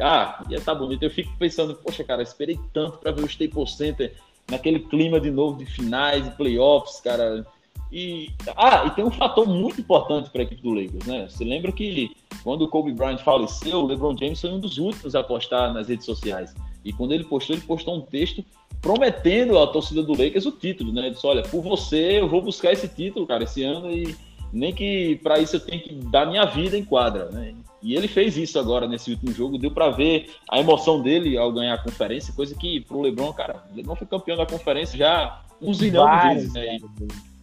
ah, 0.00 0.44
ia 0.48 0.58
estar 0.58 0.72
tá 0.72 0.78
bonito. 0.78 1.02
Eu 1.02 1.10
fico 1.10 1.36
pensando, 1.38 1.74
poxa, 1.74 2.04
cara, 2.04 2.22
esperei 2.22 2.58
tanto 2.72 2.98
para 2.98 3.10
ver 3.10 3.22
o 3.22 3.26
Staples 3.26 3.76
Center 3.76 4.14
naquele 4.50 4.80
clima 4.80 5.20
de 5.20 5.30
novo 5.30 5.58
de 5.58 5.66
finais, 5.66 6.24
de 6.24 6.30
playoffs, 6.30 7.00
cara. 7.00 7.46
E, 7.90 8.30
ah, 8.56 8.84
e 8.86 8.90
tem 8.92 9.04
um 9.04 9.10
fator 9.10 9.46
muito 9.46 9.80
importante 9.80 10.30
para 10.30 10.40
a 10.42 10.44
equipe 10.44 10.62
do 10.62 10.72
Lakers, 10.72 11.06
né? 11.06 11.28
Você 11.28 11.44
lembra 11.44 11.72
que 11.72 12.16
quando 12.42 12.62
o 12.62 12.68
Kobe 12.68 12.92
Bryant 12.92 13.18
faleceu, 13.18 13.80
o 13.80 13.86
LeBron 13.86 14.16
James 14.16 14.40
foi 14.40 14.50
um 14.50 14.58
dos 14.58 14.78
últimos 14.78 15.14
a 15.14 15.22
postar 15.22 15.74
nas 15.74 15.88
redes 15.88 16.06
sociais. 16.06 16.54
E 16.84 16.92
quando 16.92 17.12
ele 17.12 17.24
postou, 17.24 17.54
ele 17.54 17.64
postou 17.64 17.96
um 17.96 18.00
texto 18.00 18.42
prometendo 18.82 19.58
à 19.58 19.66
torcida 19.68 20.02
do 20.02 20.12
Lakers 20.12 20.44
o 20.44 20.50
título, 20.50 20.92
né? 20.92 21.02
Ele 21.02 21.10
disse: 21.12 21.26
Olha, 21.26 21.42
por 21.42 21.62
você 21.62 22.20
eu 22.20 22.28
vou 22.28 22.42
buscar 22.42 22.72
esse 22.72 22.88
título, 22.88 23.26
cara, 23.26 23.44
esse 23.44 23.62
ano 23.62 23.90
e 23.90 24.14
nem 24.52 24.74
que 24.74 25.18
para 25.22 25.38
isso 25.38 25.56
eu 25.56 25.60
tenho 25.60 25.80
que 25.80 25.94
dar 25.94 26.26
minha 26.26 26.44
vida 26.44 26.76
em 26.76 26.84
quadra, 26.84 27.30
né? 27.30 27.54
E 27.80 27.96
ele 27.96 28.06
fez 28.06 28.36
isso 28.36 28.58
agora 28.58 28.86
nesse 28.86 29.10
último 29.10 29.32
jogo, 29.32 29.58
deu 29.58 29.70
para 29.70 29.90
ver 29.90 30.30
a 30.48 30.60
emoção 30.60 31.00
dele 31.00 31.38
ao 31.38 31.50
ganhar 31.50 31.74
a 31.74 31.82
conferência, 31.82 32.34
coisa 32.34 32.54
que 32.54 32.80
pro 32.80 33.00
LeBron, 33.00 33.32
cara, 33.32 33.64
o 33.72 33.76
LeBron 33.76 33.96
foi 33.96 34.06
campeão 34.06 34.36
da 34.36 34.46
conferência 34.46 34.98
já 34.98 35.42
um 35.60 35.72
zilhão 35.72 36.04
de 36.04 36.34
vezes, 36.34 36.52
né? 36.52 36.78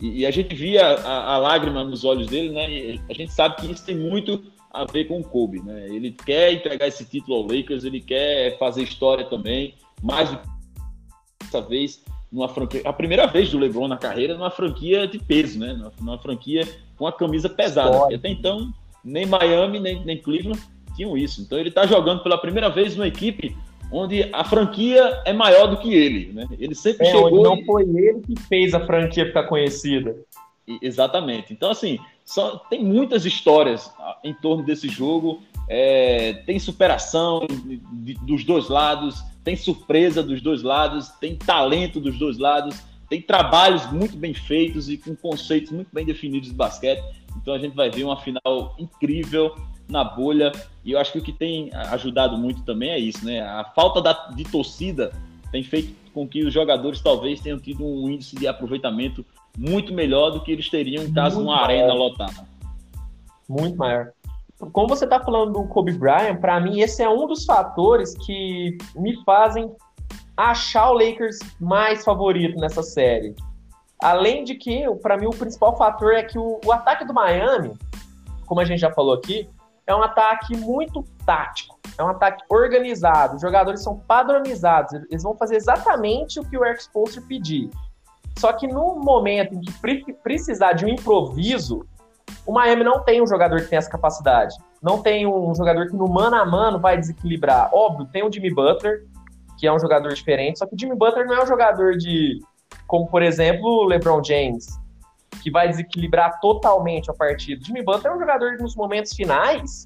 E, 0.02 0.20
e, 0.20 0.26
a 0.26 0.32
gente 0.32 0.54
via 0.54 0.86
a, 0.86 1.34
a, 1.34 1.38
lágrima 1.38 1.84
nos 1.84 2.04
olhos 2.06 2.28
dele, 2.28 2.52
né? 2.52 2.70
E 2.70 3.02
a 3.10 3.14
gente 3.14 3.34
sabe 3.34 3.56
que 3.56 3.72
isso 3.72 3.86
tem 3.86 3.96
muito 3.96 4.44
a 4.72 4.86
ver 4.86 5.06
com 5.06 5.20
o 5.20 5.24
Kobe, 5.24 5.62
né? 5.62 5.88
Ele 5.90 6.12
quer 6.12 6.54
entregar 6.54 6.88
esse 6.88 7.04
título 7.06 7.38
ao 7.38 7.44
Lakers, 7.44 7.84
ele 7.84 8.00
quer 8.00 8.58
fazer 8.58 8.84
história 8.84 9.26
também, 9.26 9.74
mais 10.02 10.30
do 10.30 10.38
que 10.38 10.59
dessa 11.50 11.62
vez 11.62 12.04
numa 12.32 12.48
franquia, 12.48 12.82
a 12.86 12.94
primeira 12.94 13.26
vez 13.26 13.50
do 13.50 13.58
LeBron 13.58 13.88
na 13.88 13.98
carreira 13.98 14.36
numa 14.36 14.52
franquia 14.52 15.08
de 15.08 15.18
peso, 15.18 15.60
né? 15.60 15.74
Numa, 15.74 15.92
numa 16.00 16.18
franquia 16.20 16.68
com 16.96 17.08
a 17.08 17.12
camisa 17.12 17.50
pesada. 17.50 18.14
Até 18.16 18.30
então, 18.30 18.72
nem 19.04 19.26
Miami, 19.26 19.80
nem, 19.80 20.06
nem 20.06 20.18
Cleveland 20.18 20.62
tinham 20.96 21.18
isso. 21.18 21.42
Então 21.42 21.58
ele 21.58 21.70
está 21.70 21.88
jogando 21.88 22.22
pela 22.22 22.38
primeira 22.38 22.70
vez 22.70 22.96
numa 22.96 23.08
equipe 23.08 23.58
onde 23.92 24.30
a 24.32 24.44
franquia 24.44 25.22
é 25.26 25.34
maior 25.34 25.68
do 25.68 25.78
que 25.78 25.92
ele, 25.92 26.32
né? 26.32 26.48
Ele 26.60 26.76
sempre 26.76 27.08
é, 27.08 27.12
chegou. 27.12 27.44
não 27.44 27.58
e... 27.58 27.66
foi 27.66 27.84
ele 27.84 28.22
que 28.22 28.40
fez 28.48 28.76
a 28.76 28.86
franquia 28.86 29.26
ficar 29.26 29.44
conhecida. 29.44 30.16
Exatamente. 30.84 31.52
Então, 31.52 31.72
assim, 31.72 31.98
só, 32.30 32.58
tem 32.70 32.84
muitas 32.84 33.26
histórias 33.26 33.92
ah, 33.98 34.20
em 34.24 34.36
torno 34.36 34.64
desse 34.64 34.88
jogo. 34.88 35.42
É, 35.68 36.34
tem 36.46 36.60
superação 36.60 37.48
de, 37.92 38.14
dos 38.22 38.44
dois 38.44 38.70
lados, 38.70 39.24
tem 39.44 39.56
surpresa 39.56 40.22
dos 40.22 40.40
dois 40.40 40.62
lados, 40.62 41.10
tem 41.20 41.36
talento 41.36 42.00
dos 42.00 42.20
dois 42.20 42.38
lados, 42.38 42.80
tem 43.10 43.20
trabalhos 43.20 43.92
muito 43.92 44.16
bem 44.16 44.36
feitos 44.36 44.90
e 44.92 44.98
com 44.98 45.16
conceitos 45.16 45.72
muito 45.72 45.90
bem 45.92 46.06
definidos 46.06 46.50
de 46.50 46.54
basquete. 46.54 47.04
Então 47.42 47.52
a 47.52 47.58
gente 47.58 47.76
vai 47.76 47.90
ver 47.90 48.04
uma 48.04 48.18
final 48.22 48.76
incrível 48.78 49.56
na 49.88 50.04
bolha. 50.04 50.52
E 50.86 50.92
eu 50.92 51.00
acho 51.00 51.12
que 51.12 51.18
o 51.18 51.24
que 51.24 51.34
tem 51.34 51.72
ajudado 51.74 52.38
muito 52.38 52.62
também 52.62 52.92
é 52.92 53.00
isso, 53.00 53.26
né? 53.26 53.42
A 53.42 53.64
falta 53.64 54.04
da, 54.04 54.14
de 54.36 54.44
torcida 54.44 55.12
tem 55.52 55.64
feito 55.64 55.96
com 56.14 56.28
que 56.28 56.44
os 56.44 56.54
jogadores 56.54 57.02
talvez 57.02 57.40
tenham 57.42 57.58
tido 57.58 57.84
um 57.84 58.08
índice 58.08 58.36
de 58.36 58.48
aproveitamento 58.48 59.26
muito 59.58 59.94
melhor 59.94 60.32
do 60.32 60.42
que 60.42 60.52
eles 60.52 60.70
teriam 60.70 61.04
em 61.04 61.14
caso 61.14 61.38
de 61.38 61.44
uma 61.44 61.56
maior. 61.56 61.64
arena 61.64 61.94
lotada. 61.94 62.48
Muito 63.48 63.78
maior. 63.78 64.12
Como 64.74 64.90
você 64.90 65.06
está 65.06 65.20
falando 65.20 65.54
do 65.54 65.68
Kobe 65.70 65.94
Bryant, 65.94 66.40
para 66.40 66.60
mim 66.60 66.82
esse 66.82 67.02
é 67.02 67.10
um 67.10 67.28
dos 67.28 67.46
fatores 67.46 68.14
que 68.26 68.78
me 68.96 69.24
fazem 69.24 69.74
achar 70.36 70.92
o 70.92 70.94
Lakers 70.94 71.40
mais 71.60 72.04
favorito 72.04 72.60
nessa 72.60 72.84
série. 72.84 73.36
Além 74.02 74.46
de 74.46 74.56
que, 74.56 74.84
para 75.02 75.18
mim, 75.18 75.28
o 75.28 75.32
principal 75.32 75.78
fator 75.78 76.14
é 76.14 76.24
que 76.24 76.40
o, 76.40 76.60
o 76.66 76.72
ataque 76.72 77.06
do 77.06 77.14
Miami, 77.14 77.74
como 78.46 78.62
a 78.62 78.66
gente 78.66 78.80
já 78.80 78.92
falou 78.92 79.14
aqui, 79.14 79.50
é 79.86 79.94
um 79.94 80.02
ataque 80.02 80.56
muito 80.56 81.04
tático, 81.26 81.78
é 81.98 82.04
um 82.04 82.08
ataque 82.08 82.44
organizado. 82.48 83.36
Os 83.36 83.42
jogadores 83.42 83.84
são 83.84 83.98
padronizados, 83.98 84.94
eles 85.10 85.24
vão 85.24 85.36
fazer 85.36 85.56
exatamente 85.56 86.40
o 86.40 86.46
que 86.46 86.58
o 86.58 86.64
Eric 86.64 86.84
Spoelstra 86.84 87.22
pedir. 87.28 87.70
Só 88.40 88.54
que 88.54 88.68
no 88.68 88.96
momento 88.96 89.54
em 89.54 89.60
que 89.60 90.14
precisar 90.14 90.72
de 90.72 90.86
um 90.86 90.88
improviso, 90.88 91.86
o 92.46 92.54
Miami 92.54 92.86
não 92.86 93.04
tem 93.04 93.22
um 93.22 93.28
jogador 93.28 93.60
que 93.60 93.68
tem 93.68 93.78
essa 93.78 93.90
capacidade. 93.90 94.56
Não 94.82 95.02
tem 95.02 95.28
um 95.28 95.54
jogador 95.54 95.90
que 95.90 95.94
no 95.94 96.08
mano 96.08 96.38
a 96.38 96.46
mano 96.46 96.80
vai 96.80 96.98
desequilibrar. 96.98 97.70
Óbvio, 97.74 98.06
tem 98.06 98.26
o 98.26 98.32
Jimmy 98.32 98.50
Butler, 98.50 99.06
que 99.58 99.68
é 99.68 99.74
um 99.74 99.78
jogador 99.78 100.14
diferente, 100.14 100.60
só 100.60 100.66
que 100.66 100.74
o 100.74 100.80
Jimmy 100.80 100.96
Butler 100.96 101.28
não 101.28 101.36
é 101.36 101.44
um 101.44 101.46
jogador 101.46 101.98
de, 101.98 102.40
como 102.88 103.10
por 103.10 103.22
exemplo, 103.22 103.68
o 103.68 103.84
LeBron 103.84 104.24
James, 104.24 104.68
que 105.44 105.52
vai 105.52 105.68
desequilibrar 105.68 106.40
totalmente 106.40 107.12
a 107.12 107.14
partida. 107.14 107.62
O 107.62 107.66
Jimmy 107.66 107.84
Butler 107.84 108.14
é 108.14 108.16
um 108.16 108.20
jogador 108.20 108.56
que 108.56 108.64
nos 108.64 108.74
momentos 108.74 109.12
finais 109.12 109.86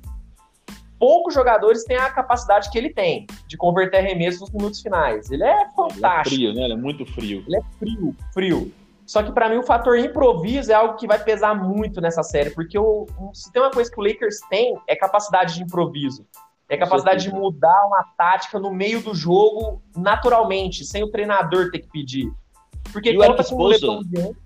poucos 1.03 1.33
jogadores 1.33 1.83
têm 1.83 1.97
a 1.97 2.09
capacidade 2.09 2.71
que 2.71 2.77
ele 2.77 2.89
tem 2.89 3.27
de 3.45 3.57
converter 3.57 3.97
arremessos 3.97 4.39
nos 4.39 4.51
minutos 4.51 4.79
finais. 4.79 5.29
Ele 5.29 5.43
é 5.43 5.69
fantástico. 5.75 5.99
Ele 5.99 6.13
é 6.15 6.23
frio, 6.23 6.53
né? 6.53 6.63
Ele 6.63 6.73
é 6.73 6.77
muito 6.77 7.05
frio. 7.05 7.43
Ele 7.45 7.57
é 7.57 7.61
frio, 7.77 8.15
frio. 8.33 8.73
Só 9.05 9.21
que 9.21 9.33
para 9.33 9.49
mim 9.49 9.57
o 9.57 9.63
fator 9.63 9.99
improviso 9.99 10.71
é 10.71 10.75
algo 10.75 10.95
que 10.95 11.05
vai 11.05 11.21
pesar 11.21 11.55
muito 11.55 11.99
nessa 11.99 12.23
série, 12.23 12.51
porque 12.51 12.79
o, 12.79 13.05
se 13.33 13.51
tem 13.51 13.61
uma 13.61 13.69
coisa 13.69 13.91
que 13.91 13.99
o 13.99 14.01
Lakers 14.03 14.39
tem 14.49 14.77
é 14.87 14.95
capacidade 14.95 15.55
de 15.55 15.63
improviso. 15.63 16.25
É 16.69 16.77
capacidade 16.77 17.23
de 17.23 17.33
mudar 17.35 17.85
uma 17.85 18.05
tática 18.17 18.57
no 18.57 18.73
meio 18.73 19.01
do 19.01 19.13
jogo 19.13 19.83
naturalmente, 19.93 20.85
sem 20.85 21.03
o 21.03 21.11
treinador 21.11 21.69
ter 21.69 21.79
que 21.79 21.89
pedir. 21.89 22.31
Porque 22.93 23.09
e 23.09 23.17
conta 23.17 23.43
com 23.43 23.55
o 23.55 23.67
LeBron 23.67 24.01
James. 24.03 24.37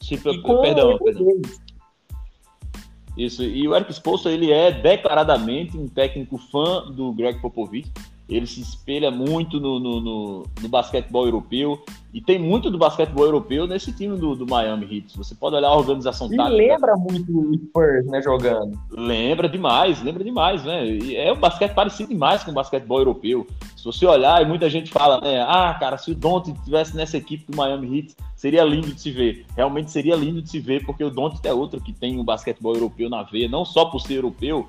Tipo, 0.00 0.60
perdão, 0.62 0.98
perdão. 0.98 1.26
Isso, 3.20 3.42
e 3.42 3.68
o 3.68 3.76
Eric 3.76 3.92
Spoelstra, 3.92 4.32
ele 4.32 4.50
é 4.50 4.72
declaradamente 4.72 5.76
um 5.76 5.86
técnico 5.86 6.38
fã 6.38 6.90
do 6.90 7.12
Greg 7.12 7.38
Popovich. 7.38 7.92
Ele 8.30 8.46
se 8.46 8.60
espelha 8.60 9.10
muito 9.10 9.58
no, 9.58 9.80
no, 9.80 10.00
no, 10.00 10.46
no 10.62 10.68
basquetebol 10.68 11.24
europeu. 11.24 11.82
E 12.14 12.20
tem 12.20 12.38
muito 12.38 12.70
do 12.70 12.78
basquetebol 12.78 13.24
europeu 13.24 13.66
nesse 13.66 13.92
time 13.92 14.16
do, 14.16 14.34
do 14.34 14.46
Miami 14.46 14.84
Heat. 14.84 15.16
Você 15.16 15.34
pode 15.34 15.56
olhar 15.56 15.68
a 15.68 15.76
organização 15.76 16.32
e 16.32 16.36
tática. 16.36 16.56
lembra 16.56 16.96
muito 16.96 17.30
o 17.36 17.54
Spurs, 17.54 18.06
né, 18.06 18.22
jogando. 18.22 18.78
Lembra 18.90 19.48
demais, 19.48 20.02
lembra 20.02 20.22
demais, 20.22 20.64
né? 20.64 20.86
E 20.86 21.16
é 21.16 21.32
um 21.32 21.38
basquete 21.38 21.72
parecido 21.72 22.08
demais 22.08 22.42
com 22.44 22.52
o 22.52 22.54
basquetebol 22.54 22.98
europeu. 22.98 23.46
Se 23.76 23.84
você 23.84 24.06
olhar, 24.06 24.42
e 24.42 24.46
muita 24.46 24.70
gente 24.70 24.90
fala, 24.90 25.20
né? 25.20 25.40
Ah, 25.42 25.76
cara, 25.78 25.98
se 25.98 26.10
o 26.10 26.14
Don't 26.14 26.52
tivesse 26.64 26.96
nessa 26.96 27.16
equipe 27.16 27.50
do 27.50 27.56
Miami 27.56 27.98
Heat, 27.98 28.16
seria 28.36 28.64
lindo 28.64 28.92
de 28.92 29.00
se 29.00 29.10
ver. 29.10 29.46
Realmente 29.56 29.90
seria 29.90 30.16
lindo 30.16 30.42
de 30.42 30.50
se 30.50 30.58
ver, 30.58 30.84
porque 30.84 31.04
o 31.04 31.10
Don't 31.10 31.38
é 31.44 31.52
outro 31.52 31.80
que 31.80 31.92
tem 31.92 32.16
o 32.16 32.20
um 32.20 32.24
basquetebol 32.24 32.74
europeu 32.74 33.08
na 33.08 33.22
veia, 33.22 33.48
não 33.48 33.64
só 33.64 33.84
por 33.84 34.00
ser 34.00 34.14
europeu, 34.14 34.68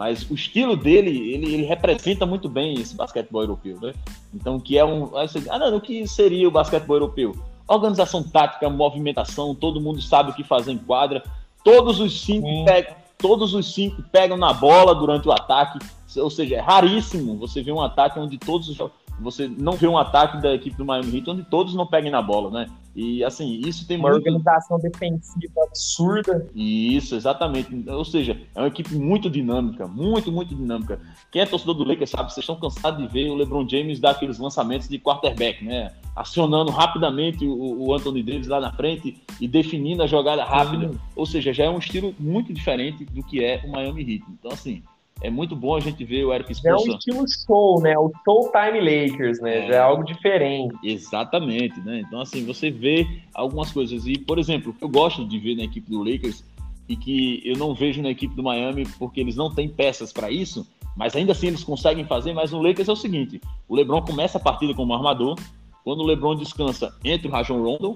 mas 0.00 0.22
o 0.30 0.34
estilo 0.34 0.74
dele, 0.74 1.10
ele, 1.10 1.52
ele, 1.52 1.62
representa 1.64 2.24
muito 2.24 2.48
bem 2.48 2.72
esse 2.80 2.96
basquetebol 2.96 3.42
europeu, 3.42 3.78
né? 3.82 3.92
Então, 4.32 4.58
que 4.58 4.78
é 4.78 4.82
um. 4.82 5.10
Ah, 5.14 5.58
não, 5.58 5.76
o 5.76 5.80
que 5.82 6.08
seria 6.08 6.48
o 6.48 6.50
basquetebol 6.50 6.96
europeu? 6.96 7.36
Organização 7.68 8.22
tática, 8.22 8.70
movimentação, 8.70 9.54
todo 9.54 9.78
mundo 9.78 10.00
sabe 10.00 10.30
o 10.30 10.34
que 10.34 10.42
fazer 10.42 10.72
em 10.72 10.78
quadra, 10.78 11.22
todos 11.62 12.00
os 12.00 12.22
cinco, 12.22 12.48
pegam, 12.64 12.94
todos 13.18 13.52
os 13.52 13.74
cinco 13.74 14.02
pegam 14.10 14.38
na 14.38 14.54
bola 14.54 14.94
durante 14.94 15.28
o 15.28 15.32
ataque, 15.32 15.78
ou 16.16 16.30
seja, 16.30 16.56
é 16.56 16.60
raríssimo 16.60 17.36
você 17.36 17.62
ver 17.62 17.72
um 17.72 17.82
ataque 17.82 18.18
onde 18.18 18.38
todos 18.38 18.70
os 18.70 18.78
você 19.20 19.48
não 19.48 19.72
vê 19.72 19.86
um 19.86 19.98
ataque 19.98 20.40
da 20.40 20.54
equipe 20.54 20.76
do 20.76 20.84
Miami 20.84 21.18
Heat 21.18 21.30
onde 21.30 21.42
todos 21.44 21.74
não 21.74 21.86
peguem 21.86 22.10
na 22.10 22.22
bola, 22.22 22.50
né? 22.50 22.66
E 22.94 23.22
assim, 23.22 23.60
isso 23.64 23.86
tem 23.86 23.96
uma 23.96 24.10
muito... 24.10 24.26
organização 24.26 24.78
defensiva 24.80 25.62
absurda. 25.64 26.46
Isso, 26.54 27.14
exatamente. 27.14 27.72
Ou 27.88 28.04
seja, 28.04 28.40
é 28.54 28.60
uma 28.60 28.68
equipe 28.68 28.94
muito 28.94 29.30
dinâmica, 29.30 29.86
muito, 29.86 30.32
muito 30.32 30.54
dinâmica. 30.54 31.00
Quem 31.30 31.42
é 31.42 31.46
torcedor 31.46 31.74
do 31.74 31.84
Lakers 31.84 32.10
sabe, 32.10 32.32
vocês 32.32 32.42
estão 32.42 32.56
cansados 32.56 33.00
de 33.00 33.12
ver 33.12 33.30
o 33.30 33.36
LeBron 33.36 33.68
James 33.68 34.00
dar 34.00 34.10
aqueles 34.10 34.38
lançamentos 34.38 34.88
de 34.88 34.98
quarterback, 34.98 35.64
né? 35.64 35.92
Acionando 36.16 36.72
rapidamente 36.72 37.46
o, 37.46 37.86
o 37.86 37.94
Anthony 37.94 38.22
Davis 38.22 38.48
lá 38.48 38.60
na 38.60 38.72
frente 38.72 39.16
e 39.40 39.46
definindo 39.46 40.02
a 40.02 40.06
jogada 40.06 40.44
rápida. 40.44 40.88
Sim. 40.88 40.98
Ou 41.14 41.26
seja, 41.26 41.52
já 41.52 41.64
é 41.64 41.70
um 41.70 41.78
estilo 41.78 42.12
muito 42.18 42.52
diferente 42.52 43.04
do 43.04 43.22
que 43.22 43.44
é 43.44 43.62
o 43.64 43.70
Miami 43.70 44.02
Heat. 44.02 44.24
Então, 44.30 44.50
assim, 44.50 44.82
é 45.22 45.30
muito 45.30 45.54
bom 45.54 45.76
a 45.76 45.80
gente 45.80 46.04
ver 46.04 46.24
o 46.24 46.32
Eric 46.32 46.52
Spoelstra. 46.52 46.90
É 46.90 46.94
um 46.94 46.98
estilo 46.98 47.24
show, 47.46 47.80
né? 47.82 47.96
O 47.98 48.10
Showtime 48.24 48.80
Lakers, 48.80 49.40
né? 49.40 49.66
É, 49.66 49.68
Já 49.68 49.74
é 49.74 49.78
algo 49.78 50.02
diferente. 50.02 50.74
Exatamente, 50.82 51.78
né? 51.80 52.00
Então, 52.00 52.20
assim, 52.20 52.44
você 52.44 52.70
vê 52.70 53.06
algumas 53.34 53.70
coisas. 53.70 54.06
E, 54.06 54.18
por 54.18 54.38
exemplo, 54.38 54.74
eu 54.80 54.88
gosto 54.88 55.26
de 55.26 55.38
ver 55.38 55.56
na 55.56 55.64
equipe 55.64 55.90
do 55.90 56.02
Lakers 56.02 56.44
e 56.88 56.96
que 56.96 57.42
eu 57.44 57.56
não 57.56 57.74
vejo 57.74 58.02
na 58.02 58.10
equipe 58.10 58.34
do 58.34 58.42
Miami 58.42 58.84
porque 58.98 59.20
eles 59.20 59.36
não 59.36 59.54
têm 59.54 59.68
peças 59.68 60.12
para 60.12 60.30
isso, 60.30 60.66
mas 60.96 61.14
ainda 61.14 61.32
assim 61.32 61.48
eles 61.48 61.62
conseguem 61.62 62.04
fazer. 62.04 62.32
Mas 62.32 62.50
no 62.50 62.62
Lakers 62.62 62.88
é 62.88 62.92
o 62.92 62.96
seguinte: 62.96 63.40
o 63.68 63.76
LeBron 63.76 64.02
começa 64.02 64.38
a 64.38 64.40
partida 64.40 64.74
como 64.74 64.94
armador, 64.94 65.38
quando 65.84 66.00
o 66.00 66.06
LeBron 66.06 66.34
descansa 66.34 66.94
entre 67.04 67.28
o 67.28 67.30
Rajon 67.30 67.62
Rondo, 67.62 67.94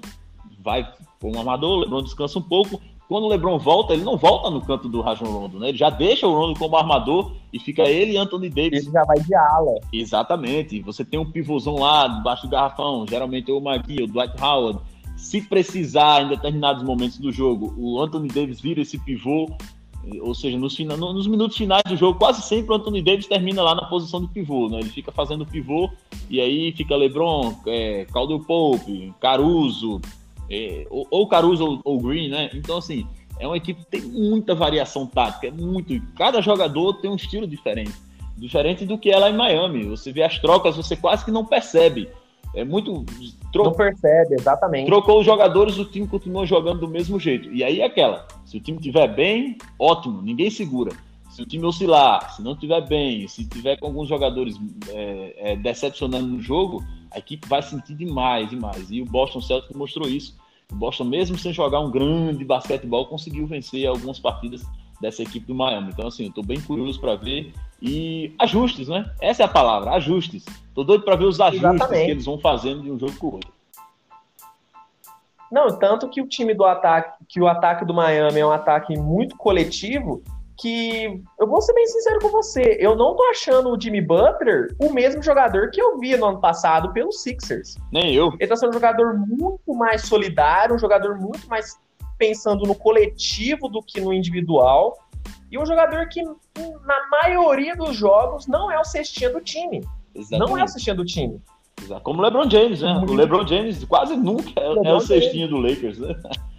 vai 0.59 0.87
como 1.19 1.39
armador, 1.39 1.77
o 1.77 1.79
LeBron 1.81 2.03
descansa 2.03 2.39
um 2.39 2.41
pouco, 2.43 2.79
quando 3.07 3.25
o 3.25 3.27
LeBron 3.27 3.59
volta, 3.59 3.93
ele 3.93 4.03
não 4.03 4.17
volta 4.17 4.49
no 4.49 4.61
canto 4.61 4.89
do 4.89 5.01
Rajon 5.01 5.25
Rondo, 5.25 5.59
né? 5.59 5.69
Ele 5.69 5.77
já 5.77 5.89
deixa 5.89 6.27
o 6.27 6.33
Rondo 6.33 6.57
como 6.57 6.75
armador 6.75 7.33
e 7.53 7.59
fica 7.59 7.83
ele 7.83 8.13
e 8.13 8.17
Anthony 8.17 8.49
Davis. 8.49 8.83
Ele 8.83 8.91
já 8.91 9.03
vai 9.03 9.19
de 9.19 9.35
ala. 9.35 9.79
Exatamente. 9.93 10.81
Você 10.81 11.05
tem 11.05 11.19
um 11.19 11.29
pivôzão 11.29 11.75
lá 11.75 12.07
debaixo 12.07 12.47
do 12.47 12.49
garrafão, 12.49 13.05
geralmente 13.07 13.51
o 13.51 13.61
Magui, 13.61 14.01
o 14.01 14.07
Dwight 14.07 14.41
Howard. 14.41 14.79
Se 15.15 15.41
precisar 15.41 16.23
em 16.23 16.29
determinados 16.29 16.83
momentos 16.83 17.19
do 17.19 17.31
jogo, 17.31 17.73
o 17.77 18.01
Anthony 18.01 18.27
Davis 18.27 18.59
vira 18.59 18.81
esse 18.81 18.97
pivô, 18.97 19.49
ou 20.21 20.35
seja, 20.35 20.57
nos, 20.57 20.77
nos 20.77 21.27
minutos 21.27 21.57
finais 21.57 21.83
do 21.87 21.95
jogo, 21.95 22.19
quase 22.19 22.41
sempre 22.41 22.71
o 22.71 22.75
Anthony 22.75 23.01
Davis 23.01 23.27
termina 23.27 23.61
lá 23.61 23.75
na 23.75 23.85
posição 23.85 24.21
de 24.21 24.27
pivô, 24.27 24.67
né? 24.67 24.79
Ele 24.79 24.89
fica 24.89 25.11
fazendo 25.11 25.45
pivô 25.45 25.89
e 26.29 26.41
aí 26.41 26.71
fica 26.71 26.95
LeBron, 26.95 27.55
é, 27.67 28.05
Caldwell 28.11 28.41
Pope, 28.41 29.13
Caruso, 29.19 30.01
é, 30.49 30.85
ou, 30.89 31.07
ou 31.09 31.27
Caruso 31.27 31.65
ou, 31.65 31.81
ou, 31.83 32.01
Green, 32.01 32.29
né? 32.29 32.49
Então, 32.53 32.77
assim, 32.77 33.07
é 33.39 33.47
uma 33.47 33.57
equipe 33.57 33.83
que 33.83 33.89
tem 33.89 34.01
muita 34.01 34.55
variação 34.55 35.05
tática, 35.05 35.47
é 35.47 35.51
muito. 35.51 35.99
Cada 36.15 36.41
jogador 36.41 36.93
tem 36.95 37.09
um 37.09 37.15
estilo 37.15 37.47
diferente. 37.47 37.93
Diferente 38.37 38.85
do 38.85 38.97
que 38.97 39.11
é 39.11 39.17
lá 39.17 39.29
em 39.29 39.35
Miami. 39.35 39.85
Você 39.85 40.11
vê 40.11 40.23
as 40.23 40.37
trocas, 40.39 40.75
você 40.75 40.95
quase 40.95 41.23
que 41.23 41.31
não 41.31 41.45
percebe. 41.45 42.09
É 42.53 42.63
muito. 42.63 43.05
Tro... 43.51 43.65
Não 43.65 43.73
percebe, 43.73 44.35
exatamente. 44.35 44.87
Trocou 44.87 45.19
os 45.19 45.25
jogadores, 45.25 45.77
o 45.77 45.85
time 45.85 46.07
continua 46.07 46.45
jogando 46.45 46.81
do 46.81 46.87
mesmo 46.87 47.19
jeito. 47.19 47.51
E 47.51 47.63
aí 47.63 47.81
é 47.81 47.85
aquela. 47.85 48.27
Se 48.45 48.57
o 48.57 48.59
time 48.59 48.77
estiver 48.77 49.07
bem, 49.13 49.57
ótimo, 49.79 50.21
ninguém 50.21 50.49
segura. 50.49 50.91
Se 51.29 51.41
o 51.41 51.45
time 51.45 51.65
oscilar, 51.65 52.33
se 52.33 52.41
não 52.41 52.53
estiver 52.53 52.79
bem, 52.87 53.27
se 53.27 53.45
tiver 53.45 53.77
com 53.77 53.87
alguns 53.87 54.07
jogadores 54.07 54.55
é, 54.89 55.51
é, 55.51 55.55
decepcionando 55.57 56.27
no 56.27 56.41
jogo, 56.41 56.81
a 57.15 57.19
equipe 57.19 57.47
vai 57.47 57.61
sentir 57.61 57.95
demais, 57.95 58.49
demais. 58.49 58.91
E 58.91 59.01
o 59.01 59.05
Boston 59.05 59.41
Celtics 59.41 59.75
mostrou 59.75 60.07
isso. 60.07 60.37
O 60.69 60.75
Boston, 60.75 61.05
mesmo 61.05 61.37
sem 61.37 61.53
jogar 61.53 61.79
um 61.79 61.89
grande 61.89 62.43
basquetebol, 62.43 63.05
conseguiu 63.05 63.47
vencer 63.47 63.87
algumas 63.87 64.19
partidas 64.19 64.65
dessa 64.99 65.23
equipe 65.23 65.47
do 65.47 65.55
Miami. 65.55 65.91
Então, 65.91 66.07
assim, 66.07 66.25
eu 66.25 66.33
tô 66.33 66.43
bem 66.43 66.59
curioso 66.59 66.99
para 66.99 67.15
ver. 67.15 67.53
E 67.81 68.33
ajustes, 68.37 68.89
né? 68.89 69.09
Essa 69.21 69.43
é 69.43 69.45
a 69.45 69.49
palavra, 69.49 69.91
ajustes. 69.91 70.43
Tô 70.73 70.83
doido 70.83 71.05
para 71.05 71.15
ver 71.15 71.25
os 71.25 71.39
ajustes 71.39 71.63
Exatamente. 71.63 72.05
que 72.05 72.11
eles 72.11 72.25
vão 72.25 72.37
fazendo 72.37 72.81
de 72.81 72.91
um 72.91 72.99
jogo 72.99 73.13
pro 73.13 73.33
outro. 73.33 73.53
Não, 75.49 75.79
tanto 75.79 76.09
que 76.09 76.21
o 76.21 76.27
time 76.27 76.53
do 76.53 76.65
ataque, 76.65 77.23
que 77.29 77.39
o 77.39 77.47
ataque 77.47 77.85
do 77.85 77.93
Miami 77.93 78.39
é 78.39 78.45
um 78.45 78.51
ataque 78.51 78.97
muito 78.97 79.37
coletivo, 79.37 80.21
que 80.57 81.21
eu 81.39 81.47
vou 81.47 81.61
ser 81.61 81.73
bem 81.73 81.85
sincero 81.85 82.19
com 82.21 82.29
você, 82.29 82.77
eu 82.79 82.95
não 82.95 83.15
tô 83.15 83.23
achando 83.25 83.69
o 83.69 83.79
Jimmy 83.79 84.01
Butler 84.01 84.75
o 84.79 84.91
mesmo 84.91 85.21
jogador 85.21 85.69
que 85.71 85.81
eu 85.81 85.99
vi 85.99 86.15
no 86.15 86.25
ano 86.27 86.39
passado 86.39 86.93
pelos 86.93 87.21
Sixers. 87.21 87.75
Nem 87.91 88.13
eu. 88.13 88.33
Ele 88.39 88.47
tá 88.47 88.55
sendo 88.55 88.69
um 88.69 88.73
jogador 88.73 89.17
muito 89.17 89.73
mais 89.73 90.03
solidário, 90.03 90.75
um 90.75 90.79
jogador 90.79 91.17
muito 91.17 91.47
mais 91.47 91.77
pensando 92.17 92.65
no 92.65 92.75
coletivo 92.75 93.67
do 93.67 93.81
que 93.81 93.99
no 93.99 94.13
individual. 94.13 94.97
E 95.51 95.59
um 95.59 95.65
jogador 95.65 96.07
que, 96.07 96.23
na 96.23 97.09
maioria 97.09 97.75
dos 97.75 97.95
jogos, 97.95 98.47
não 98.47 98.71
é 98.71 98.79
o 98.79 98.83
cestinha 98.83 99.29
do 99.29 99.41
time. 99.41 99.81
Exatamente. 100.13 100.49
Não 100.49 100.57
é 100.57 100.63
o 100.63 100.67
cestinha 100.67 100.95
do 100.95 101.05
time. 101.05 101.41
Como 102.03 102.19
o 102.19 102.23
LeBron 102.23 102.49
James, 102.49 102.81
né? 102.81 102.93
Muito. 102.93 103.11
O 103.11 103.15
LeBron 103.15 103.45
James 103.45 103.83
quase 103.83 104.15
nunca 104.15 104.49
é, 104.59 104.89
é 104.89 104.93
o 104.93 104.99
cestinha 104.99 105.47
do 105.47 105.57
Lakers, 105.57 105.99
né? 105.99 106.15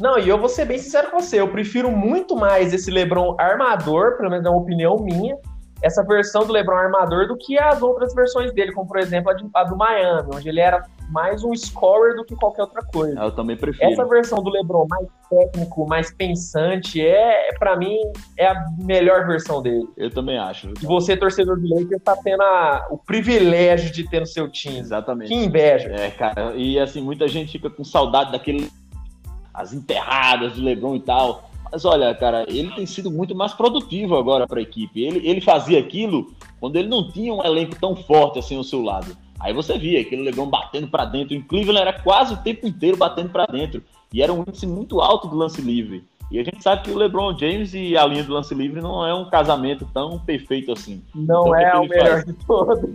Não, 0.00 0.18
e 0.18 0.28
eu 0.28 0.38
vou 0.38 0.48
ser 0.48 0.64
bem 0.64 0.78
sincero 0.78 1.10
com 1.10 1.20
você, 1.20 1.40
eu 1.40 1.48
prefiro 1.48 1.90
muito 1.90 2.36
mais 2.36 2.72
esse 2.72 2.90
LeBron 2.90 3.36
armador, 3.38 4.16
pelo 4.16 4.30
menos 4.30 4.44
é 4.44 4.50
uma 4.50 4.60
opinião 4.60 4.96
minha, 4.96 5.36
essa 5.84 6.02
versão 6.02 6.46
do 6.46 6.52
LeBron 6.52 6.76
armador 6.76 7.28
do 7.28 7.36
que 7.36 7.58
as 7.58 7.82
outras 7.82 8.14
versões 8.14 8.52
dele, 8.54 8.72
como 8.72 8.88
por 8.88 8.98
exemplo 8.98 9.30
a, 9.30 9.34
de, 9.34 9.46
a 9.54 9.64
do 9.64 9.76
Miami, 9.76 10.30
onde 10.34 10.48
ele 10.48 10.60
era 10.60 10.82
mais 11.10 11.44
um 11.44 11.54
scorer 11.54 12.16
do 12.16 12.24
que 12.24 12.34
qualquer 12.34 12.62
outra 12.62 12.82
coisa. 12.82 13.20
Eu 13.20 13.30
também 13.32 13.54
prefiro. 13.54 13.92
Essa 13.92 14.06
versão 14.06 14.42
do 14.42 14.50
LeBron 14.50 14.86
mais 14.88 15.06
técnico, 15.28 15.86
mais 15.86 16.10
pensante, 16.14 17.04
é, 17.04 17.52
para 17.58 17.76
mim, 17.76 17.98
é 18.38 18.46
a 18.46 18.64
melhor 18.78 19.26
versão 19.26 19.62
dele. 19.62 19.86
Eu 19.96 20.10
também 20.10 20.38
acho. 20.38 20.72
E 20.80 20.86
você, 20.86 21.16
torcedor 21.16 21.60
do 21.60 21.68
Lakers, 21.68 22.02
tá 22.02 22.16
tendo 22.22 22.42
a, 22.42 22.86
o 22.90 22.96
privilégio 22.96 23.92
de 23.92 24.08
ter 24.08 24.20
no 24.20 24.26
seu 24.26 24.48
time. 24.48 24.78
Exatamente. 24.78 25.28
Que 25.28 25.34
inveja. 25.34 25.90
É, 25.90 26.10
cara, 26.10 26.54
e 26.54 26.78
assim, 26.78 27.02
muita 27.02 27.28
gente 27.28 27.52
fica 27.52 27.68
com 27.68 27.84
saudade 27.84 28.32
daquele 28.32 28.70
as 29.54 29.72
enterradas 29.72 30.54
do 30.54 30.62
LeBron 30.62 30.96
e 30.96 31.00
tal. 31.00 31.48
Mas 31.70 31.84
olha, 31.84 32.14
cara, 32.14 32.44
ele 32.48 32.70
tem 32.72 32.84
sido 32.84 33.10
muito 33.10 33.34
mais 33.34 33.52
produtivo 33.52 34.16
agora 34.16 34.46
para 34.46 34.58
a 34.58 34.62
equipe. 34.62 35.02
Ele, 35.02 35.26
ele 35.26 35.40
fazia 35.40 35.78
aquilo 35.78 36.34
quando 36.60 36.76
ele 36.76 36.88
não 36.88 37.10
tinha 37.10 37.32
um 37.32 37.44
elenco 37.44 37.76
tão 37.80 37.94
forte 37.94 38.38
assim 38.38 38.56
ao 38.56 38.64
seu 38.64 38.82
lado. 38.82 39.16
Aí 39.38 39.52
você 39.52 39.76
via 39.78 40.00
aquele 40.00 40.22
LeBron 40.22 40.46
batendo 40.46 40.88
para 40.88 41.04
dentro. 41.04 41.34
Em 41.34 41.42
Cleveland 41.42 41.88
era 41.88 42.00
quase 42.00 42.34
o 42.34 42.36
tempo 42.38 42.66
inteiro 42.66 42.96
batendo 42.96 43.30
para 43.30 43.46
dentro. 43.46 43.82
E 44.12 44.22
era 44.22 44.32
um 44.32 44.42
índice 44.42 44.66
muito 44.66 45.00
alto 45.00 45.28
do 45.28 45.36
lance 45.36 45.60
livre. 45.60 46.04
E 46.30 46.38
a 46.38 46.44
gente 46.44 46.62
sabe 46.62 46.82
que 46.82 46.90
o 46.90 46.96
LeBron 46.96 47.36
James 47.36 47.74
e 47.74 47.96
a 47.96 48.06
linha 48.06 48.24
do 48.24 48.32
lance 48.32 48.54
livre 48.54 48.80
não 48.80 49.06
é 49.06 49.14
um 49.14 49.28
casamento 49.28 49.86
tão 49.92 50.18
perfeito 50.18 50.72
assim. 50.72 51.02
Não 51.14 51.48
então, 51.48 51.56
é 51.56 51.78
o, 51.78 51.88
melhor 51.88 52.10
faz? 52.10 52.24
de 52.24 52.32
todos. 52.32 52.90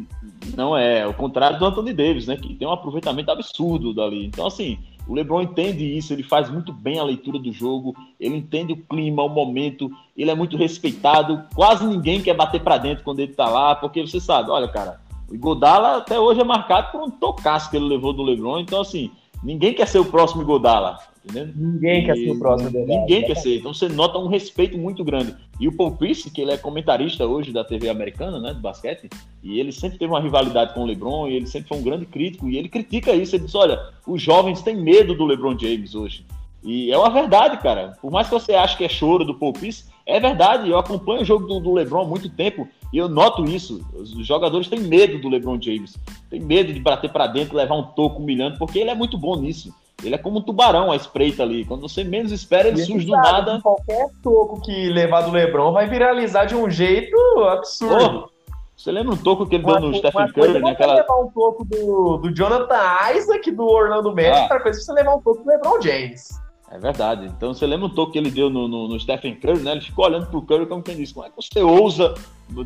Não 0.55 0.75
é, 0.75 1.05
o 1.05 1.13
contrário 1.13 1.59
do 1.59 1.65
Anthony 1.65 1.93
Davis, 1.93 2.27
né? 2.27 2.35
Que 2.35 2.55
tem 2.55 2.67
um 2.67 2.71
aproveitamento 2.71 3.29
absurdo 3.31 3.93
dali. 3.93 4.25
Então, 4.25 4.47
assim, 4.47 4.79
o 5.09 5.15
LeBron 5.15 5.41
entende 5.41 5.83
isso, 5.97 6.13
ele 6.13 6.21
faz 6.21 6.51
muito 6.51 6.71
bem 6.71 6.99
a 6.99 7.03
leitura 7.03 7.39
do 7.39 7.51
jogo, 7.51 7.95
ele 8.19 8.37
entende 8.37 8.73
o 8.73 8.77
clima, 8.77 9.23
o 9.23 9.27
momento, 9.27 9.89
ele 10.15 10.29
é 10.29 10.35
muito 10.35 10.55
respeitado. 10.55 11.43
Quase 11.55 11.83
ninguém 11.83 12.21
quer 12.21 12.35
bater 12.35 12.61
para 12.61 12.77
dentro 12.77 13.03
quando 13.03 13.19
ele 13.19 13.33
tá 13.33 13.49
lá, 13.49 13.73
porque 13.73 14.05
você 14.05 14.19
sabe, 14.19 14.51
olha, 14.51 14.67
cara, 14.67 15.01
o 15.27 15.35
Godala 15.35 15.97
até 15.97 16.19
hoje 16.19 16.41
é 16.41 16.43
marcado 16.43 16.91
por 16.91 17.01
um 17.01 17.09
tocaço 17.09 17.71
que 17.71 17.77
ele 17.77 17.87
levou 17.87 18.13
do 18.13 18.21
LeBron, 18.21 18.59
então 18.59 18.81
assim, 18.81 19.09
ninguém 19.43 19.73
quer 19.73 19.87
ser 19.87 19.99
o 19.99 20.05
próximo 20.05 20.43
Godala. 20.43 20.99
Entendendo? 21.23 21.53
Ninguém 21.55 22.01
e, 22.01 22.05
quer 22.05 22.15
ser 22.15 22.31
o 22.31 22.39
próximo 22.39 22.71
dele. 22.71 22.85
Ninguém 22.85 23.25
quer 23.25 23.35
ser. 23.35 23.57
Então 23.57 23.73
você 23.73 23.89
nota 23.89 24.17
um 24.17 24.27
respeito 24.27 24.77
muito 24.77 25.03
grande. 25.03 25.35
E 25.59 25.67
o 25.67 25.71
Paul 25.71 25.95
Pierce, 25.95 26.31
que 26.31 26.41
ele 26.41 26.51
é 26.51 26.57
comentarista 26.57 27.25
hoje 27.25 27.51
da 27.51 27.63
TV 27.63 27.89
americana, 27.89 28.39
né, 28.39 28.53
de 28.53 28.59
basquete, 28.59 29.09
e 29.43 29.59
ele 29.59 29.71
sempre 29.71 29.99
teve 29.99 30.11
uma 30.11 30.21
rivalidade 30.21 30.73
com 30.73 30.81
o 30.81 30.85
LeBron, 30.85 31.27
e 31.27 31.35
ele 31.35 31.45
sempre 31.45 31.67
foi 31.67 31.77
um 31.77 31.83
grande 31.83 32.05
crítico, 32.05 32.47
e 32.49 32.57
ele 32.57 32.69
critica 32.69 33.13
isso. 33.13 33.35
Ele 33.35 33.45
diz: 33.45 33.55
olha, 33.55 33.79
os 34.07 34.21
jovens 34.21 34.61
têm 34.61 34.75
medo 34.75 35.13
do 35.13 35.25
LeBron 35.25 35.57
James 35.59 35.93
hoje. 35.93 36.25
E 36.63 36.91
é 36.91 36.97
uma 36.97 37.09
verdade, 37.09 37.57
cara. 37.61 37.97
Por 38.01 38.11
mais 38.11 38.27
que 38.27 38.33
você 38.33 38.53
ache 38.53 38.77
que 38.77 38.83
é 38.83 38.89
choro 38.89 39.23
do 39.23 39.35
Paul 39.35 39.53
Pierce, 39.53 39.85
é 40.05 40.19
verdade. 40.19 40.69
Eu 40.69 40.77
acompanho 40.77 41.21
o 41.21 41.25
jogo 41.25 41.45
do, 41.47 41.59
do 41.59 41.73
LeBron 41.73 42.01
há 42.01 42.05
muito 42.05 42.29
tempo 42.29 42.67
e 42.91 42.97
eu 42.97 43.07
noto 43.07 43.45
isso. 43.45 43.85
Os 43.93 44.25
jogadores 44.25 44.67
têm 44.67 44.79
medo 44.79 45.19
do 45.19 45.29
LeBron 45.29 45.61
James. 45.61 45.95
Tem 46.29 46.39
medo 46.39 46.71
de 46.71 46.79
bater 46.79 47.11
para 47.11 47.27
dentro, 47.27 47.57
levar 47.57 47.75
um 47.75 47.83
toco 47.83 48.21
humilhante, 48.21 48.57
porque 48.59 48.79
ele 48.79 48.89
é 48.89 48.95
muito 48.95 49.17
bom 49.17 49.35
nisso. 49.35 49.73
Ele 50.03 50.15
é 50.15 50.17
como 50.17 50.39
um 50.39 50.41
tubarão 50.41 50.91
a 50.91 50.95
espreita 50.95 51.43
ali. 51.43 51.65
Quando 51.65 51.81
você 51.81 52.03
menos 52.03 52.31
espera, 52.31 52.67
ele 52.67 52.85
surge 52.85 53.05
do 53.05 53.11
nada. 53.11 53.59
Qualquer 53.61 54.07
toco 54.23 54.61
que 54.61 54.89
levar 54.89 55.21
do 55.21 55.31
Lebron 55.31 55.73
vai 55.73 55.87
viralizar 55.87 56.45
de 56.45 56.55
um 56.55 56.69
jeito 56.69 57.17
absurdo. 57.49 58.25
Oh, 58.25 58.53
você 58.77 58.93
lembra 58.93 59.13
um 59.13 59.17
toco 59.17 59.45
que 59.45 59.55
ele 59.55 59.65
deu 59.65 59.79
no 59.79 59.93
Stephen 59.93 60.31
Curry, 60.31 60.59
né? 60.61 60.71
Aquela... 60.71 60.95
levar 60.95 61.21
um 61.21 61.27
toco 61.31 61.65
do, 61.65 62.17
do 62.17 62.33
Jonathan 62.33 62.79
Isaac, 63.13 63.51
do 63.51 63.65
Orlando 63.65 64.15
Magic, 64.15 64.37
ah. 64.37 64.41
outra 64.43 64.59
coisa 64.61 64.79
é 64.79 64.81
você 64.81 64.93
levar 64.93 65.15
um 65.15 65.21
toco 65.21 65.43
do 65.43 65.49
LeBron 65.49 65.81
James. 65.81 66.29
É 66.71 66.77
verdade. 66.77 67.25
Então 67.25 67.53
você 67.53 67.65
lembra 67.65 67.87
um 67.87 67.89
toque 67.89 68.13
que 68.13 68.17
ele 68.19 68.29
deu 68.29 68.49
no, 68.49 68.67
no, 68.67 68.87
no, 68.87 68.99
Stephen 68.99 69.35
Curry, 69.35 69.61
né? 69.61 69.71
Ele 69.71 69.81
ficou 69.81 70.05
olhando 70.05 70.27
pro 70.27 70.41
Curry 70.41 70.67
como 70.67 70.83
quem 70.83 70.95
disse: 70.95 71.13
como 71.13 71.25
é 71.25 71.29
que 71.29 71.35
você 71.35 71.61
ousa 71.61 72.13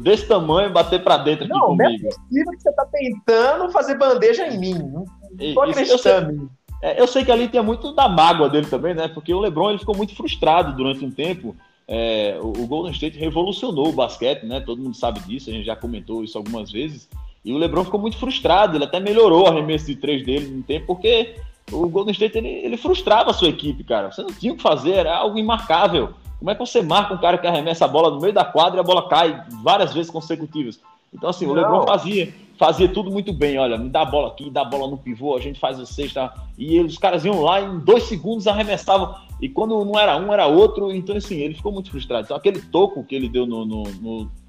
desse 0.02 0.28
tamanho 0.28 0.74
bater 0.74 1.02
para 1.04 1.18
dentro 1.18 1.46
aqui 1.46 1.54
não, 1.54 1.68
comigo? 1.68 1.90
Não, 1.90 2.10
é 2.10 2.14
possível 2.14 2.52
que 2.52 2.62
você 2.62 2.74
tá 2.74 2.86
tentando 2.92 3.72
fazer 3.72 3.98
bandeja 3.98 4.48
em 4.48 4.60
mim. 4.60 4.74
Não 4.74 5.06
tô 5.54 5.62
acreditando. 5.62 6.52
É, 6.82 7.00
eu 7.00 7.08
sei 7.08 7.24
que 7.24 7.32
ali 7.32 7.48
tem 7.48 7.64
muito 7.64 7.94
da 7.94 8.10
mágoa 8.10 8.50
dele 8.50 8.68
também, 8.68 8.94
né? 8.94 9.08
Porque 9.08 9.34
o 9.34 9.40
LeBron 9.40 9.70
ele 9.70 9.80
ficou 9.80 9.96
muito 9.96 10.14
frustrado 10.14 10.76
durante 10.76 11.06
um 11.06 11.10
tempo. 11.10 11.56
É, 11.88 12.38
o, 12.42 12.50
o, 12.50 12.68
Golden 12.68 12.92
State 12.92 13.18
revolucionou 13.18 13.88
o 13.88 13.94
basquete, 13.94 14.46
né? 14.46 14.60
Todo 14.60 14.82
mundo 14.82 14.96
sabe 14.96 15.22
disso, 15.22 15.50
a 15.50 15.54
gente 15.54 15.66
já 15.66 15.78
comentou 15.78 16.26
isso 16.26 16.38
algumas 16.38 16.70
vezes. 16.70 17.08
E 17.44 17.54
o 17.54 17.58
LeBron 17.58 17.86
ficou 17.86 18.02
muito 18.02 18.18
frustrado, 18.18 18.76
ele 18.76 18.84
até 18.84 19.00
melhorou 19.00 19.44
o 19.44 19.48
arremesso 19.48 19.86
de 19.86 19.96
três 19.96 20.26
dele 20.26 20.48
no 20.48 20.64
tempo, 20.64 20.88
porque 20.88 21.36
o 21.72 21.88
Golden 21.88 22.12
State 22.12 22.38
ele, 22.38 22.48
ele, 22.48 22.78
frustrava 22.78 23.32
a 23.32 23.34
sua 23.34 23.50
equipe, 23.50 23.84
cara. 23.84 24.12
Você 24.12 24.22
não 24.22 24.32
tinha 24.32 24.54
o 24.54 24.58
que 24.58 24.62
fazer, 24.62 24.92
era 24.92 25.16
algo 25.16 25.38
imarcável. 25.38 26.14
Como 26.40 26.52
é 26.52 26.56
que 26.56 26.60
você 26.60 26.82
marca 26.82 27.14
um 27.14 27.18
cara 27.18 27.38
que 27.38 27.48
arremessa 27.48 27.86
a 27.86 27.88
bola 27.88 28.10
no 28.10 28.20
meio 28.20 28.34
da 28.34 28.44
quadra 28.44 28.78
e 28.78 28.80
a 28.80 28.84
bola 28.84 29.08
cai 29.08 29.46
várias 29.64 29.94
vezes 29.94 30.12
consecutivas? 30.12 30.80
Então, 31.14 31.30
assim, 31.30 31.46
não. 31.46 31.54
o 31.54 31.56
LeBron 31.56 31.86
fazia 31.86 32.34
fazia 32.58 32.88
tudo 32.88 33.12
muito 33.12 33.34
bem. 33.34 33.58
Olha, 33.58 33.78
me 33.78 33.90
dá 33.90 34.02
a 34.02 34.06
bola 34.06 34.30
aqui, 34.30 34.50
dá 34.50 34.62
a 34.62 34.66
bola 34.66 34.90
no 34.90 34.98
pivô, 34.98 35.36
a 35.36 35.40
gente 35.40 35.60
faz 35.60 35.80
o 35.80 35.86
sexta. 35.86 36.34
E 36.58 36.80
os 36.80 36.98
caras 36.98 37.26
iam 37.26 37.42
lá 37.42 37.62
em 37.62 37.80
dois 37.80 38.04
segundos 38.04 38.48
arremessavam. 38.48 39.16
E 39.42 39.50
quando 39.50 39.84
não 39.84 40.00
era 40.00 40.16
um, 40.18 40.32
era 40.32 40.48
outro. 40.48 40.92
Então, 40.92 41.16
assim, 41.16 41.38
ele 41.38 41.56
ficou 41.56 41.72
muito 41.72 41.92
frustrado. 41.92 42.26
Então, 42.26 42.38
aquele 42.38 42.62
toco 42.62 43.04
que 43.04 43.16
ele 43.16 43.28
deu 43.28 43.46
no, 43.46 43.66
no, 43.66 43.84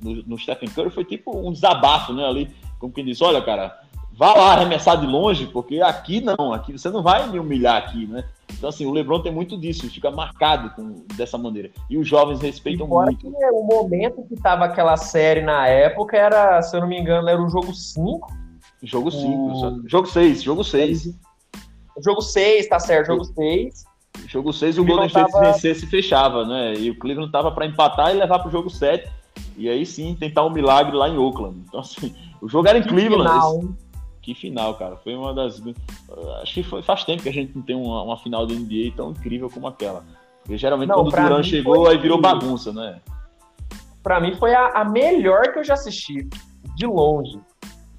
no, 0.01 0.23
no 0.27 0.39
Stephen 0.39 0.69
Curry 0.69 0.91
foi 0.91 1.05
tipo 1.05 1.37
um 1.37 1.53
desabafo, 1.53 2.13
né? 2.13 2.25
Ali, 2.25 2.51
como 2.79 2.93
quem 2.93 3.05
disse: 3.05 3.25
olha, 3.25 3.43
cara, 3.43 3.77
vá 4.17 4.33
lá 4.35 4.53
arremessar 4.53 4.99
de 4.99 5.07
longe, 5.07 5.47
porque 5.47 5.81
aqui 5.81 6.21
não, 6.21 6.53
aqui 6.53 6.73
você 6.73 6.89
não 6.89 7.03
vai 7.03 7.29
me 7.29 7.39
humilhar 7.39 7.77
aqui, 7.77 8.07
né? 8.07 8.25
Então, 8.53 8.69
assim, 8.69 8.87
o 8.87 8.93
LeBron 8.93 9.21
tem 9.21 9.33
muito 9.33 9.59
disso, 9.59 9.91
fica 9.91 10.11
marcado 10.11 10.71
com, 10.71 11.05
dessa 11.17 11.37
maneira. 11.37 11.71
E 11.91 11.99
os 11.99 12.07
jovens 12.07 12.41
respeitam 12.41 12.87
muito. 12.87 13.19
Que 13.19 13.27
o 13.27 13.63
momento 13.65 14.25
que 14.29 14.37
tava 14.37 14.65
aquela 14.65 14.97
série 14.97 15.43
na 15.43 15.67
época 15.67 16.17
era, 16.17 16.63
se 16.63 16.77
eu 16.77 16.81
não 16.81 16.89
me 16.89 16.99
engano, 16.99 17.29
era 17.29 17.43
o 17.43 17.49
jogo 17.49 17.75
5. 17.75 18.33
Jogo 18.83 19.11
5, 19.11 19.27
o... 19.27 19.89
jogo 19.89 20.07
6, 20.07 20.43
jogo 20.43 20.63
6. 20.63 21.15
Jogo 22.05 22.21
6, 22.21 22.69
tá 22.69 22.79
certo, 22.79 23.07
jogo 23.09 23.25
6. 23.25 23.85
Jogo 24.27 24.53
6 24.53 24.79
o 24.79 24.85
Golden 24.85 25.07
State 25.07 25.33
tava... 25.33 25.53
vencesse 25.53 25.87
fechava, 25.87 26.45
né? 26.45 26.75
E 26.75 26.91
o 26.91 26.99
Cleveland 26.99 27.33
tava 27.33 27.51
para 27.51 27.67
empatar 27.67 28.15
e 28.15 28.19
levar 28.19 28.39
pro 28.39 28.51
jogo 28.51 28.71
7. 28.71 29.11
E 29.57 29.69
aí 29.69 29.85
sim 29.85 30.17
tentar 30.19 30.45
um 30.45 30.51
milagre 30.51 30.95
lá 30.97 31.09
em 31.09 31.17
Oakland. 31.17 31.57
Então, 31.67 31.81
assim, 31.81 32.15
o 32.41 32.49
jogo 32.49 32.69
era 32.69 32.79
em 32.79 32.83
Cleveland. 32.83 33.31
Final. 33.31 33.84
Que 34.25 34.35
final, 34.35 34.75
cara. 34.75 34.97
Foi 34.97 35.15
uma 35.15 35.35
das. 35.35 35.63
Acho 36.41 36.55
que 36.55 36.63
foi, 36.63 36.83
faz 36.83 37.05
tempo 37.05 37.23
que 37.23 37.29
a 37.29 37.33
gente 37.33 37.55
não 37.55 37.61
tem 37.63 37.77
uma, 37.77 38.03
uma 38.03 38.17
final 38.17 38.47
da 38.47 38.55
NBA 38.55 38.95
tão 38.97 39.11
incrível 39.11 39.51
como 39.51 39.67
aquela. 39.67 40.03
Porque 40.41 40.57
geralmente 40.57 40.89
não, 40.89 41.05
quando 41.05 41.09
o 41.09 41.11
Duran 41.11 41.43
chegou, 41.43 41.87
aí 41.87 41.99
virou 41.99 42.19
bagunça, 42.19 42.73
né? 42.73 43.01
Pra 44.03 44.21
mim 44.21 44.35
foi 44.37 44.55
a, 44.55 44.69
a, 44.69 44.85
melhor 44.85 45.53
que 45.53 45.59
eu 45.59 45.65
já 45.65 45.75
assisti. 45.75 46.27
De 46.75 46.87
longe. 46.87 47.39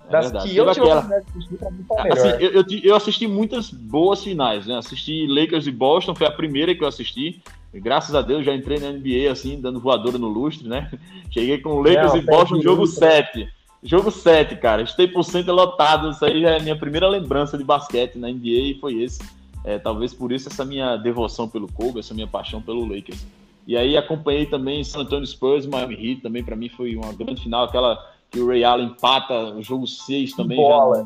É 0.07 0.11
das 0.11 0.26
verdade. 0.26 0.49
que 0.49 0.57
eu 0.57 0.71
tive 0.71 0.89
aquela... 0.89 1.17
assistir, 1.17 1.57
pra 1.57 1.69
mim 1.69 1.86
foi 1.88 1.97
assim, 1.97 2.09
melhor. 2.09 2.34
Assim, 2.34 2.43
eu, 2.43 2.51
eu, 2.51 2.65
eu, 2.84 2.95
assisti 2.95 3.28
muitas 3.28 3.69
boas 3.69 4.23
finais, 4.23 4.65
né? 4.65 4.78
Assisti 4.80 5.28
Lakers 5.28 5.67
e 5.67 5.71
Boston, 5.71 6.15
foi 6.15 6.26
a 6.26 6.32
primeira 6.32 6.73
que 6.73 6.84
eu 6.84 6.88
assisti. 6.88 7.39
E 7.71 7.80
graças 7.80 8.15
a 8.15 8.23
Deus 8.23 8.43
já 8.43 8.55
entrei 8.55 8.80
na 8.80 8.91
NBA 8.91 9.32
assim, 9.32 9.61
dando 9.61 9.80
voadora 9.80 10.17
no 10.17 10.28
lustre, 10.28 10.67
né? 10.67 10.89
Cheguei 11.30 11.59
com 11.59 11.82
Lakers 11.82 12.13
não, 12.13 12.17
e 12.17 12.21
Boston, 12.21 12.61
jogo 12.61 12.88
7. 12.88 13.47
Jogo 13.86 14.10
7, 14.10 14.56
cara. 14.56 14.82
Staples 14.82 15.28
Center 15.28 15.54
lotado. 15.54 16.10
Isso 16.10 16.26
aí 16.26 16.42
já 16.42 16.50
é 16.50 16.58
a 16.58 16.60
minha 16.60 16.76
primeira 16.76 17.08
lembrança 17.08 17.56
de 17.56 17.64
basquete 17.64 18.18
na 18.18 18.28
NBA 18.28 18.48
e 18.48 18.78
foi 18.82 18.96
esse. 18.96 19.22
É, 19.64 19.78
talvez 19.78 20.12
por 20.12 20.32
isso 20.32 20.50
essa 20.50 20.66
minha 20.66 20.98
devoção 20.98 21.48
pelo 21.48 21.72
Kobe, 21.72 22.00
essa 22.00 22.14
minha 22.14 22.26
paixão 22.26 22.60
pelo 22.60 22.84
Lakers. 22.84 23.26
E 23.68 23.78
aí 23.78 23.96
acompanhei 23.96 24.48
também 24.48 24.84
San 24.84 25.02
Antonio 25.02 25.26
Spurs, 25.26 25.68
Miami 25.68 25.94
Heat, 25.96 26.22
também 26.22 26.44
para 26.44 26.56
mim 26.56 26.68
foi 26.68 26.96
uma 26.96 27.14
grande 27.14 27.44
final, 27.44 27.66
aquela 27.66 28.04
que 28.32 28.40
o 28.40 28.48
Ray 28.48 28.64
Allen 28.64 28.88
empata 28.88 29.54
o 29.54 29.62
jogo 29.62 29.86
6 29.86 30.34
também. 30.34 30.58
Bola. 30.58 30.98
Já... 30.98 31.06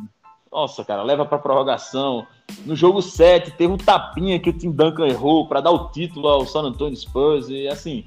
Nossa, 0.52 0.84
cara, 0.84 1.04
leva 1.04 1.26
para 1.26 1.38
prorrogação. 1.38 2.26
No 2.66 2.76
jogo 2.76 3.02
7 3.02 3.52
teve 3.52 3.72
um 3.72 3.78
tapinha 3.78 4.40
que 4.40 4.50
o 4.50 4.54
Tim 4.54 4.72
Duncan 4.72 5.06
errou 5.06 5.48
para 5.48 5.62
dar 5.62 5.72
o 5.72 5.90
título 5.90 6.28
ao 6.30 6.46
San 6.46 6.62
Antonio 6.62 6.96
Spurs 6.96 7.50
e 7.50 7.68
assim, 7.68 8.06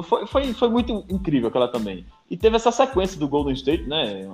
foi, 0.00 0.26
foi, 0.26 0.54
foi 0.54 0.68
muito 0.68 1.04
incrível 1.10 1.48
aquela 1.48 1.68
também. 1.68 2.06
E 2.32 2.36
teve 2.38 2.56
essa 2.56 2.72
sequência 2.72 3.20
do 3.20 3.28
Golden 3.28 3.52
State, 3.52 3.86
né? 3.86 4.26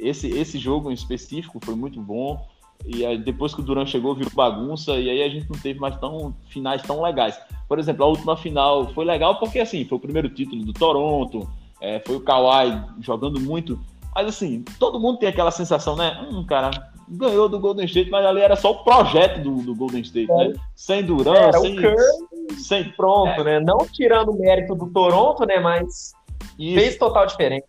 Esse, 0.00 0.26
esse 0.36 0.58
jogo 0.58 0.90
em 0.90 0.94
específico 0.94 1.60
foi 1.64 1.76
muito 1.76 2.00
bom. 2.00 2.44
E 2.84 3.06
aí, 3.06 3.16
depois 3.16 3.54
que 3.54 3.60
o 3.60 3.62
Duran 3.62 3.86
chegou, 3.86 4.16
virou 4.16 4.32
bagunça. 4.34 4.96
E 4.96 5.08
aí 5.08 5.22
a 5.22 5.28
gente 5.28 5.48
não 5.48 5.56
teve 5.56 5.78
mais 5.78 5.96
tão, 5.98 6.34
finais 6.48 6.82
tão 6.82 7.00
legais. 7.00 7.40
Por 7.68 7.78
exemplo, 7.78 8.04
a 8.04 8.08
última 8.08 8.36
final 8.36 8.88
foi 8.94 9.04
legal 9.04 9.38
porque 9.38 9.60
assim, 9.60 9.84
foi 9.84 9.96
o 9.96 10.00
primeiro 10.00 10.28
título 10.28 10.64
do 10.64 10.72
Toronto. 10.72 11.48
É, 11.80 12.00
foi 12.04 12.16
o 12.16 12.20
Kawhi 12.20 12.82
jogando 13.00 13.38
muito. 13.38 13.78
Mas 14.12 14.26
assim, 14.26 14.64
todo 14.80 14.98
mundo 14.98 15.20
tem 15.20 15.28
aquela 15.28 15.52
sensação, 15.52 15.94
né? 15.94 16.26
Hum, 16.28 16.44
cara, 16.44 16.72
ganhou 17.08 17.48
do 17.48 17.60
Golden 17.60 17.86
State, 17.86 18.10
mas 18.10 18.26
ali 18.26 18.40
era 18.40 18.56
só 18.56 18.72
o 18.72 18.82
projeto 18.82 19.40
do, 19.40 19.62
do 19.62 19.72
Golden 19.72 20.00
State, 20.00 20.32
é. 20.32 20.48
né? 20.48 20.54
Sem 20.74 21.04
Durant, 21.04 21.36
era 21.36 21.60
sem, 21.60 21.76
Curry, 21.76 22.56
sem 22.56 22.90
pronto, 22.90 23.40
é. 23.42 23.44
né? 23.44 23.60
Não 23.60 23.86
tirando 23.86 24.32
o 24.32 24.36
mérito 24.36 24.74
do 24.74 24.88
Toronto, 24.88 25.46
né? 25.46 25.60
Mas 25.60 26.17
Isso. 26.58 26.74
fez 26.74 26.96
total 26.96 27.26
diferença. 27.26 27.66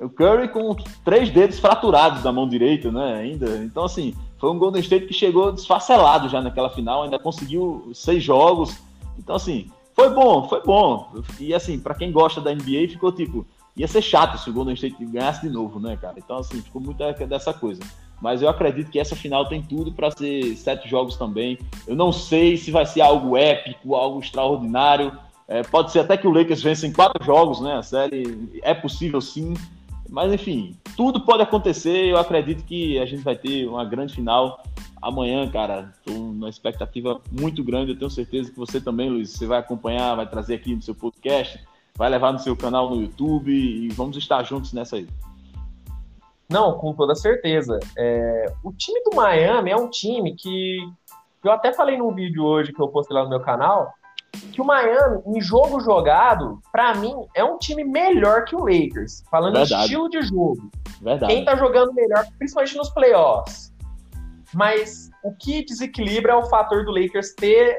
O 0.00 0.08
Curry 0.08 0.48
com 0.48 0.74
três 1.04 1.30
dedos 1.30 1.60
fraturados 1.60 2.22
da 2.22 2.32
mão 2.32 2.48
direita, 2.48 2.90
né? 2.90 3.20
Ainda. 3.20 3.58
Então, 3.58 3.84
assim, 3.84 4.14
foi 4.38 4.50
um 4.50 4.58
Golden 4.58 4.80
State 4.80 5.06
que 5.06 5.14
chegou 5.14 5.52
desfacelado 5.52 6.28
já 6.28 6.40
naquela 6.40 6.68
final, 6.68 7.04
ainda 7.04 7.18
conseguiu 7.18 7.90
seis 7.94 8.22
jogos. 8.22 8.76
Então, 9.16 9.36
assim, 9.36 9.70
foi 9.94 10.10
bom, 10.10 10.48
foi 10.48 10.60
bom. 10.62 11.12
E, 11.38 11.54
assim, 11.54 11.78
para 11.78 11.94
quem 11.94 12.10
gosta 12.10 12.40
da 12.40 12.52
NBA, 12.52 12.88
ficou 12.88 13.12
tipo, 13.12 13.46
ia 13.76 13.86
ser 13.86 14.02
chato 14.02 14.38
se 14.38 14.50
o 14.50 14.52
Golden 14.52 14.74
State 14.74 14.96
ganhasse 15.04 15.42
de 15.42 15.48
novo, 15.48 15.78
né, 15.78 15.96
cara? 15.96 16.14
Então, 16.16 16.38
assim, 16.38 16.60
ficou 16.60 16.82
muito 16.82 16.98
dessa 17.26 17.54
coisa. 17.54 17.80
Mas 18.20 18.40
eu 18.40 18.48
acredito 18.48 18.90
que 18.90 19.00
essa 19.00 19.16
final 19.16 19.48
tem 19.48 19.60
tudo 19.60 19.92
para 19.92 20.10
ser 20.10 20.56
sete 20.56 20.88
jogos 20.88 21.16
também. 21.16 21.58
Eu 21.86 21.96
não 21.96 22.12
sei 22.12 22.56
se 22.56 22.70
vai 22.70 22.86
ser 22.86 23.00
algo 23.00 23.36
épico, 23.36 23.96
algo 23.96 24.20
extraordinário. 24.20 25.12
É, 25.48 25.62
pode 25.62 25.92
ser 25.92 26.00
até 26.00 26.16
que 26.16 26.26
o 26.26 26.32
Lakers 26.32 26.62
vença 26.62 26.86
em 26.86 26.92
quatro 26.92 27.22
jogos, 27.24 27.60
né? 27.60 27.74
A 27.74 27.82
série 27.82 28.60
é 28.62 28.74
possível 28.74 29.20
sim. 29.20 29.54
Mas 30.08 30.32
enfim, 30.32 30.76
tudo 30.96 31.20
pode 31.20 31.42
acontecer. 31.42 32.06
Eu 32.06 32.18
acredito 32.18 32.64
que 32.64 32.98
a 32.98 33.06
gente 33.06 33.22
vai 33.22 33.34
ter 33.34 33.66
uma 33.66 33.84
grande 33.84 34.14
final 34.14 34.62
amanhã, 35.00 35.50
cara. 35.50 35.92
Estou 35.96 36.14
numa 36.14 36.48
expectativa 36.48 37.20
muito 37.30 37.64
grande. 37.64 37.92
Eu 37.92 37.98
tenho 37.98 38.10
certeza 38.10 38.50
que 38.50 38.56
você 38.56 38.80
também, 38.80 39.08
Luiz, 39.08 39.30
você 39.30 39.46
vai 39.46 39.58
acompanhar, 39.58 40.14
vai 40.14 40.28
trazer 40.28 40.54
aqui 40.54 40.74
no 40.74 40.82
seu 40.82 40.94
podcast, 40.94 41.58
vai 41.96 42.10
levar 42.10 42.32
no 42.32 42.38
seu 42.38 42.56
canal 42.56 42.90
no 42.90 43.00
YouTube 43.00 43.52
e 43.52 43.88
vamos 43.90 44.16
estar 44.16 44.42
juntos 44.44 44.72
nessa 44.72 44.96
aí. 44.96 45.08
Não, 46.48 46.78
com 46.78 46.92
toda 46.92 47.14
certeza. 47.14 47.78
É, 47.96 48.52
o 48.62 48.72
time 48.72 49.02
do 49.04 49.16
Miami 49.16 49.70
é 49.70 49.76
um 49.76 49.88
time 49.88 50.34
que 50.34 50.78
eu 51.42 51.50
até 51.50 51.72
falei 51.72 51.96
num 51.96 52.14
vídeo 52.14 52.44
hoje 52.44 52.72
que 52.72 52.80
eu 52.80 52.88
postei 52.88 53.16
lá 53.16 53.24
no 53.24 53.30
meu 53.30 53.40
canal 53.40 53.94
que 54.52 54.60
o 54.60 54.64
Miami, 54.64 55.22
em 55.26 55.40
jogo 55.40 55.80
jogado, 55.80 56.60
para 56.70 56.94
mim, 56.94 57.14
é 57.34 57.44
um 57.44 57.58
time 57.58 57.84
melhor 57.84 58.44
que 58.44 58.54
o 58.54 58.60
Lakers. 58.60 59.22
Falando 59.30 59.54
Verdade. 59.54 59.74
em 59.74 59.84
estilo 59.84 60.08
de 60.08 60.22
jogo. 60.22 60.70
Verdade. 61.00 61.34
Quem 61.34 61.44
tá 61.44 61.56
jogando 61.56 61.92
melhor, 61.92 62.26
principalmente 62.38 62.76
nos 62.76 62.90
playoffs. 62.90 63.72
Mas 64.54 65.10
o 65.24 65.32
que 65.32 65.64
desequilibra 65.64 66.32
é 66.32 66.36
o 66.36 66.46
fator 66.46 66.84
do 66.84 66.90
Lakers 66.90 67.34
ter 67.34 67.76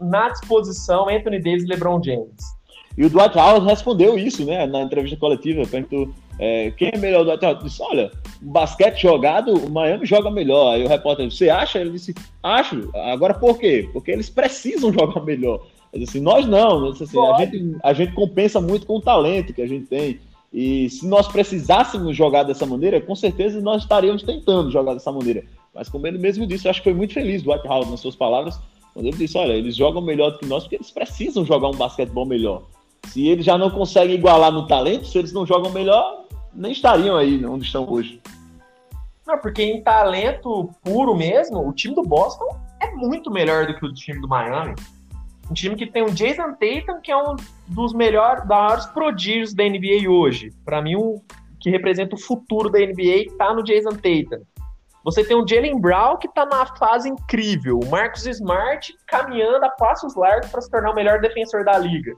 na 0.00 0.28
disposição 0.28 1.08
Anthony 1.08 1.40
Davis 1.40 1.64
e 1.64 1.66
LeBron 1.66 2.02
James. 2.02 2.56
E 2.96 3.04
o 3.04 3.10
Dwight 3.10 3.36
Howard 3.36 3.66
respondeu 3.66 4.18
isso, 4.18 4.44
né, 4.44 4.66
na 4.66 4.80
entrevista 4.80 5.18
coletiva, 5.18 5.66
perguntou 5.66 6.08
é, 6.38 6.70
quem 6.72 6.90
é 6.92 6.98
melhor 6.98 7.22
o 7.22 7.24
Dwight 7.24 7.44
Howard? 7.44 7.64
Disse, 7.64 7.82
olha, 7.82 8.10
basquete 8.40 9.02
jogado, 9.02 9.52
o 9.54 9.70
Miami 9.70 10.04
joga 10.06 10.30
melhor. 10.30 10.74
Aí 10.74 10.84
o 10.84 10.88
repórter, 10.88 11.30
você 11.30 11.48
acha? 11.48 11.78
Ele 11.78 11.90
disse, 11.90 12.14
acho. 12.42 12.90
Agora 12.94 13.34
por 13.34 13.58
quê? 13.58 13.88
Porque 13.92 14.10
eles 14.10 14.28
precisam 14.28 14.92
jogar 14.92 15.20
melhor. 15.22 15.66
Assim, 16.04 16.20
nós 16.20 16.46
não, 16.46 16.88
assim, 16.90 17.18
a, 17.18 17.44
gente, 17.44 17.76
a 17.82 17.92
gente 17.92 18.12
compensa 18.12 18.60
muito 18.60 18.86
com 18.86 18.96
o 18.96 19.00
talento 19.00 19.52
que 19.52 19.62
a 19.62 19.66
gente 19.66 19.86
tem. 19.86 20.20
E 20.52 20.88
se 20.90 21.06
nós 21.06 21.28
precisássemos 21.28 22.16
jogar 22.16 22.42
dessa 22.42 22.64
maneira, 22.64 23.00
com 23.00 23.14
certeza 23.14 23.60
nós 23.60 23.82
estaríamos 23.82 24.22
tentando 24.22 24.70
jogar 24.70 24.94
dessa 24.94 25.12
maneira. 25.12 25.44
Mas 25.74 25.88
como 25.88 26.06
ele 26.06 26.18
mesmo 26.18 26.46
disse, 26.46 26.66
eu 26.66 26.70
acho 26.70 26.80
que 26.80 26.90
foi 26.90 26.94
muito 26.96 27.12
feliz 27.12 27.42
do 27.42 27.52
White 27.52 27.68
House 27.68 27.90
nas 27.90 28.00
suas 28.00 28.16
palavras, 28.16 28.58
quando 28.94 29.06
ele 29.06 29.16
disse, 29.16 29.36
olha, 29.36 29.52
eles 29.52 29.76
jogam 29.76 30.00
melhor 30.00 30.30
do 30.30 30.38
que 30.38 30.46
nós 30.46 30.62
porque 30.62 30.76
eles 30.76 30.90
precisam 30.90 31.44
jogar 31.44 31.68
um 31.68 31.76
basquetebol 31.76 32.24
melhor. 32.24 32.62
Se 33.08 33.28
eles 33.28 33.44
já 33.44 33.58
não 33.58 33.70
conseguem 33.70 34.16
igualar 34.16 34.50
no 34.50 34.66
talento, 34.66 35.06
se 35.06 35.18
eles 35.18 35.32
não 35.32 35.44
jogam 35.44 35.70
melhor, 35.70 36.24
nem 36.54 36.72
estariam 36.72 37.16
aí 37.16 37.44
onde 37.44 37.66
estão 37.66 37.86
hoje. 37.88 38.20
Não, 39.26 39.38
porque 39.38 39.62
em 39.62 39.82
talento 39.82 40.70
puro 40.82 41.14
mesmo, 41.14 41.68
o 41.68 41.72
time 41.72 41.94
do 41.94 42.02
Boston 42.02 42.46
é 42.80 42.92
muito 42.92 43.30
melhor 43.30 43.66
do 43.66 43.74
que 43.74 43.84
o 43.84 43.92
time 43.92 44.20
do 44.20 44.28
Miami. 44.28 44.74
Um 45.50 45.54
time 45.54 45.76
que 45.76 45.86
tem 45.86 46.02
o 46.02 46.10
Jason 46.10 46.52
Tatum, 46.54 47.00
que 47.00 47.10
é 47.10 47.16
um 47.16 47.36
dos 47.68 47.92
melhores, 47.92 48.44
maiores 48.46 48.86
prodígios 48.86 49.54
da 49.54 49.64
NBA 49.64 50.08
hoje. 50.08 50.50
Para 50.64 50.82
mim, 50.82 50.96
o 50.96 51.22
que 51.60 51.70
representa 51.70 52.14
o 52.14 52.20
futuro 52.20 52.70
da 52.70 52.78
NBA 52.78 53.26
está 53.26 53.54
no 53.54 53.62
Jason 53.62 53.90
Tatum. 53.90 54.44
Você 55.04 55.22
tem 55.22 55.36
o 55.36 55.46
Jalen 55.46 55.80
Brown, 55.80 56.16
que 56.16 56.26
está 56.26 56.44
na 56.44 56.66
fase 56.66 57.08
incrível. 57.08 57.78
O 57.78 57.88
Marcus 57.88 58.26
Smart 58.26 58.92
caminhando 59.06 59.64
a 59.64 59.70
passos 59.70 60.16
largos 60.16 60.50
para 60.50 60.60
se 60.60 60.68
tornar 60.68 60.90
o 60.90 60.94
melhor 60.96 61.20
defensor 61.20 61.64
da 61.64 61.78
liga. 61.78 62.12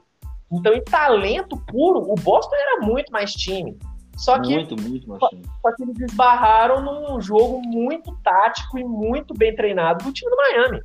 Então, 0.51 0.73
em 0.73 0.83
talento 0.83 1.55
puro, 1.67 1.99
o 1.99 2.15
Boston 2.15 2.55
era 2.55 2.81
muito 2.81 3.11
mais 3.11 3.31
time. 3.33 3.77
Só 4.17 4.39
que, 4.39 4.55
muito, 4.55 4.75
muito 4.81 5.07
mais 5.07 5.21
time. 5.29 5.43
Só 5.61 5.75
que 5.75 5.83
eles 5.83 5.99
esbarraram 5.99 6.81
num 6.81 7.21
jogo 7.21 7.61
muito 7.61 8.11
tático 8.23 8.79
e 8.79 8.83
muito 8.83 9.35
bem 9.35 9.55
treinado 9.55 10.03
do 10.03 10.11
time 10.11 10.31
do 10.31 10.37
Miami. 10.37 10.81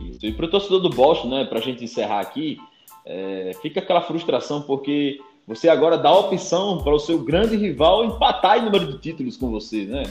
Isso. 0.00 0.24
E 0.26 0.32
para 0.32 0.46
o 0.46 0.50
torcedor 0.50 0.80
do 0.80 0.90
Boston, 0.90 1.28
né, 1.28 1.44
para 1.44 1.58
a 1.58 1.62
gente 1.62 1.84
encerrar 1.84 2.20
aqui, 2.20 2.58
é, 3.04 3.52
fica 3.60 3.80
aquela 3.80 4.02
frustração 4.02 4.62
porque 4.62 5.20
você 5.46 5.68
agora 5.68 5.98
dá 5.98 6.10
a 6.10 6.18
opção 6.18 6.78
para 6.78 6.94
o 6.94 6.98
seu 6.98 7.18
grande 7.18 7.56
rival 7.56 8.04
empatar 8.04 8.58
em 8.58 8.64
número 8.64 8.86
de 8.86 8.98
títulos 8.98 9.36
com 9.36 9.50
você, 9.50 9.84
né? 9.84 10.04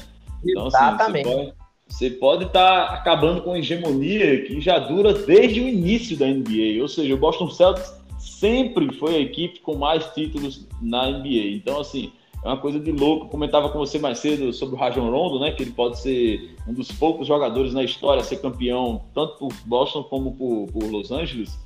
Então, 0.44 0.68
assim, 0.68 0.78
Exatamente. 0.78 1.30
Assim, 1.30 1.52
você 1.88 2.10
pode 2.10 2.46
estar 2.46 2.88
tá 2.88 2.94
acabando 2.94 3.42
com 3.42 3.54
a 3.54 3.60
hegemonia 3.60 4.46
que 4.46 4.62
já 4.62 4.78
dura 4.78 5.14
desde 5.14 5.60
o 5.60 5.68
início 5.68 6.16
da 6.18 6.28
NBA. 6.28 6.82
Ou 6.82 6.88
seja, 6.88 7.14
o 7.14 7.18
Boston 7.18 7.50
Celtics 7.50 7.94
sempre 8.20 8.94
foi 8.94 9.16
a 9.16 9.20
equipe 9.20 9.60
com 9.60 9.76
mais 9.76 10.06
títulos 10.14 10.68
na 10.82 11.10
NBA. 11.10 11.56
Então, 11.56 11.80
assim, 11.80 12.12
é 12.44 12.48
uma 12.48 12.58
coisa 12.58 12.80
de 12.80 12.92
louco. 12.92 13.26
Eu 13.26 13.30
comentava 13.30 13.70
com 13.70 13.78
você 13.78 14.00
mais 14.00 14.20
cedo 14.20 14.52
sobre 14.54 14.76
o 14.76 14.78
Rajon 14.78 15.10
Rondo, 15.10 15.40
né? 15.40 15.52
Que 15.52 15.64
ele 15.64 15.72
pode 15.72 16.00
ser 16.00 16.56
um 16.68 16.74
dos 16.74 16.92
poucos 16.92 17.28
jogadores 17.28 17.74
na 17.74 17.84
história 17.84 18.22
a 18.22 18.24
ser 18.24 18.38
campeão, 18.38 19.04
tanto 19.14 19.38
por 19.38 19.54
Boston 19.66 20.04
como 20.04 20.34
por, 20.36 20.68
por 20.72 20.90
Los 20.90 21.12
Angeles, 21.12 21.60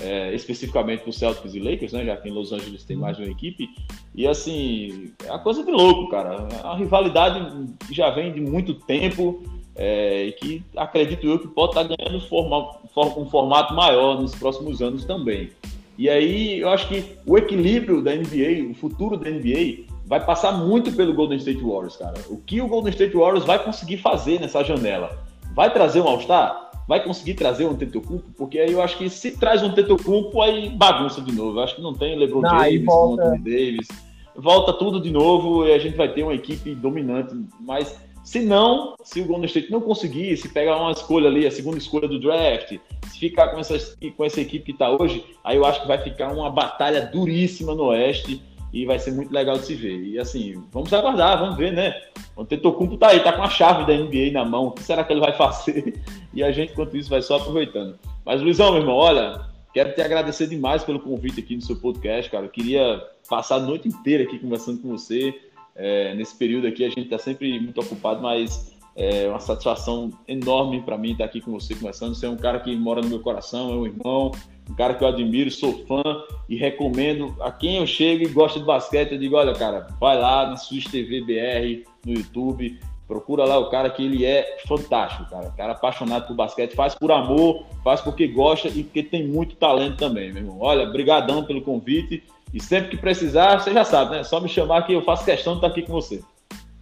é, 0.00 0.34
especificamente 0.34 1.04
por 1.04 1.12
Celtics 1.12 1.54
e 1.54 1.60
Lakers, 1.60 1.92
né? 1.92 2.04
Já 2.04 2.16
que 2.16 2.28
em 2.28 2.32
Los 2.32 2.52
Angeles 2.52 2.84
tem 2.84 2.96
mais 2.96 3.18
uma 3.18 3.28
equipe. 3.28 3.68
E 4.14 4.26
assim, 4.26 5.12
é 5.24 5.30
uma 5.30 5.38
coisa 5.38 5.62
de 5.62 5.70
louco, 5.70 6.10
cara. 6.10 6.48
A 6.64 6.76
rivalidade 6.76 7.68
já 7.90 8.10
vem 8.10 8.32
de 8.32 8.40
muito 8.40 8.74
tempo. 8.74 9.42
É, 9.78 10.24
e 10.24 10.32
que 10.32 10.64
acredito 10.74 11.26
eu 11.26 11.38
que 11.38 11.46
pode 11.48 11.72
estar 11.72 11.82
ganhando 11.82 12.18
forma, 12.26 12.78
um 12.96 13.26
formato 13.26 13.74
maior 13.74 14.18
nos 14.18 14.34
próximos 14.34 14.80
anos 14.80 15.04
também. 15.04 15.50
E 15.98 16.10
aí 16.10 16.60
eu 16.60 16.68
acho 16.68 16.88
que 16.88 17.04
o 17.26 17.38
equilíbrio 17.38 18.02
da 18.02 18.14
NBA, 18.14 18.70
o 18.70 18.74
futuro 18.74 19.16
da 19.16 19.30
NBA, 19.30 19.85
vai 20.06 20.24
passar 20.24 20.52
muito 20.52 20.92
pelo 20.92 21.12
Golden 21.12 21.38
State 21.38 21.60
Warriors, 21.60 21.96
cara. 21.96 22.14
O 22.28 22.38
que 22.38 22.60
o 22.60 22.68
Golden 22.68 22.92
State 22.92 23.16
Warriors 23.16 23.44
vai 23.44 23.62
conseguir 23.62 23.98
fazer 23.98 24.40
nessa 24.40 24.62
janela? 24.62 25.18
Vai 25.54 25.72
trazer 25.72 26.00
um 26.00 26.08
All-Star? 26.08 26.70
Vai 26.86 27.02
conseguir 27.02 27.34
trazer 27.34 27.66
um 27.66 27.74
Tetocumpo? 27.74 28.30
Porque 28.36 28.58
aí 28.58 28.72
eu 28.72 28.80
acho 28.80 28.96
que 28.96 29.10
se 29.10 29.32
traz 29.32 29.62
um 29.62 29.72
Tetocumpo, 29.72 30.40
aí 30.40 30.70
bagunça 30.70 31.20
de 31.20 31.32
novo. 31.32 31.58
Eu 31.58 31.64
acho 31.64 31.74
que 31.74 31.82
não 31.82 31.92
tem 31.92 32.16
LeBron 32.16 32.42
não, 32.42 32.58
James, 32.60 32.84
volta... 32.84 33.22
Anthony 33.24 33.38
Davis. 33.38 33.88
Volta 34.36 34.72
tudo 34.74 35.00
de 35.00 35.10
novo 35.10 35.66
e 35.66 35.72
a 35.72 35.78
gente 35.78 35.96
vai 35.96 36.12
ter 36.12 36.22
uma 36.22 36.34
equipe 36.34 36.74
dominante. 36.74 37.34
Mas 37.60 37.98
se 38.22 38.40
não, 38.40 38.94
se 39.02 39.20
o 39.20 39.24
Golden 39.24 39.46
State 39.46 39.72
não 39.72 39.80
conseguir, 39.80 40.36
se 40.36 40.48
pegar 40.48 40.76
uma 40.76 40.92
escolha 40.92 41.28
ali, 41.28 41.46
a 41.46 41.50
segunda 41.50 41.78
escolha 41.78 42.06
do 42.06 42.20
draft, 42.20 42.78
se 43.08 43.18
ficar 43.18 43.48
com 43.48 43.58
essa, 43.58 43.96
com 44.16 44.24
essa 44.24 44.40
equipe 44.40 44.66
que 44.66 44.72
está 44.72 44.90
hoje, 44.90 45.24
aí 45.42 45.56
eu 45.56 45.64
acho 45.64 45.80
que 45.80 45.88
vai 45.88 45.98
ficar 45.98 46.32
uma 46.32 46.50
batalha 46.50 47.00
duríssima 47.06 47.74
no 47.74 47.84
Oeste 47.84 48.40
e 48.72 48.84
vai 48.84 48.98
ser 48.98 49.12
muito 49.12 49.32
legal 49.32 49.56
de 49.56 49.66
se 49.66 49.74
ver. 49.74 50.02
E 50.04 50.18
assim, 50.18 50.62
vamos 50.72 50.92
aguardar, 50.92 51.38
vamos 51.38 51.56
ver, 51.56 51.72
né? 51.72 51.94
O 52.36 52.44
Tetocumpo 52.44 52.96
tá 52.96 53.08
aí, 53.08 53.20
tá 53.20 53.32
com 53.32 53.42
a 53.42 53.48
chave 53.48 53.86
da 53.86 53.94
NBA 53.96 54.32
na 54.32 54.44
mão. 54.44 54.66
O 54.66 54.70
que 54.72 54.82
será 54.82 55.02
que 55.04 55.12
ele 55.12 55.20
vai 55.20 55.32
fazer? 55.36 56.00
E 56.34 56.42
a 56.42 56.52
gente, 56.52 56.72
enquanto 56.72 56.96
isso, 56.96 57.10
vai 57.10 57.22
só 57.22 57.36
aproveitando. 57.36 57.98
Mas, 58.24 58.42
Luizão, 58.42 58.72
meu 58.72 58.82
irmão, 58.82 58.96
olha, 58.96 59.40
quero 59.72 59.94
te 59.94 60.00
agradecer 60.00 60.46
demais 60.46 60.84
pelo 60.84 61.00
convite 61.00 61.40
aqui 61.40 61.56
no 61.56 61.62
seu 61.62 61.76
podcast, 61.76 62.30
cara. 62.30 62.44
Eu 62.44 62.50
queria 62.50 63.02
passar 63.28 63.56
a 63.56 63.60
noite 63.60 63.88
inteira 63.88 64.24
aqui 64.24 64.38
conversando 64.38 64.82
com 64.82 64.88
você. 64.88 65.34
É, 65.74 66.14
nesse 66.14 66.36
período 66.36 66.66
aqui, 66.66 66.84
a 66.84 66.88
gente 66.88 67.08
tá 67.08 67.18
sempre 67.18 67.58
muito 67.60 67.80
ocupado, 67.80 68.22
mas 68.22 68.75
é 68.96 69.28
uma 69.28 69.38
satisfação 69.38 70.10
enorme 70.26 70.80
para 70.80 70.96
mim 70.96 71.12
estar 71.12 71.26
aqui 71.26 71.40
com 71.40 71.52
você 71.52 71.74
conversando. 71.74 72.14
Você 72.14 72.24
é 72.24 72.30
um 72.30 72.36
cara 72.36 72.58
que 72.60 72.74
mora 72.74 73.02
no 73.02 73.08
meu 73.08 73.20
coração, 73.20 73.70
é 73.70 73.76
um 73.76 73.86
irmão, 73.86 74.32
um 74.68 74.74
cara 74.74 74.94
que 74.94 75.04
eu 75.04 75.08
admiro, 75.08 75.50
sou 75.50 75.84
fã 75.86 76.02
e 76.48 76.56
recomendo 76.56 77.36
a 77.40 77.52
quem 77.52 77.76
eu 77.76 77.86
chego 77.86 78.24
e 78.24 78.28
gosta 78.28 78.58
de 78.58 78.64
basquete. 78.64 79.12
Eu 79.12 79.18
digo: 79.18 79.36
olha, 79.36 79.52
cara, 79.52 79.86
vai 80.00 80.18
lá 80.18 80.48
na 80.48 80.56
Switch 80.56 80.86
TV 80.86 81.20
BR, 81.20 81.86
no 82.06 82.14
YouTube, 82.14 82.80
procura 83.06 83.44
lá 83.44 83.58
o 83.58 83.68
cara 83.68 83.90
que 83.90 84.02
ele 84.02 84.24
é 84.24 84.56
fantástico, 84.66 85.28
cara. 85.28 85.50
Cara 85.50 85.72
apaixonado 85.72 86.26
por 86.26 86.34
basquete, 86.34 86.74
faz 86.74 86.94
por 86.94 87.12
amor, 87.12 87.64
faz 87.84 88.00
porque 88.00 88.26
gosta 88.26 88.68
e 88.68 88.82
porque 88.82 89.02
tem 89.02 89.26
muito 89.26 89.56
talento 89.56 89.98
também, 89.98 90.32
meu 90.32 90.42
irmão. 90.42 90.58
Olha, 90.60 90.86
brigadão 90.86 91.44
pelo 91.44 91.60
convite 91.60 92.22
e 92.52 92.62
sempre 92.62 92.90
que 92.90 92.96
precisar, 92.96 93.60
você 93.60 93.72
já 93.72 93.84
sabe, 93.84 94.12
né? 94.12 94.24
Só 94.24 94.40
me 94.40 94.48
chamar 94.48 94.86
que 94.86 94.92
eu 94.94 95.02
faço 95.02 95.24
questão 95.24 95.52
de 95.52 95.58
estar 95.58 95.68
aqui 95.68 95.82
com 95.82 95.92
você. 95.92 96.22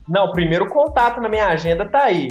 Não, 0.09 0.27
o 0.27 0.33
primeiro 0.33 0.69
contato 0.69 1.21
na 1.21 1.29
minha 1.29 1.49
agenda 1.49 1.89
tá 1.89 2.05
aí. 2.05 2.29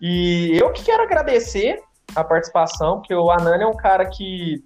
E 0.00 0.58
eu 0.60 0.72
que 0.72 0.84
quero 0.84 1.02
agradecer 1.02 1.80
a 2.14 2.24
participação, 2.24 2.98
porque 2.98 3.14
o 3.14 3.30
Anani 3.30 3.62
é 3.62 3.66
um 3.66 3.76
cara 3.76 4.06
que. 4.06 4.64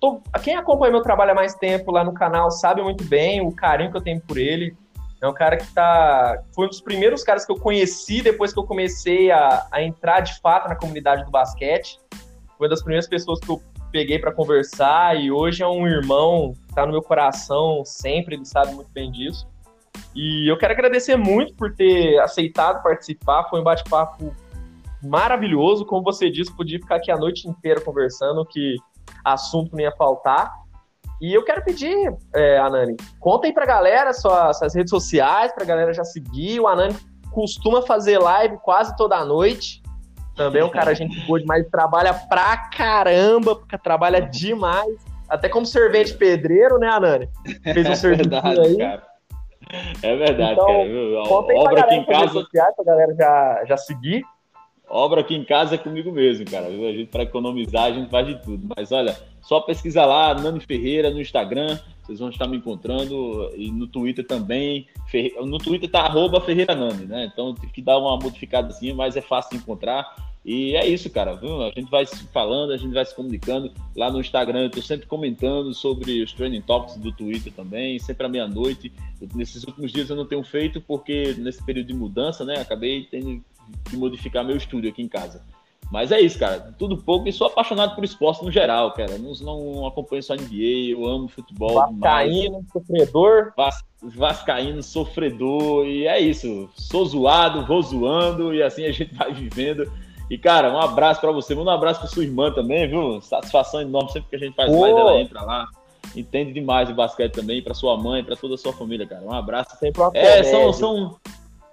Tô... 0.00 0.20
Quem 0.42 0.56
acompanha 0.56 0.92
meu 0.92 1.02
trabalho 1.02 1.32
há 1.32 1.34
mais 1.34 1.54
tempo 1.54 1.92
lá 1.92 2.02
no 2.02 2.14
canal 2.14 2.50
sabe 2.50 2.82
muito 2.82 3.04
bem 3.04 3.46
o 3.46 3.52
carinho 3.52 3.90
que 3.90 3.96
eu 3.96 4.02
tenho 4.02 4.20
por 4.20 4.38
ele. 4.38 4.74
É 5.22 5.28
um 5.28 5.34
cara 5.34 5.58
que 5.58 5.66
tá. 5.74 6.42
Foi 6.54 6.64
um 6.64 6.68
dos 6.68 6.80
primeiros 6.80 7.22
caras 7.22 7.44
que 7.44 7.52
eu 7.52 7.56
conheci 7.56 8.22
depois 8.22 8.54
que 8.54 8.58
eu 8.58 8.64
comecei 8.64 9.30
a, 9.30 9.66
a 9.70 9.82
entrar 9.82 10.20
de 10.20 10.40
fato 10.40 10.68
na 10.68 10.74
comunidade 10.74 11.24
do 11.24 11.30
basquete. 11.30 12.00
Foi 12.56 12.66
uma 12.66 12.68
das 12.70 12.80
primeiras 12.80 13.06
pessoas 13.06 13.38
que 13.40 13.50
eu 13.50 13.60
peguei 13.92 14.18
para 14.18 14.32
conversar 14.32 15.20
e 15.20 15.30
hoje 15.30 15.62
é 15.62 15.66
um 15.66 15.86
irmão, 15.86 16.54
tá 16.74 16.86
no 16.86 16.92
meu 16.92 17.02
coração 17.02 17.84
sempre, 17.84 18.36
ele 18.36 18.46
sabe 18.46 18.72
muito 18.72 18.90
bem 18.90 19.10
disso. 19.10 19.46
E 20.14 20.50
eu 20.50 20.56
quero 20.58 20.72
agradecer 20.72 21.16
muito 21.16 21.54
por 21.54 21.74
ter 21.74 22.18
aceitado 22.20 22.82
participar, 22.82 23.44
foi 23.48 23.60
um 23.60 23.64
bate-papo 23.64 24.34
maravilhoso, 25.02 25.84
como 25.86 26.02
você 26.02 26.30
disse, 26.30 26.54
podia 26.54 26.78
ficar 26.78 26.96
aqui 26.96 27.10
a 27.10 27.16
noite 27.16 27.48
inteira 27.48 27.80
conversando, 27.80 28.44
que 28.44 28.76
assunto 29.24 29.72
não 29.72 29.80
ia 29.80 29.92
faltar. 29.92 30.52
E 31.20 31.34
eu 31.34 31.44
quero 31.44 31.62
pedir, 31.62 31.94
é, 32.34 32.58
Anani, 32.58 32.96
conta 33.18 33.46
aí 33.46 33.52
pra 33.52 33.66
galera 33.66 34.12
suas, 34.12 34.58
suas 34.58 34.74
redes 34.74 34.90
sociais, 34.90 35.52
pra 35.52 35.64
galera 35.64 35.92
já 35.92 36.04
seguir. 36.04 36.60
O 36.60 36.66
Anani 36.66 36.96
costuma 37.30 37.82
fazer 37.82 38.18
live 38.18 38.56
quase 38.58 38.96
toda 38.96 39.22
noite. 39.24 39.82
Também 40.34 40.62
é 40.62 40.64
um 40.64 40.70
cara 40.70 40.94
gente 40.94 41.20
boa 41.26 41.38
demais, 41.38 41.68
trabalha 41.68 42.14
pra 42.14 42.56
caramba, 42.70 43.54
porque 43.54 43.76
trabalha 43.76 44.20
demais. 44.22 44.96
Até 45.28 45.48
como 45.48 45.66
servente 45.66 46.14
pedreiro, 46.14 46.78
né, 46.78 46.88
Anani? 46.88 47.28
Fez 47.62 47.86
um 47.86 47.92
é 47.92 47.96
serviço 47.96 48.46
aí. 48.46 48.78
Cara. 48.78 49.09
É 50.02 50.16
verdade, 50.16 50.52
então, 50.52 50.66
cara. 50.66 51.60
Obra 51.60 51.80
aqui 51.80 51.94
em 51.94 52.04
casa. 52.04 52.32
Sociais, 52.32 52.74
pra 52.74 52.84
galera 52.84 53.14
já, 53.14 53.64
já 53.66 53.76
seguir. 53.76 54.24
Obra 54.88 55.20
aqui 55.20 55.36
em 55.36 55.44
casa 55.44 55.76
é 55.76 55.78
comigo 55.78 56.10
mesmo, 56.10 56.44
cara. 56.50 56.66
A 56.66 56.70
gente, 56.70 57.06
para 57.06 57.22
economizar, 57.22 57.84
a 57.84 57.92
gente 57.92 58.10
faz 58.10 58.26
de 58.26 58.42
tudo. 58.42 58.68
Mas 58.76 58.90
olha, 58.90 59.16
só 59.40 59.60
pesquisa 59.60 60.04
lá, 60.04 60.34
Nani 60.34 60.58
Ferreira, 60.60 61.10
no 61.10 61.20
Instagram, 61.20 61.78
vocês 62.02 62.18
vão 62.18 62.28
estar 62.28 62.48
me 62.48 62.56
encontrando. 62.56 63.52
E 63.54 63.70
no 63.70 63.86
Twitter 63.86 64.26
também. 64.26 64.88
No 65.44 65.58
Twitter 65.58 65.88
tá 65.88 66.00
arroba 66.00 66.40
Ferreira 66.40 66.74
Nani, 66.74 67.06
né? 67.06 67.30
Então 67.32 67.54
tem 67.54 67.70
que 67.70 67.80
dar 67.80 67.98
uma 67.98 68.16
modificada 68.16 68.68
assim, 68.68 68.92
mas 68.92 69.16
é 69.16 69.20
fácil 69.20 69.52
de 69.52 69.62
encontrar. 69.62 70.12
E 70.44 70.74
é 70.74 70.86
isso, 70.86 71.10
cara. 71.10 71.34
Viu? 71.34 71.62
A 71.62 71.70
gente 71.70 71.90
vai 71.90 72.06
se 72.06 72.24
falando, 72.28 72.72
a 72.72 72.76
gente 72.76 72.92
vai 72.92 73.04
se 73.04 73.14
comunicando. 73.14 73.72
Lá 73.94 74.10
no 74.10 74.20
Instagram 74.20 74.64
eu 74.64 74.70
tô 74.70 74.80
sempre 74.80 75.06
comentando 75.06 75.74
sobre 75.74 76.22
os 76.22 76.32
training 76.32 76.62
topics 76.62 76.96
do 76.96 77.12
Twitter 77.12 77.52
também, 77.52 77.98
sempre 77.98 78.26
à 78.26 78.28
meia-noite. 78.28 78.92
Nesses 79.34 79.64
últimos 79.64 79.92
dias 79.92 80.08
eu 80.08 80.16
não 80.16 80.26
tenho 80.26 80.42
feito 80.42 80.80
porque 80.80 81.34
nesse 81.38 81.62
período 81.62 81.88
de 81.88 81.94
mudança, 81.94 82.44
né? 82.44 82.58
Acabei 82.58 83.04
tendo 83.10 83.44
de 83.88 83.96
modificar 83.96 84.44
meu 84.44 84.56
estúdio 84.56 84.90
aqui 84.90 85.02
em 85.02 85.08
casa. 85.08 85.44
Mas 85.90 86.12
é 86.12 86.20
isso, 86.20 86.38
cara. 86.38 86.72
Tudo 86.78 86.96
pouco 86.96 87.28
e 87.28 87.32
sou 87.32 87.48
apaixonado 87.48 87.96
por 87.96 88.04
esporte 88.04 88.44
no 88.44 88.50
geral, 88.50 88.92
cara. 88.92 89.18
Não, 89.18 89.32
não 89.40 89.86
acompanho 89.86 90.22
só 90.22 90.34
NBA, 90.34 90.90
eu 90.90 91.04
amo 91.04 91.26
futebol. 91.26 91.74
Vascaíno, 91.74 92.42
demais. 92.42 92.72
sofredor. 92.72 93.52
Vas, 93.56 93.84
vascaíno, 94.00 94.82
sofredor. 94.82 95.86
E 95.86 96.06
é 96.06 96.20
isso. 96.20 96.70
Sou 96.76 97.04
zoado, 97.04 97.66
vou 97.66 97.82
zoando 97.82 98.54
e 98.54 98.62
assim 98.62 98.84
a 98.84 98.92
gente 98.92 99.12
vai 99.14 99.34
vivendo. 99.34 99.90
E, 100.30 100.38
cara, 100.38 100.72
um 100.72 100.78
abraço 100.78 101.20
para 101.20 101.32
você. 101.32 101.56
Manda 101.56 101.72
um 101.72 101.74
abraço 101.74 101.98
para 101.98 102.08
sua 102.08 102.22
irmã 102.22 102.52
também, 102.52 102.88
viu? 102.88 103.20
Satisfação 103.20 103.80
enorme 103.80 104.12
sempre 104.12 104.30
que 104.30 104.36
a 104.36 104.38
gente 104.38 104.54
faz 104.54 104.70
Pô. 104.70 104.80
mais, 104.80 104.96
ela 104.96 105.20
entra 105.20 105.42
lá. 105.42 105.66
Entende 106.14 106.52
demais 106.52 106.86
de 106.86 106.94
basquete 106.94 107.32
também, 107.32 107.60
para 107.60 107.74
sua 107.74 107.96
mãe, 107.96 108.22
para 108.22 108.36
toda 108.36 108.54
a 108.54 108.58
sua 108.58 108.72
família, 108.72 109.06
cara. 109.06 109.22
Um 109.22 109.32
abraço. 109.32 109.76
Sempre 109.76 110.00
é, 110.14 110.44
são, 110.44 110.72
são, 110.72 111.16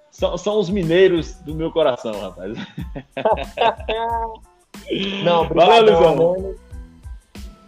são, 0.09 0.37
são 0.37 0.59
os 0.59 0.71
mineiros 0.71 1.35
do 1.41 1.53
meu 1.53 1.71
coração, 1.71 2.19
rapaz. 2.19 2.57
Não, 5.23 5.43
obrigado, 5.43 5.93
Valeu, 5.93 6.55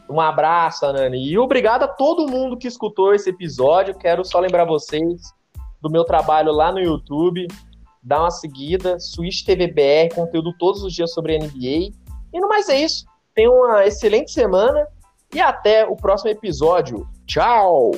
Um 0.09 0.19
abraço, 0.19 0.87
Anani. 0.87 1.23
E 1.23 1.37
obrigado 1.37 1.83
a 1.83 1.87
todo 1.87 2.27
mundo 2.27 2.57
que 2.57 2.67
escutou 2.67 3.13
esse 3.13 3.29
episódio. 3.29 3.93
Quero 3.93 4.25
só 4.25 4.39
lembrar 4.39 4.65
vocês 4.65 5.21
do 5.79 5.89
meu 5.89 6.03
trabalho 6.03 6.51
lá 6.51 6.71
no 6.71 6.79
YouTube. 6.79 7.47
Dá 8.01 8.21
uma 8.21 8.31
seguida, 8.31 8.99
Switch 8.99 9.43
TV 9.43 9.67
BR, 9.67 10.15
conteúdo 10.15 10.53
todos 10.57 10.83
os 10.83 10.93
dias 10.93 11.13
sobre 11.13 11.37
NBA. 11.37 11.93
E 12.33 12.39
no 12.39 12.47
mais 12.47 12.69
é 12.69 12.79
isso. 12.81 13.05
Tenha 13.33 13.51
uma 13.51 13.85
excelente 13.85 14.31
semana 14.31 14.87
e 15.33 15.39
até 15.39 15.85
o 15.85 15.95
próximo 15.95 16.29
episódio. 16.29 17.07
Tchau! 17.27 17.91